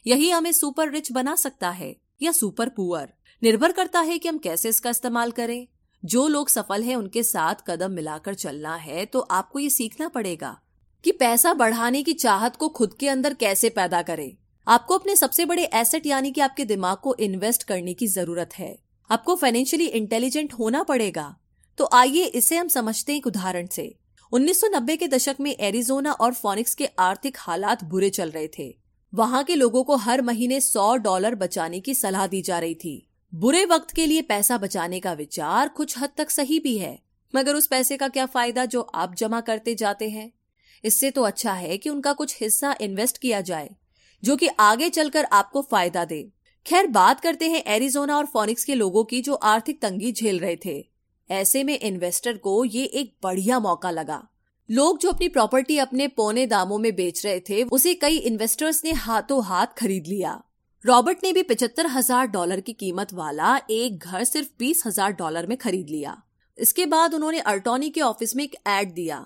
यही 0.06 0.30
हमें 0.30 0.52
सुपर 0.52 0.90
रिच 0.90 1.12
बना 1.12 1.34
सकता 1.34 1.70
है, 1.70 1.96
या 2.22 2.32
सुपर 2.32 2.68
पुअर। 2.68 3.12
निर्भर 3.42 3.72
करता 3.72 4.00
है 4.00 4.18
कि 4.18 4.28
हम 4.28 4.38
कैसे 4.38 4.68
इसका 4.68 4.90
इस्तेमाल 4.90 5.30
करें। 5.30 5.68
जो 6.04 6.28
लोग 6.28 6.48
सफल 6.48 6.82
हैं, 6.82 6.96
उनके 6.96 7.22
साथ 7.22 7.54
कदम 7.66 7.90
मिलाकर 7.90 8.34
चलना 8.34 8.76
है 8.76 9.06
तो 9.06 9.20
आपको 9.20 9.58
ये 9.58 9.70
सीखना 9.70 10.08
पड़ेगा। 10.08 10.60
कि 11.04 11.12
पैसा 11.12 11.54
बढ़ाने 11.54 12.02
की 12.02 12.12
चाहत 12.12 12.56
को 12.56 12.68
खुद 12.68 12.94
के 13.00 13.08
अंदर 13.08 13.34
कैसे 13.34 13.68
पैदा 13.68 14.02
करें। 14.02 14.36
आपको 14.68 14.98
अपने 14.98 15.16
सबसे 15.16 15.44
बड़े 15.44 15.64
एसेट 15.64 16.06
यानी 16.06 16.30
कि 16.30 16.40
आपके 16.40 16.64
दिमाग 16.64 16.96
को 16.96 17.14
इन्वेस्ट 17.20 17.62
करने 17.62 17.94
की 17.94 18.06
ज़रूरत 18.06 18.50
है। 18.58 18.78
आपको 19.10 19.34
फाइनेंशियली 19.34 19.86
इंटेलिजेंट 19.86 20.52
होना 20.52 20.82
पड़ेगा। 20.82 21.36
तो 21.78 21.88
आइए 21.92 22.24
इसे 22.24 22.56
हम 22.56 22.68
समझते 22.68 23.12
हैं 23.12 23.18
एक 23.18 23.26
उदाहरण 23.26 23.66
से। 23.66 23.98
1990 24.32 24.96
के 24.96 25.08
दशक 25.08 25.36
में 25.40 25.56
एरिजोना 25.60 26.12
और 26.12 26.34
फोनिक्स 26.34 26.74
के 26.74 26.86
आर्थिक 26.98 27.36
हालात 27.38 27.84
बुरे 27.84 28.10
चल 28.10 28.30
रहे 28.30 28.48
थे। 28.58 28.78
वहाँ 29.14 29.44
के 29.44 29.54
लोगों 29.54 29.84
को 29.84 29.96
हर 29.96 30.22
महीने 30.22 30.60
100 30.60 30.96
डॉलर 30.96 31.34
बचाने 31.34 31.80
की 31.80 31.94
सलाह 31.94 32.26
दी 32.26 32.42
जा 32.42 32.58
रही 32.58 32.74
थी। 32.74 33.08
बुरे 33.34 33.64
वक्त 33.64 33.90
के 33.90 34.06
लिए 34.06 34.22
पैसा 34.22 34.58
बचाने 34.58 35.00
का 35.00 35.12
विचार 35.12 35.68
कुछ 35.68 35.98
हद 35.98 36.10
तक 36.16 36.30
सही 36.30 36.60
भी 36.60 36.78
है। 36.78 36.98
मगर 37.34 37.54
उस 37.54 37.66
पैसे 37.66 37.96
का 37.96 38.08
क्या 38.08 38.26
फ़ायदा 38.26 38.64
जो 38.64 38.80
आप 38.80 39.14
जमा 39.14 39.40
करते 39.40 39.74
जाते 39.74 40.10
हैं? 40.10 40.32
इससे 40.84 41.10
तो 41.10 41.22
अच्छा 41.22 41.52
है 41.54 41.76
कि 41.78 41.90
उनका 41.90 42.12
कुछ 42.12 42.36
हिस्सा 42.40 42.74
इन्वेस्ट 42.80 43.18
किया 43.18 43.40
जाए, 43.42 43.70
जो 44.22 44.36
कि 44.36 44.48
आगे 44.60 44.88
चलकर 44.90 45.24
आपको 45.24 45.62
फ़ायदा 45.62 46.04
दे। 46.04 46.22
खैर, 46.66 46.86
बात 46.88 47.20
करते 47.20 47.48
हैं 47.48 47.62
एरिजोना 47.66 48.16
और 48.16 48.26
फोनिक्स 48.26 48.64
के 48.64 48.74
लोगों 48.74 49.04
की 49.04 49.20
जो 49.20 49.34
आर्थिक 49.34 49.80
तंगी 49.82 50.12
झेल 50.12 50.38
रहे 50.38 50.56
थे। 50.64 50.84
ऐसे 51.30 51.62
में 51.64 51.78
इन्वेस्टर 51.78 52.36
को 52.38 52.64
ये 52.64 52.84
एक 52.84 53.14
बढ़िया 53.22 53.58
मौका 53.60 53.90
लगा। 53.90 54.22
लोग 54.68 54.98
जो 54.98 55.10
अपनी 55.10 55.28
प्रॉपर्टी 55.28 55.78
अपने 55.78 56.06
पौने 56.10 56.46
दामों 56.46 56.78
में 56.78 56.94
बेच 56.96 57.24
रहे 57.26 57.40
थे, 57.40 57.62
उसे 57.64 57.94
कई 57.94 58.16
इन्वेस्टर्स 58.18 58.84
ने 58.84 58.92
हाथों 58.94 59.42
हाथ 59.44 59.66
खरीद 59.78 60.06
लिया। 60.06 60.40
रॉबर्ट 60.84 61.18
ने 61.24 61.32
भी 61.32 61.42
पिछहत्तर 61.42 61.86
हज़ार 61.86 62.26
डॉलर 62.28 62.60
की 62.60 62.72
कीमत 62.74 63.12
वाला 63.12 63.56
एक 63.70 63.98
घर 63.98 64.24
सिर्फ़ 64.24 64.48
बीस 64.58 64.82
हज़ार 64.86 65.12
डॉलर 65.12 65.46
में 65.46 65.56
खरीद 65.58 65.90
लिया। 65.90 66.16
इसके 66.58 66.86
बाद 66.86 67.14
उन्होंने 67.14 67.40
अर्टोनी 67.46 67.90
के 67.90 68.00
ऑफ़िस 68.02 68.36
में 68.36 68.44
एक 68.44 68.54
एड 68.68 68.92
दिया। 68.94 69.24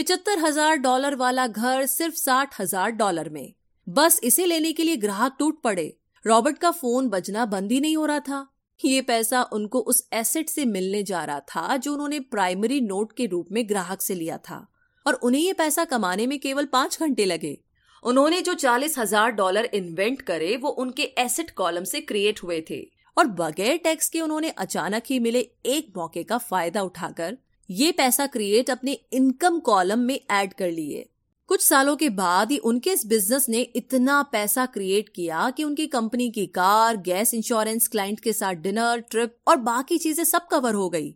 पिछहत्तर 0.00 0.38
हज़ार 0.38 0.76
डॉलर 0.76 1.14
वाला 1.14 1.46
घर 1.46 1.86
सिर्फ़ 1.86 2.14
साठ 2.14 2.54
हज़ार 2.60 2.90
डॉलर 2.90 3.28
में। 3.28 3.52
बस 3.86 4.18
इसे 4.24 4.44
लेने 4.46 4.70
के 4.72 4.84
लिए 4.84 4.96
ग्राहक 4.96 5.34
टूट 5.38 5.60
पड़े। 5.62 5.84
रॉबर्ट 6.24 6.58
का 6.58 6.70
फ़ोन 6.70 7.08
बजना 7.08 7.44
बंद 7.46 7.72
ही 7.72 7.80
नहीं 7.80 7.96
हो 7.96 8.06
रहा 8.06 8.20
था। 8.20 8.38
ये 8.80 9.00
पैसा 9.02 9.42
उनको 9.52 9.80
उस 9.82 10.02
एसेट 10.12 10.48
से 10.48 10.64
मिलने 10.66 11.02
जा 11.02 11.24
रहा 11.24 11.40
था 11.48 11.76
जो 11.76 11.92
उन्होंने 11.92 12.20
प्राइमरी 12.30 12.80
नोट 12.80 13.12
के 13.16 13.26
रूप 13.26 13.48
में 13.52 13.62
ग्राहक 13.68 14.02
से 14.02 14.14
लिया 14.14 14.38
था। 14.40 14.66
और 15.06 15.14
उन्हें 15.14 15.42
ये 15.42 15.52
पैसा 15.52 15.84
कमाने 15.84 16.26
में 16.26 16.38
केवल 16.38 16.64
पाँच 16.72 16.98
घंटे 17.00 17.24
लगे। 17.24 17.56
उन्होंने 18.02 18.40
जो 18.40 18.54
चालीस 18.56 18.98
हज़ार 18.98 19.30
डॉलर 19.32 19.70
इन्वेंट 19.74 20.22
करे, 20.22 20.56
वो 20.56 20.68
उनके 20.70 21.12
एसेट 21.18 21.50
कॉलम 21.52 21.84
से 21.84 22.00
क्रिएट 22.02 22.42
हुए 22.42 22.60
थे। 22.70 22.80
और 23.16 23.26
बगैर 23.36 23.76
टैक्स 23.84 24.08
के 24.08 24.20
उन्होंने 24.20 24.50
अचानक 24.58 25.02
ही 25.06 25.18
मिले 25.20 25.48
एक 25.68 25.92
मौके 25.96 26.22
का 26.24 26.38
फ़ायदा 26.40 26.82
उठाकर 26.82 27.36
ये 27.70 27.90
पैसा 27.92 28.26
क्रिएट 28.26 28.70
अपने 28.70 28.92
इनकम 29.12 29.58
कॉलम 29.58 29.98
में 29.98 30.18
ऐड 30.30 30.52
कर 30.52 30.70
लिए। 30.70 31.08
कुछ 31.48 31.62
सालों 31.62 31.94
के 31.96 32.08
बाद 32.08 32.50
ही 32.50 32.56
उनके 32.58 32.92
इस 32.92 33.06
बिज़नेस 33.06 33.48
ने 33.48 33.60
इतना 33.76 34.22
पैसा 34.22 34.64
क्रिएट 34.66 35.08
किया 35.08 35.50
कि 35.50 35.64
उनकी 35.64 35.86
कंपनी 35.86 36.28
की 36.30 36.46
कार 36.46 36.96
गैस 36.96 37.34
इंश्योरेंस 37.34 37.88
क्लाइंट 37.88 38.20
के 38.20 38.32
साथ 38.32 38.54
डिनर 38.54 39.00
ट्रिप 39.00 39.36
और 39.48 39.56
बाकी 39.56 39.98
चीज़ें 39.98 40.24
सब 40.24 40.48
कवर 40.48 40.74
हो 40.74 40.88
गई। 40.88 41.14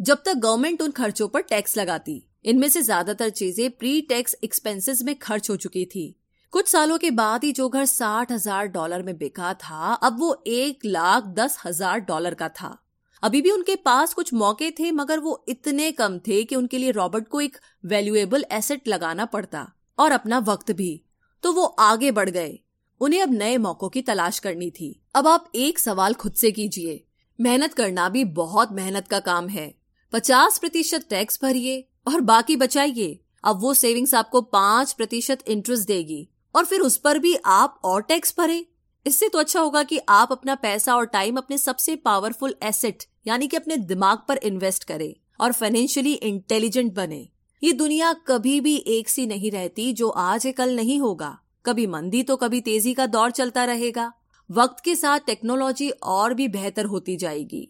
जब 0.00 0.22
तक 0.26 0.34
गवर्नमेंट 0.34 0.82
उन 0.82 0.90
खर्चों 0.90 1.28
पर 1.28 1.40
टैक्स 1.40 1.76
लगाती। 1.76 2.22
इनमें 2.44 2.68
से 2.68 2.82
ज़्यादातर 2.82 3.30
चीज़ें 3.30 3.70
प्री 3.70 4.00
टैक्स 4.00 4.36
एक्सपेंसेस 4.44 5.02
में 5.02 5.14
खर्च 5.14 5.50
हो 5.50 5.56
चुकी 5.56 5.84
थी। 5.86 6.06
कुछ 6.52 6.68
सालों 6.68 6.98
के 6.98 7.10
बाद 7.12 7.44
ही 7.44 7.52
जो 7.52 7.68
घर 7.68 7.84
साठ 7.86 8.32
हज़ार 8.32 8.66
डॉलर 8.68 9.02
में 9.02 9.16
बिका 9.18 9.54
था, 9.54 9.92
अब 9.92 10.20
वो 10.20 10.42
एक 10.46 10.84
लाख 10.84 11.34
दस 11.34 11.58
हज़ार 11.64 12.00
डॉलर 12.00 12.34
का 12.34 12.48
था। 12.50 12.78
अभी 13.24 13.42
भी 13.42 13.50
उनके 13.50 13.76
पास 13.76 14.14
कुछ 14.14 14.34
मौके 14.34 14.70
थे, 14.70 14.90
मगर 14.90 15.18
वो 15.18 15.44
इतने 15.48 15.92
कम 15.92 16.18
थे 16.18 16.44
कि 16.44 16.56
उनके 16.56 16.78
लिए 16.78 16.90
रॉबर्ट 16.90 17.28
को 17.28 17.40
एक 17.40 17.56
वैल्यूएबल 17.84 18.44
एसेट 18.52 18.88
लगाना 18.88 19.24
पड़ता, 19.24 19.72
और 19.98 20.12
अपना 20.12 20.38
वक्त 20.38 20.72
भी। 20.72 21.04
तो 21.42 21.52
वो 21.52 21.64
आगे 21.64 22.10
बढ़ 22.10 22.30
गए। 22.30 22.58
उन्हें 23.00 23.22
अब 23.22 23.32
नए 23.32 23.56
मौकों 23.56 23.88
की 23.88 24.02
तलाश 24.02 24.38
करनी 24.38 24.70
थी। 24.70 25.02
अब 25.14 25.28
आप 25.28 25.52
एक 25.54 25.78
सवाल 25.78 26.14
खुद 26.14 26.32
से 26.32 26.52
कीजिए। 26.52 27.04
मेहनत 27.40 27.74
करना 27.74 28.08
भी 28.08 28.24
बहुत 28.24 28.72
मेहनत 28.72 29.08
का 29.08 29.20
काम 29.20 29.48
है। 29.48 29.74
पचास 30.12 30.58
प्रतिशत 30.58 31.06
टैक्स 31.10 31.38
भरिए, 31.42 31.88
और 32.08 32.20
बाकी 32.20 32.56
बचाइए। 32.56 33.20
अब 33.44 33.60
वो 33.60 33.74
सेविंग्स 33.74 34.14
आपको 34.14 34.40
पाँच 34.40 34.92
प्रतिशत 34.92 35.38
इंटरेस्ट 35.48 35.86
देगी, 35.86 36.28
और 36.54 36.64
फिर 36.64 36.80
उस 36.80 36.96
पर 36.96 37.18
भी 37.18 37.36
आप 37.44 37.80
और 37.84 38.02
टैक्स 38.02 38.34
भरे। 38.38 38.66
इससे 39.06 39.28
तो 39.28 39.38
अच्छा 39.38 39.60
होगा 39.60 39.82
कि 39.82 39.98
आप 40.08 40.32
अपना 40.32 40.54
पैसा 40.54 40.96
और 40.96 41.06
टाइम 41.06 41.36
अपने 41.36 41.58
सबसे 41.58 41.96
पावरफुल 41.96 42.54
एसेट 42.62 43.02
यानी 43.26 43.46
कि 43.46 43.56
अपने 43.56 43.76
दिमाग 43.76 44.18
पर 44.28 44.36
इन्वेस्ट 44.36 44.84
करें 44.84 45.14
और 45.40 45.52
फाइनेंशियली 45.52 46.12
इंटेलिजेंट 46.12 46.92
बने। 46.94 47.28
ये 47.62 47.72
दुनिया 47.72 48.12
कभी 48.12 48.60
भी 48.60 48.76
एक 48.76 49.08
सी 49.08 49.26
नहीं 49.26 49.50
रहती 49.50 49.92
जो 49.92 50.08
आज 50.08 50.46
है, 50.46 50.52
कल 50.52 50.76
नहीं 50.76 51.00
होगा। 51.00 51.38
कभी 51.66 51.86
मंदी 51.86 52.22
तो 52.22 52.36
कभी 52.36 52.60
तेज़ी 52.60 52.94
का 52.94 53.06
दौर 53.06 53.30
चलता 53.30 53.64
रहेगा। 53.64 54.12
वक्त 54.50 54.84
के 54.84 54.94
साथ 54.96 55.20
टेक्नोलॉजी 55.20 55.90
और 55.90 56.34
भी 56.34 56.48
बेहतर 56.48 56.84
होती 56.84 57.16
जाएगी। 57.16 57.68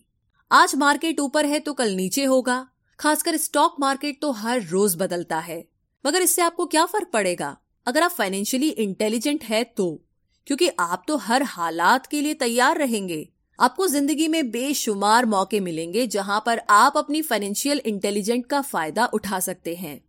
आज 0.53 0.75
मार्केट 0.75 1.21
ऊपर 1.21 1.47
है 1.47 1.59
तो 1.59 1.73
कल 1.73 1.91
नीचे 1.91 2.25
होगा। 2.25 2.67
खासकर 3.01 3.37
स्टॉक 3.37 3.77
मार्केट 3.81 4.21
तो 4.23 4.31
हर 4.31 4.63
रोज 4.63 4.97
बदलता 4.97 5.39
है। 5.39 5.65
मगर 6.07 6.23
इससे 6.23 6.43
आपको 6.43 6.67
क्या 6.67 6.85
फ़र्क 6.87 7.11
पड़ेगा? 7.13 7.57
अगर 7.87 8.03
आप 8.03 8.11
फाइनेंशियली 8.11 8.69
इंटेलिजेंट 8.69 9.45
है 9.45 9.65
तो। 9.65 10.04
क्योंकि 10.47 10.69
आप 10.81 11.05
तो 11.09 11.17
हर 11.19 11.43
हालात 11.43 12.07
के 12.07 12.21
लिए 12.21 12.35
तैयार 12.35 12.79
रहेंगे। 12.79 13.27
आपको 13.59 13.87
ज़िंदगी 13.87 14.29
में 14.29 14.51
बेशुमार 14.51 15.27
मौके 15.27 15.61
मिलेंगे 15.61 16.07
जहाँ 16.07 16.43
पर 16.47 16.61
आप 16.71 16.97
अपनी 16.97 17.23
फाइनेंशियल 17.23 17.81
इंटेलिजेंट 17.87 18.47
का 18.47 18.61
फ़ायदा 18.63 19.07
उठा 19.07 19.41
सकते 19.41 19.75
हैं। 19.75 20.01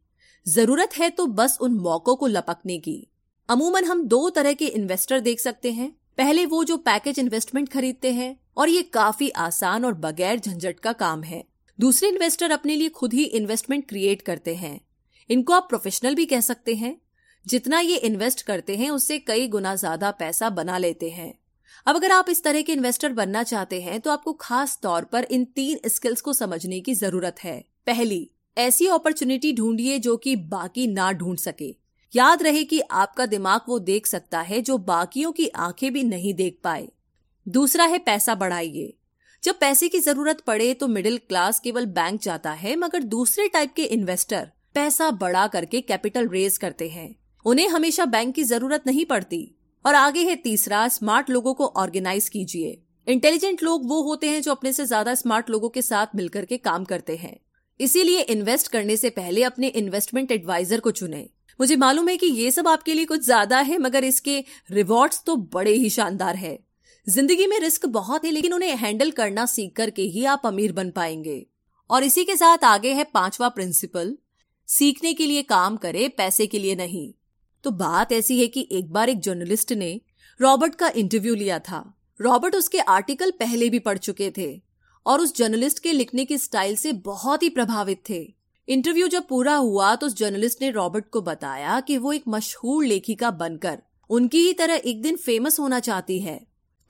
ज़रूरत 0.46 0.98
है 0.98 1.10
तो 1.10 1.26
बस 1.28 1.58
उन 1.62 1.76
मौकों 1.80 2.16
को 2.16 2.28
लपकने 2.28 2.78
की। 2.80 3.06
अमूमन 3.50 3.86
हम 3.86 4.04
दो 4.04 4.30
तरह 4.30 4.54
के 4.54 4.68
इन्वेस्टर 4.68 5.20
देख 5.20 5.40
सकते 5.40 5.72
हैं। 5.72 5.92
पहले 6.18 6.46
वो 6.46 6.64
जो 6.64 6.78
पैकेज 6.78 7.20
इन्वेस्टमेंट 7.20 7.70
खरीदते 7.70 8.12
हैं, 8.12 8.36
और 8.58 8.70
ये 8.70 8.82
काफ़ी 8.84 9.30
आसान 9.30 9.86
और 9.86 9.94
बगैर 9.96 10.40
झंझट 10.40 10.80
का 10.80 10.94
काम 10.94 11.24
है। 11.24 11.44
दूसरे 11.80 12.10
इन्वेस्टर 12.10 12.52
अपने 12.52 12.76
लिए 12.76 12.90
खुद 12.90 13.14
ही 13.14 13.24
इन्वेस्टमेंट 13.24 13.88
क्रिएट 13.90 14.22
करते 14.22 14.56
हैं। 14.56 14.80
इनको 15.30 15.54
आप 15.54 15.68
प्रोफेशनल 15.70 16.16
भी 16.16 16.26
कह 16.26 16.42
सकते 16.42 16.76
हैं। 16.76 16.96
जितना 17.46 17.80
ये 17.80 17.98
इन्वेस्ट 17.98 18.42
करते 18.42 18.76
हैं, 18.76 18.90
उससे 18.90 19.18
कई 19.20 19.48
गुना 19.48 19.76
ज़्यादा 19.76 20.12
पैसा 20.12 20.50
बना 20.52 20.78
लेते 20.78 21.10
हैं। 21.10 21.34
अब 21.88 21.96
अगर 21.96 22.12
आप 22.12 22.30
इस 22.30 22.44
तरह 22.44 22.62
के 22.62 22.74
इन्वेस्टर 22.74 23.14
बनना 23.14 23.44
चाहते 23.44 23.82
हैं 23.82 24.00
तो 24.02 24.12
आपको 24.12 24.34
खास 24.34 24.78
तौर 24.84 25.04
पर 25.04 25.24
इन 25.24 25.44
तीन 25.46 25.80
स्किल्स 25.88 26.22
को 26.22 26.34
समझने 26.34 26.80
की 26.80 26.94
ज़रूरत 26.96 27.44
है। 27.44 27.60
पहली, 27.88 28.30
ऐसी 28.58 28.88
अपॉर्चुनिटी 28.90 29.52
ढूंढिए 29.54 29.98
जो 30.00 30.16
कि 30.18 30.36
बाकी 30.36 30.88
ना 30.88 31.12
ढूंढ 31.12 31.38
सके। 31.38 31.74
याद 32.14 32.44
रहे 32.44 32.64
कि 32.64 32.80
आपका 32.94 33.26
दिमाग 33.26 33.62
वो 33.68 33.80
देख 33.82 34.08
सकता 34.08 34.42
है 34.42 34.62
जो 34.62 34.78
बाकियों 34.80 35.32
की 35.32 35.48
आँखें 35.48 35.92
भी 35.94 36.04
नहीं 36.04 36.34
देख 36.34 36.60
पाए। 36.64 36.88
दूसरा 37.46 37.86
है 37.86 37.98
पैसा 38.00 38.36
बढ़ाइए। 38.36 38.94
जब 39.44 39.60
पैसे 39.60 39.88
की 39.88 40.00
ज़रूरत 40.00 40.42
पड़े 40.42 40.74
तो 40.74 40.88
मिडिल 40.88 41.18
क्लास 41.20 41.60
केवल 41.60 41.86
बैंक 41.88 42.22
जाता 42.22 42.52
है, 42.54 42.76
मगर 42.76 43.04
दूसरे 43.04 43.48
टाइप 43.48 43.74
के 43.74 43.84
इन्वेस्टर 43.86 44.50
पैसा 44.76 45.12
बढ़ा 45.14 45.46
करके 45.48 45.82
कैपिटल 45.82 46.28
रेज 46.30 46.58
करते 46.58 46.90
हैं। 46.90 47.16
उन्हें 47.46 47.68
हमेशा 47.70 48.06
बैंक 48.08 48.34
की 48.36 48.44
ज़रूरत 48.44 48.84
नहीं 48.88 49.06
पड़ती। 49.06 49.52
और 49.86 49.96
आगे 49.96 50.24
है 50.24 50.36
तीसरा 50.36 50.88
स्मार्ट 50.88 51.30
लोगों 51.30 51.54
को 51.54 51.66
ऑर्गेनाइज 51.78 52.30
कीजिए। 52.30 52.78
इंटेलिजेंट 53.08 53.64
लोग 53.64 53.88
वो 53.90 54.02
होते 54.02 54.30
हैं 54.30 54.42
जो 54.42 54.52
अपने 54.52 54.74
से 54.74 54.86
ज़्यादा 54.86 55.14
स्मार्ट 55.16 55.50
लोगों 55.50 55.70
के 55.70 55.82
साथ 55.82 56.16
मिलकर 56.16 56.46
के 56.46 56.58
काम 56.60 56.84
करते 56.86 57.16
हैं। 57.16 57.36
इसीलिए 57.80 58.22
इन्वेस्ट 58.22 58.68
करने 58.68 58.96
से 58.98 59.10
पहले 59.12 59.44
अपने 59.44 59.68
इन्वेस्टमेंट 59.70 60.32
एडवाइजर 60.32 60.80
को 60.80 60.92
चुने। 60.92 61.28
मुझे 61.60 61.76
मालूम 61.76 62.08
है 62.10 62.16
कि 62.18 62.28
ये 62.28 62.52
सब 62.52 62.68
आपके 62.68 62.94
लिए 62.94 63.06
कुछ 63.06 63.24
ज़्यादा 63.26 63.60
है, 63.60 63.78
मगर 63.78 64.04
इसके 64.04 64.44
रिवॉर्ड्स 64.72 65.22
तो 65.26 65.36
बड़े 65.36 65.74
ही 65.74 65.90
शानदार 65.90 66.36
है। 66.36 66.58
ज़िंदगी 67.08 67.48
में 67.48 67.60
रिस्क 67.60 67.86
बहुत 67.88 68.26
है, 68.26 68.32
लेकिन 68.32 68.54
उन्हें 68.54 68.76
हैंडल 68.78 69.12
करना 69.12 69.46
सीख 69.46 69.76
करके 69.76 70.02
ही 70.04 70.26
आप 70.26 70.46
अमीर 70.46 70.72
बन 70.72 70.90
पाएँगे। 70.92 71.46
और 71.90 72.04
इसी 72.04 72.24
के 72.26 72.36
साथ 72.36 72.64
आगे 72.64 72.94
है 72.94 73.04
पांचवा 73.14 73.50
प्रिंसिपल 73.50 74.16
सीखने 74.70 75.14
के 75.14 75.26
लिए 75.26 75.42
काम 75.44 75.78
करे, 75.78 76.08
पैसे 76.10 76.48
के 76.48 76.60
लिए 76.60 76.76
नहीं। 76.76 77.14
तो 77.66 77.72
बात 77.72 78.12
ऐसी 78.12 78.40
है 78.40 78.48
कि 78.48 78.68
एक 78.72 78.92
बार 78.94 79.10
एक 79.10 79.20
जर्नलिस्ट 79.20 79.72
ने 79.74 79.90
रॉबर्ट 80.40 80.76
का 80.76 80.88
इंटरव्यू 80.96 81.36
लिया 81.36 81.58
था। 81.60 81.78
रॉबर्ट 82.20 82.56
उसके 82.56 82.80
आर्टिकल 82.80 83.32
पहले 83.32 83.70
भी 83.70 83.80
पढ़ 83.80 83.98
चुके 83.98 84.32
थे 84.38 84.62
और 85.06 85.22
उस 85.22 85.36
जर्नलिस्ट 85.36 85.80
के 85.80 85.92
लिखने 85.92 86.26
की 86.26 86.38
स्टाइल 86.38 86.76
से 86.76 86.92
बहुत 87.06 87.44
ही 87.44 87.50
प्रभावित 87.50 88.02
थे। 88.10 88.20
इंटरव्यू 88.68 89.08
जब 89.08 89.28
पूरा 89.28 89.56
हुआ 89.56 89.96
तो 89.96 90.08
उस 90.08 90.16
जर्नलिस्ट 90.18 90.62
ने 90.62 90.70
रॉबर्ट 90.72 91.10
को 91.10 91.22
बताया 91.22 91.80
कि 91.80 91.98
वो 91.98 92.14
एक 92.14 92.24
मशहूर 92.28 92.86
लेखिका 92.86 93.32
बनकर 93.32 93.82
उनकी 94.10 94.40
ही 94.40 94.54
तरह 94.54 94.82
एक 94.86 95.02
दिन 95.02 95.16
फ़ेमस 95.16 95.60
होना 95.60 95.80
चाहती 95.80 96.20
है। 96.20 96.40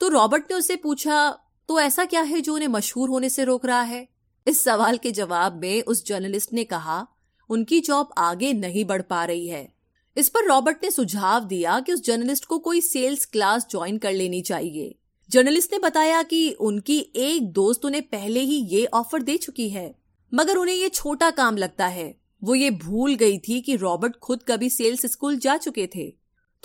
तो 0.00 0.08
रॉबर्ट 0.08 0.50
ने 0.50 0.56
उससे 0.56 0.76
पूछा 0.76 1.28
तो 1.68 1.80
ऐसा 1.80 2.04
क्या 2.04 2.22
है 2.22 2.40
जो 2.40 2.54
उन्हें 2.54 2.68
मशहूर 2.68 3.08
होने 3.08 3.28
से 3.28 3.44
रोक 3.44 3.66
रहा 3.66 3.80
है? 3.82 4.08
इस 4.46 4.62
सवाल 4.64 4.96
के 4.96 5.12
जवाब 5.12 5.60
में 5.62 5.82
उस 5.82 6.06
जर्नलिस्ट 6.06 6.52
ने 6.52 6.64
कहा, 6.64 7.06
उनकी 7.50 7.80
जॉब 7.80 8.12
आगे 8.18 8.52
नहीं 8.52 8.84
बढ़ 8.84 9.02
पा 9.02 9.24
रही 9.24 9.48
है। 9.48 9.75
इस 10.16 10.28
पर 10.28 10.46
रॉबर्ट 10.46 10.76
ने 10.82 10.90
सुझाव 10.90 11.44
दिया 11.44 11.78
कि 11.80 11.92
उस 11.92 12.04
जर्नलिस्ट 12.04 12.44
को 12.44 12.58
कोई 12.58 12.80
सेल्स 12.80 13.24
क्लास 13.24 13.66
ज्वाइन 13.70 13.98
कर 13.98 14.12
लेनी 14.12 14.40
चाहिए। 14.42 14.94
जर्नलिस्ट 15.30 15.72
ने 15.72 15.78
बताया 15.78 16.22
कि 16.22 16.50
उनकी 16.60 16.98
एक 17.16 17.50
दोस्त 17.52 17.84
उन्हें 17.84 18.02
पहले 18.02 18.40
ही 18.40 18.56
ये 18.68 18.84
ऑफ़र 18.86 19.22
दे 19.22 19.36
चुकी 19.38 19.68
है, 19.70 19.94
मगर 20.32 20.56
उन्हें 20.56 20.76
ये 20.76 20.88
छोटा 20.88 21.30
काम 21.32 21.56
लगता 21.56 21.86
है। 21.86 22.14
वो 22.42 22.54
ये 22.54 22.70
भूल 22.72 23.14
गई 23.14 23.38
थी 23.38 23.60
कि 23.60 23.76
रॉबर्ट 23.76 24.16
खुद 24.16 24.42
कभी 24.42 24.70
सेल्स 24.70 25.06
स्कूल 25.06 25.36
जा 25.38 25.56
चुके 25.56 25.86
थे। 25.94 26.12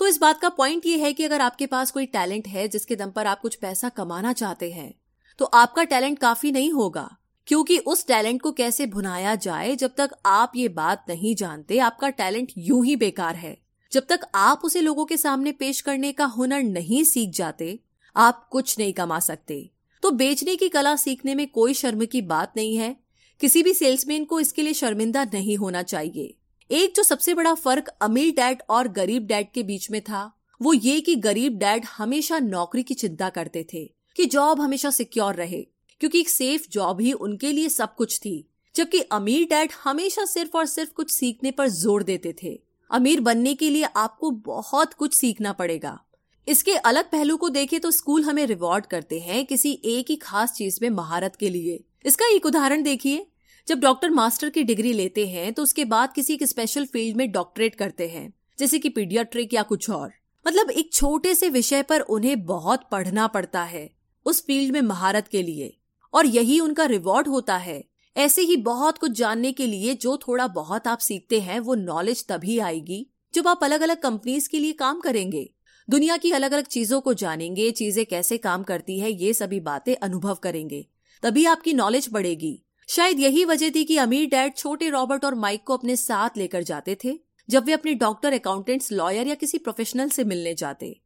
तो 0.00 0.06
इस 0.06 0.18
बात 0.20 0.40
का 0.40 0.48
पॉइंट 0.48 0.86
ये 0.86 0.96
है 0.98 1.12
कि 1.12 1.24
अगर 1.24 1.40
आपके 1.40 1.66
पास 1.66 1.90
कोई 1.90 2.06
टैलेंट 2.08 2.48
है 2.48 2.66
जिसके 2.68 2.96
दम 2.96 3.10
पर 3.10 3.26
आप 3.26 3.40
कुछ 3.40 3.54
पैसा 3.54 3.88
कमाना 3.88 4.32
चाहते 4.32 4.70
हैं 4.70 4.92
तो 5.38 5.44
आपका 5.44 5.84
टैलेंट 5.84 6.18
काफ़ी 6.18 6.52
नहीं 6.52 6.70
होगा। 6.72 7.08
क्योंकि 7.46 7.78
उस 7.78 8.06
टैलेंट 8.06 8.42
को 8.42 8.52
कैसे 8.52 8.86
भुनाया 8.86 9.34
जाए, 9.34 9.76
जब 9.76 9.94
तक 9.96 10.10
आप 10.26 10.52
ये 10.56 10.68
बात 10.68 11.04
नहीं 11.08 11.34
जानते, 11.34 11.78
आपका 11.78 12.08
टैलेंट 12.08 12.52
यूँ 12.58 12.86
ही 12.86 12.96
बेकार 12.96 13.34
है। 13.34 13.58
जब 13.92 14.06
तक 14.08 14.20
आप 14.34 14.60
उसे 14.64 14.80
लोगों 14.80 15.04
के 15.04 15.16
सामने 15.16 15.52
पेश 15.52 15.80
करने 15.80 16.12
का 16.12 16.24
हुनर 16.24 16.62
नहीं 16.62 17.04
सीख 17.04 17.30
जाते, 17.30 17.78
आप 18.16 18.48
कुछ 18.48 18.78
नहीं 18.78 18.92
कमा 18.92 19.18
सकते। 19.20 19.70
तो 20.02 20.10
बेचने 20.10 20.56
की 20.56 20.68
कला 20.68 20.96
सीखने 20.96 21.34
में 21.34 21.46
कोई 21.46 21.74
शर्म 21.74 22.04
की 22.04 22.22
बात 22.22 22.52
नहीं 22.56 22.76
है। 22.76 22.96
किसी 23.40 23.62
भी 23.62 23.74
सेल्समैन 23.74 24.24
को 24.24 24.40
इसके 24.40 24.62
लिए 24.62 24.72
शर्मिंदा 24.72 25.24
नहीं 25.24 25.56
होना 25.56 25.82
चाहिए। 25.82 26.34
एक 26.70 26.94
जो 26.96 27.02
सबसे 27.02 27.34
बड़ा 27.34 27.54
फ़र्क 27.54 27.88
अमीर 27.88 28.34
डैड 28.34 28.62
और 28.70 28.88
गरीब 28.88 29.26
डैड 29.26 29.52
के 29.52 29.62
बीच 29.62 29.90
में 29.90 30.00
था, 30.00 30.38
वो 30.62 30.72
ये 30.72 31.00
कि 31.00 31.16
गरीब 31.16 31.58
डैड 31.58 31.84
हमेशा 31.84 32.38
नौकरी 32.38 32.82
की 32.82 32.94
चिंता 32.94 33.28
करते 33.28 33.66
थे, 33.72 33.94
कि 34.16 34.24
जॉब 34.26 34.60
हमेशा 34.60 34.90
सिक्योर 34.90 35.34
रहे। 35.34 35.66
क्योंकि 36.02 36.20
एक 36.20 36.28
सेफ़ 36.28 36.62
जॉब 36.72 37.00
ही 37.00 37.12
उनके 37.14 37.50
लिए 37.52 37.68
सब 37.68 37.94
कुछ 37.94 38.18
थी। 38.18 38.32
जबकि 38.74 39.00
अमीर 39.12 39.44
डैड 39.44 39.72
हमेशा 39.84 40.24
सिर्फ़ 40.24 40.56
और 40.56 40.66
सिर्फ़ 40.66 40.92
कुछ 40.92 41.10
सीखने 41.10 41.50
पर 41.50 41.68
ज़ोर 41.68 42.02
देते 42.02 42.34
थे। 42.42 42.58
अमीर 42.90 43.20
बनने 43.20 43.52
के 43.54 43.68
लिए 43.70 43.88
आपको 43.96 44.30
बहुत 44.46 44.94
कुछ 44.94 45.14
सीखना 45.14 45.52
पड़ेगा। 45.52 45.98
इसके 46.48 46.72
अलग 46.72 47.10
पहलू 47.10 47.36
को 47.36 47.48
देखें 47.48 47.78
तो 47.80 47.90
स्कूल 47.90 48.22
हमें 48.22 48.44
रिवॉर्ड 48.46 48.86
करते 48.86 49.18
हैं 49.20 49.44
किसी 49.46 49.72
एक 49.84 50.10
ही 50.10 50.16
खास 50.16 50.52
चीज़ 50.52 50.78
में 50.82 50.88
महारत 50.90 51.36
के 51.36 51.50
लिए। 51.50 51.78
इसका 52.06 52.26
एक 52.26 52.46
उदाहरण 52.46 52.82
देखिए। 52.82 53.26
जब 53.68 53.80
डॉक्टर 53.80 54.10
मास्टर 54.10 54.50
की 54.50 54.62
डिग्री 54.62 54.92
लेते 54.92 55.26
हैं 55.26 55.52
तो 55.52 55.62
उसके 55.62 55.84
बाद 55.84 56.12
किसी 56.12 56.34
एक 56.34 56.44
स्पेशल 56.44 56.86
फ़ील्ड 56.86 57.16
में 57.16 57.30
डॉक्टरेट 57.32 57.74
करते 57.74 58.08
हैं, 58.08 58.32
जैसे 58.58 58.78
कि 58.78 58.88
पीडियाट्रिक 58.88 59.54
या 59.54 59.62
कुछ 59.62 59.88
और। 59.90 60.12
मतलब 60.46 60.70
एक 60.70 60.92
छोटे 60.92 61.34
से 61.34 61.48
विषय 61.50 61.82
पर 61.82 62.00
उन्हें 62.00 62.44
बहुत 62.44 62.88
पढ़ना 62.92 63.26
पड़ता 63.26 63.62
है, 63.64 63.88
उस 64.26 64.44
फ़ील्ड 64.46 64.72
में 64.72 64.80
महारत 64.82 65.28
के 65.28 65.42
लिए। 65.42 65.76
और 66.14 66.26
यही 66.26 66.60
उनका 66.60 66.84
रिवॉर्ड 66.84 67.28
होता 67.28 67.56
है। 67.56 67.84
ऐसे 68.16 68.42
ही 68.42 68.56
बहुत 68.56 68.98
कुछ 68.98 69.10
जानने 69.10 69.52
के 69.52 69.66
लिए 69.66 69.94
जो 69.94 70.16
थोड़ा 70.16 70.46
बहुत 70.46 70.86
आप 70.86 70.98
सीखते 70.98 71.40
हैं, 71.40 71.60
वो 71.60 71.74
नॉलेज 71.74 72.26
तभी 72.26 72.58
आएगी, 72.58 73.06
जब 73.34 73.48
आप 73.48 73.64
अलग 73.64 73.80
अलग 73.80 74.00
कंपनीज़ 74.00 74.48
के 74.48 74.58
लिए 74.58 74.72
काम 74.72 75.00
करेंगे। 75.00 75.50
दुनिया 75.90 76.16
की 76.16 76.30
अलग 76.30 76.52
अलग 76.52 76.64
चीज़ों 76.64 77.00
को 77.00 77.14
जानेंगे, 77.14 77.70
चीज़ें 77.70 78.06
कैसे 78.06 78.38
काम 78.38 78.62
करती 78.62 78.98
है, 78.98 79.12
ये 79.12 79.34
सभी 79.34 79.60
बातें 79.60 79.96
अनुभव 79.96 80.34
करेंगे। 80.34 80.86
तभी 81.22 81.44
आपकी 81.44 81.72
नॉलेज 81.72 82.08
बढ़ेगी। 82.12 82.62
शायद 82.88 83.20
यही 83.20 83.44
वजह 83.44 83.70
थी 83.70 83.84
कि 83.84 83.96
अमीर 83.96 84.28
डैड 84.28 84.56
छोटे 84.56 84.88
रॉबर्ट 84.90 85.24
और 85.24 85.34
माइक 85.34 85.64
को 85.66 85.76
अपने 85.76 85.96
साथ 85.96 86.30
लेकर 86.36 86.62
जाते 86.62 86.96
थे, 87.04 87.18
जब 87.50 87.64
वे 87.64 87.72
अपने 87.72 87.94
डॉक्टर 87.94 88.32
अकाउंटेंट्स 88.32 88.92
लॉयर 88.92 89.26
या 89.26 89.34
किसी 89.34 89.58
प्रोफेशनल 89.58 90.08
से 90.08 90.24
मिलने 90.24 90.54
जाते। 90.54 91.00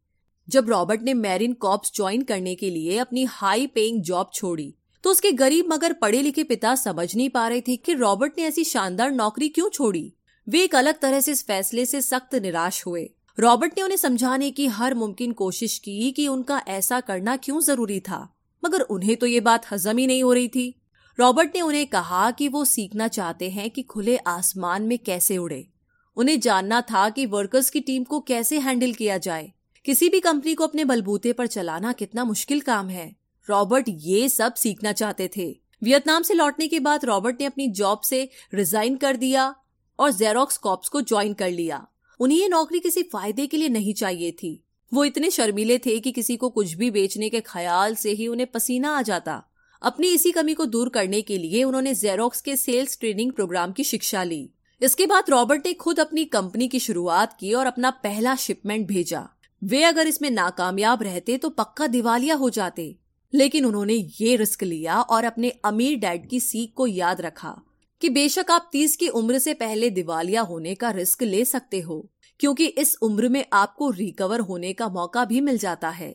जब 0.49 0.69
रॉबर्ट 0.69 1.03
ने 1.03 1.15
मैरिन 1.15 1.53
कॉप्स 1.53 1.93
ज्वाइन 1.95 2.23
करने 2.23 2.55
के 2.55 2.71
लिए 2.71 2.99
अपनी 2.99 3.25
हाई 3.25 3.67
पेइंग 3.67 4.03
जॉब 4.03 4.31
छोड़ी 4.35 4.75
तो 5.07 5.11
उसके 5.11 5.31
गरीब 5.33 5.67
मगर 5.69 5.93
पढ़े 5.93 6.21
लिखे 6.23 6.43
पिता 6.45 6.75
समझ 6.75 7.15
नहीं 7.17 7.29
पा 7.31 7.47
रहे 7.49 7.61
थे 7.61 7.75
कि 7.77 7.95
रॉबर्ट 7.95 8.33
ने 8.39 8.45
ऐसी 8.45 8.63
शानदार 8.65 9.11
नौकरी 9.11 9.49
क्यों 9.49 9.69
छोड़ी। 9.69 10.13
वे 10.47 10.63
एक 10.63 10.75
अलग 10.75 10.99
तरह 11.01 11.21
से 11.21 11.33
इस 11.33 11.43
फैसले 11.47 11.85
से 11.87 12.01
सख्त 12.01 12.35
निराश 12.35 12.83
हुए। 12.87 13.03
रॉबर्ट 13.39 13.73
ने 13.77 13.83
उन्हें 13.83 13.97
समझाने 13.97 14.51
की 14.51 14.67
हर 14.69 14.95
मुमकिन 14.95 15.33
कोशिश 15.33 15.77
की 15.79 16.11
कि 16.13 16.27
उनका 16.29 16.61
ऐसा 16.69 16.99
करना 17.01 17.37
क्यों 17.37 17.61
ज़रूरी 17.61 17.99
था, 18.01 18.19
मगर 18.63 18.81
उन्हें 18.81 19.17
तो 19.17 19.27
ये 19.27 19.41
बात 19.41 19.71
हजम 19.73 19.99
ही 19.99 20.07
नहीं 20.07 20.23
हो 20.23 20.33
रही 20.33 20.49
थी। 20.49 20.75
रॉबर्ट 21.19 21.55
ने 21.55 21.61
उन्हें 21.61 21.87
कहा 21.87 22.31
कि 22.31 22.49
वो 22.49 22.65
सीखना 22.65 23.09
चाहते 23.09 23.51
हैं 23.51 23.69
कि 23.71 23.83
खुले 23.83 24.17
आसमान 24.17 24.83
में 24.83 24.99
कैसे 24.99 25.37
उड़े। 25.37 25.67
उन्हें 26.17 26.39
जानना 26.41 26.81
था 26.81 27.09
कि 27.11 27.27
वर्कर्स 27.27 27.71
की 27.71 27.81
टीम 27.81 28.05
को 28.05 28.21
कैसे 28.21 28.59
हैंडल 28.59 28.93
किया 28.93 29.19
जाए। 29.19 29.53
किसी 29.85 30.09
भी 30.09 30.21
कंपनी 30.21 30.55
को 30.55 30.65
अपने 30.65 30.85
बलबूते 30.85 31.33
पर 31.33 31.47
चलाना 31.47 31.93
कितना 31.93 32.25
मुश्किल 32.25 32.61
काम 32.61 32.89
है। 32.89 33.26
रॉबर्ट 33.49 33.85
ये 33.89 34.29
सब 34.29 34.55
सीखना 34.55 34.93
चाहते 34.93 35.31
थे। 35.37 35.47
वियतनाम 35.83 36.23
से 36.23 36.35
लौटने 36.35 36.69
के 36.69 36.81
बाद 36.81 37.05
रॉबर्ट 37.05 37.41
ने 37.41 37.47
अपनी 37.47 37.69
जॉब 37.69 38.01
से 38.01 38.29
रिजाइन 38.55 38.97
कर 38.97 39.17
दिया 39.17 39.55
और 39.99 40.13
जेरोक्स 40.13 40.57
कॉप्स 40.59 40.89
को 40.89 41.01
ज्वाइन 41.01 41.35
कर 41.35 41.51
लिया। 41.51 41.87
उन्हें 42.21 42.39
ये 42.39 42.49
नौकरी 42.49 42.79
किसी 42.81 43.03
फ़ायदे 43.03 43.47
के 43.47 43.57
लिए 43.57 43.69
नहीं 43.69 43.95
चाहिए 43.95 44.31
थी। 44.33 44.63
वो 44.93 45.05
इतने 45.05 45.31
शर्मीले 45.31 45.79
थे 45.79 45.99
कि 46.01 46.13
किसी 46.13 46.37
को 46.37 46.49
कुछ 46.49 46.73
भी 46.73 46.91
बेचने 46.91 47.29
के 47.29 47.41
ख्याल 47.41 47.95
से 47.95 48.11
ही 48.11 48.27
उन्हें 48.29 48.47
पसीना 48.47 48.97
आ 48.99 49.03
जाता। 49.03 49.43
अपनी 49.83 50.09
इसी 50.09 50.31
कमी 50.33 50.55
को 50.55 50.67
दूर 50.67 50.89
करने 50.89 51.23
के 51.23 51.39
लिए 51.39 51.63
उन्होंने 51.65 51.95
जेरोक्स 51.95 52.41
के 52.41 52.57
सेल्स 52.57 52.99
ट्रेनिंग 53.01 53.33
प्रोग्राम 53.33 53.73
की 53.73 53.85
शिक्षा 53.85 54.23
ली। 54.23 54.49
इसके 54.81 55.07
बाद 55.07 55.31
रॉबर्ट 55.31 55.67
ने 55.67 55.73
खुद 55.73 56.01
अपनी 56.01 56.25
कंपनी 56.25 56.69
की 56.69 56.79
शुरुआत 56.79 57.37
की 57.41 57.53
और 57.53 57.67
अपना 57.67 57.91
पहला 57.91 58.35
शिपमेंट 58.37 58.87
भेजा। 58.87 59.29
वे 59.63 59.83
अगर 59.83 60.07
इसमें 60.07 60.31
नाकामयाब 60.31 61.03
रहते 61.03 61.37
तो 61.39 61.49
पक्का 61.51 61.87
दिवालिया 61.87 62.35
हो 62.35 62.51
जाते। 62.51 62.95
लेकिन 63.33 63.65
उन्होंने 63.65 63.95
ये 64.21 64.35
रिस्क 64.37 64.63
लिया 64.63 65.01
और 65.01 65.25
अपने 65.25 65.51
अमीर 65.65 65.99
डैड 65.99 66.29
की 66.29 66.41
सीख 66.41 66.73
को 66.77 66.87
याद 66.87 67.21
रखा 67.21 67.57
कि 68.03 68.09
बेशक 68.11 68.51
आप 68.51 68.69
तीस 68.73 68.97
की 68.97 69.09
उम्र 69.11 69.39
से 69.39 69.55
पहले 69.55 69.91
दिवालिया 69.91 70.41
होने 70.43 70.75
का 70.75 70.91
रिस्क 70.91 71.23
ले 71.23 71.45
सकते 71.45 71.81
हो, 71.81 72.09
क्योंकि 72.41 72.67
इस 72.67 72.97
उम्र 73.03 73.29
में 73.29 73.45
आपको 73.53 73.91
रिकवर 73.91 74.41
होने 74.41 74.73
का 74.73 74.89
मौका 74.89 75.25
भी 75.25 75.41
मिल 75.41 75.59
जाता 75.59 75.89
है। 75.91 76.15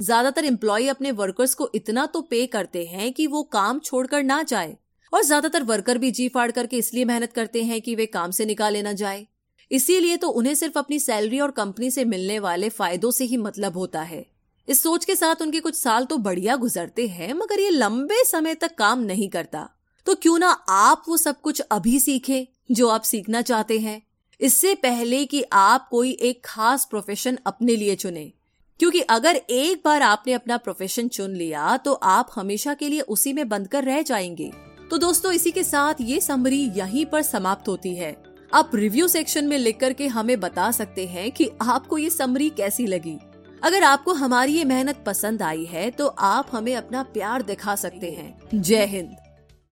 ज़्यादातर 0.00 0.44
एम्प्लॉय 0.44 0.86
अपने 0.88 1.10
वर्कर्स 1.12 1.54
को 1.54 1.70
इतना 1.74 2.04
तो 2.06 2.20
पे 2.22 2.46
करते 2.46 2.84
हैं 2.86 3.12
कि 3.12 3.26
वो 3.26 3.42
काम 3.52 3.78
छोड़कर 3.80 4.22
ना 4.22 4.42
जाए, 4.42 4.76
और 5.12 5.22
ज़्यादातर 5.22 5.62
वर्कर 5.62 5.98
भी 5.98 6.10
जी 6.10 6.28
फाड़ 6.28 6.50
करके 6.50 6.78
इसलिए 6.78 7.04
मेहनत 7.04 7.32
करते 7.32 7.62
हैं 7.64 7.80
कि 7.80 7.94
वे 7.94 8.06
काम 8.08 8.30
से 8.30 8.44
निकाले 8.46 8.82
ना 8.82 8.92
जाए। 8.94 9.26
इसीलिए 9.70 10.16
तो 10.16 10.28
उन्हें 10.30 10.54
सिर्फ़ 10.54 10.78
अपनी 10.78 10.98
सैलरी 10.98 11.40
और 11.40 11.50
कंपनी 11.52 11.90
से 11.90 12.04
मिलने 12.04 12.38
वाले 12.38 12.68
फायदों 12.70 13.10
से 13.10 13.24
ही 13.24 13.36
मतलब 13.38 13.76
होता 13.76 14.02
है। 14.02 14.24
इस 14.68 14.82
सोच 14.82 15.04
के 15.04 15.16
साथ 15.16 15.42
उनके 15.42 15.60
कुछ 15.60 15.74
साल 15.74 16.04
तो 16.04 16.18
बढ़िया 16.18 16.56
गुजरते 16.56 17.06
हैं, 17.06 17.34
मगर 17.34 17.60
ये 17.60 17.70
लंबे 17.70 18.24
समय 18.24 18.54
तक 18.54 18.74
काम 18.74 19.00
नहीं 19.00 19.28
करता। 19.28 19.68
तो 20.06 20.14
क्यों 20.14 20.38
ना 20.38 20.50
आप 20.68 21.02
वो 21.08 21.16
सब 21.16 21.40
कुछ 21.40 21.60
अभी 21.60 22.00
सीखें, 22.00 22.74
जो 22.74 22.88
आप 22.88 23.02
सीखना 23.02 23.42
चाहते 23.42 23.78
हैं। 23.78 24.02
इससे 24.40 24.74
पहले 24.74 25.24
कि 25.24 25.44
आप 25.52 25.88
कोई 25.88 26.10
एक 26.12 26.42
खास 26.44 26.84
प्रोफेशन 26.84 27.38
अपने 27.46 27.76
लिए 27.76 27.96
चुने। 27.96 28.32
क्योंकि 28.80 29.00
अगर 29.00 29.36
एक 29.36 29.82
बार 29.84 30.02
आपने 30.02 30.32
अपना 30.32 30.56
प्रोफेशन 30.56 31.08
चुन 31.08 31.30
लिया 31.30 31.76
तो 31.76 31.92
आप 31.92 32.30
हमेशा 32.34 32.74
के 32.74 32.88
लिए 32.88 33.00
उसी 33.00 33.32
में 33.32 33.48
बंद 33.48 33.68
कर 33.68 33.84
रह 33.84 34.02
जाएँगे। 34.02 34.52
तो 34.90 34.98
दोस्तों, 34.98 35.32
इसी 35.32 35.50
के 35.50 35.64
साथ 35.64 35.94
ये 36.00 36.20
समरी 36.20 36.62
यहीं 36.76 37.06
पर 37.06 37.22
समाप्त 37.22 37.68
होती 37.68 37.94
है। 37.94 38.22
आप 38.54 38.70
रिव्यू 38.74 39.08
सेक्शन 39.08 39.44
में 39.44 39.58
लिख 39.58 39.80
करके 39.80 40.06
हमें 40.06 40.40
बता 40.40 40.70
सकते 40.70 41.06
हैं 41.06 41.30
कि 41.30 41.50
आपको 41.62 41.98
ये 41.98 42.10
समरी 42.10 42.50
कैसी 42.50 42.86
लगी। 42.86 43.18
अगर 43.62 43.82
आपको 43.82 44.12
हमारी 44.12 44.52
ये 44.52 44.64
मेहनत 44.64 45.02
पसंद 45.06 45.42
आई 45.42 45.64
है 45.64 45.90
तो 45.90 46.06
आप 46.06 46.48
हमें 46.52 46.74
अपना 46.76 47.02
प्यार 47.02 47.42
दिखा 47.42 47.74
सकते 47.74 48.10
हैं। 48.10 48.62
जय 48.62 48.84
हिंद। 48.86 49.16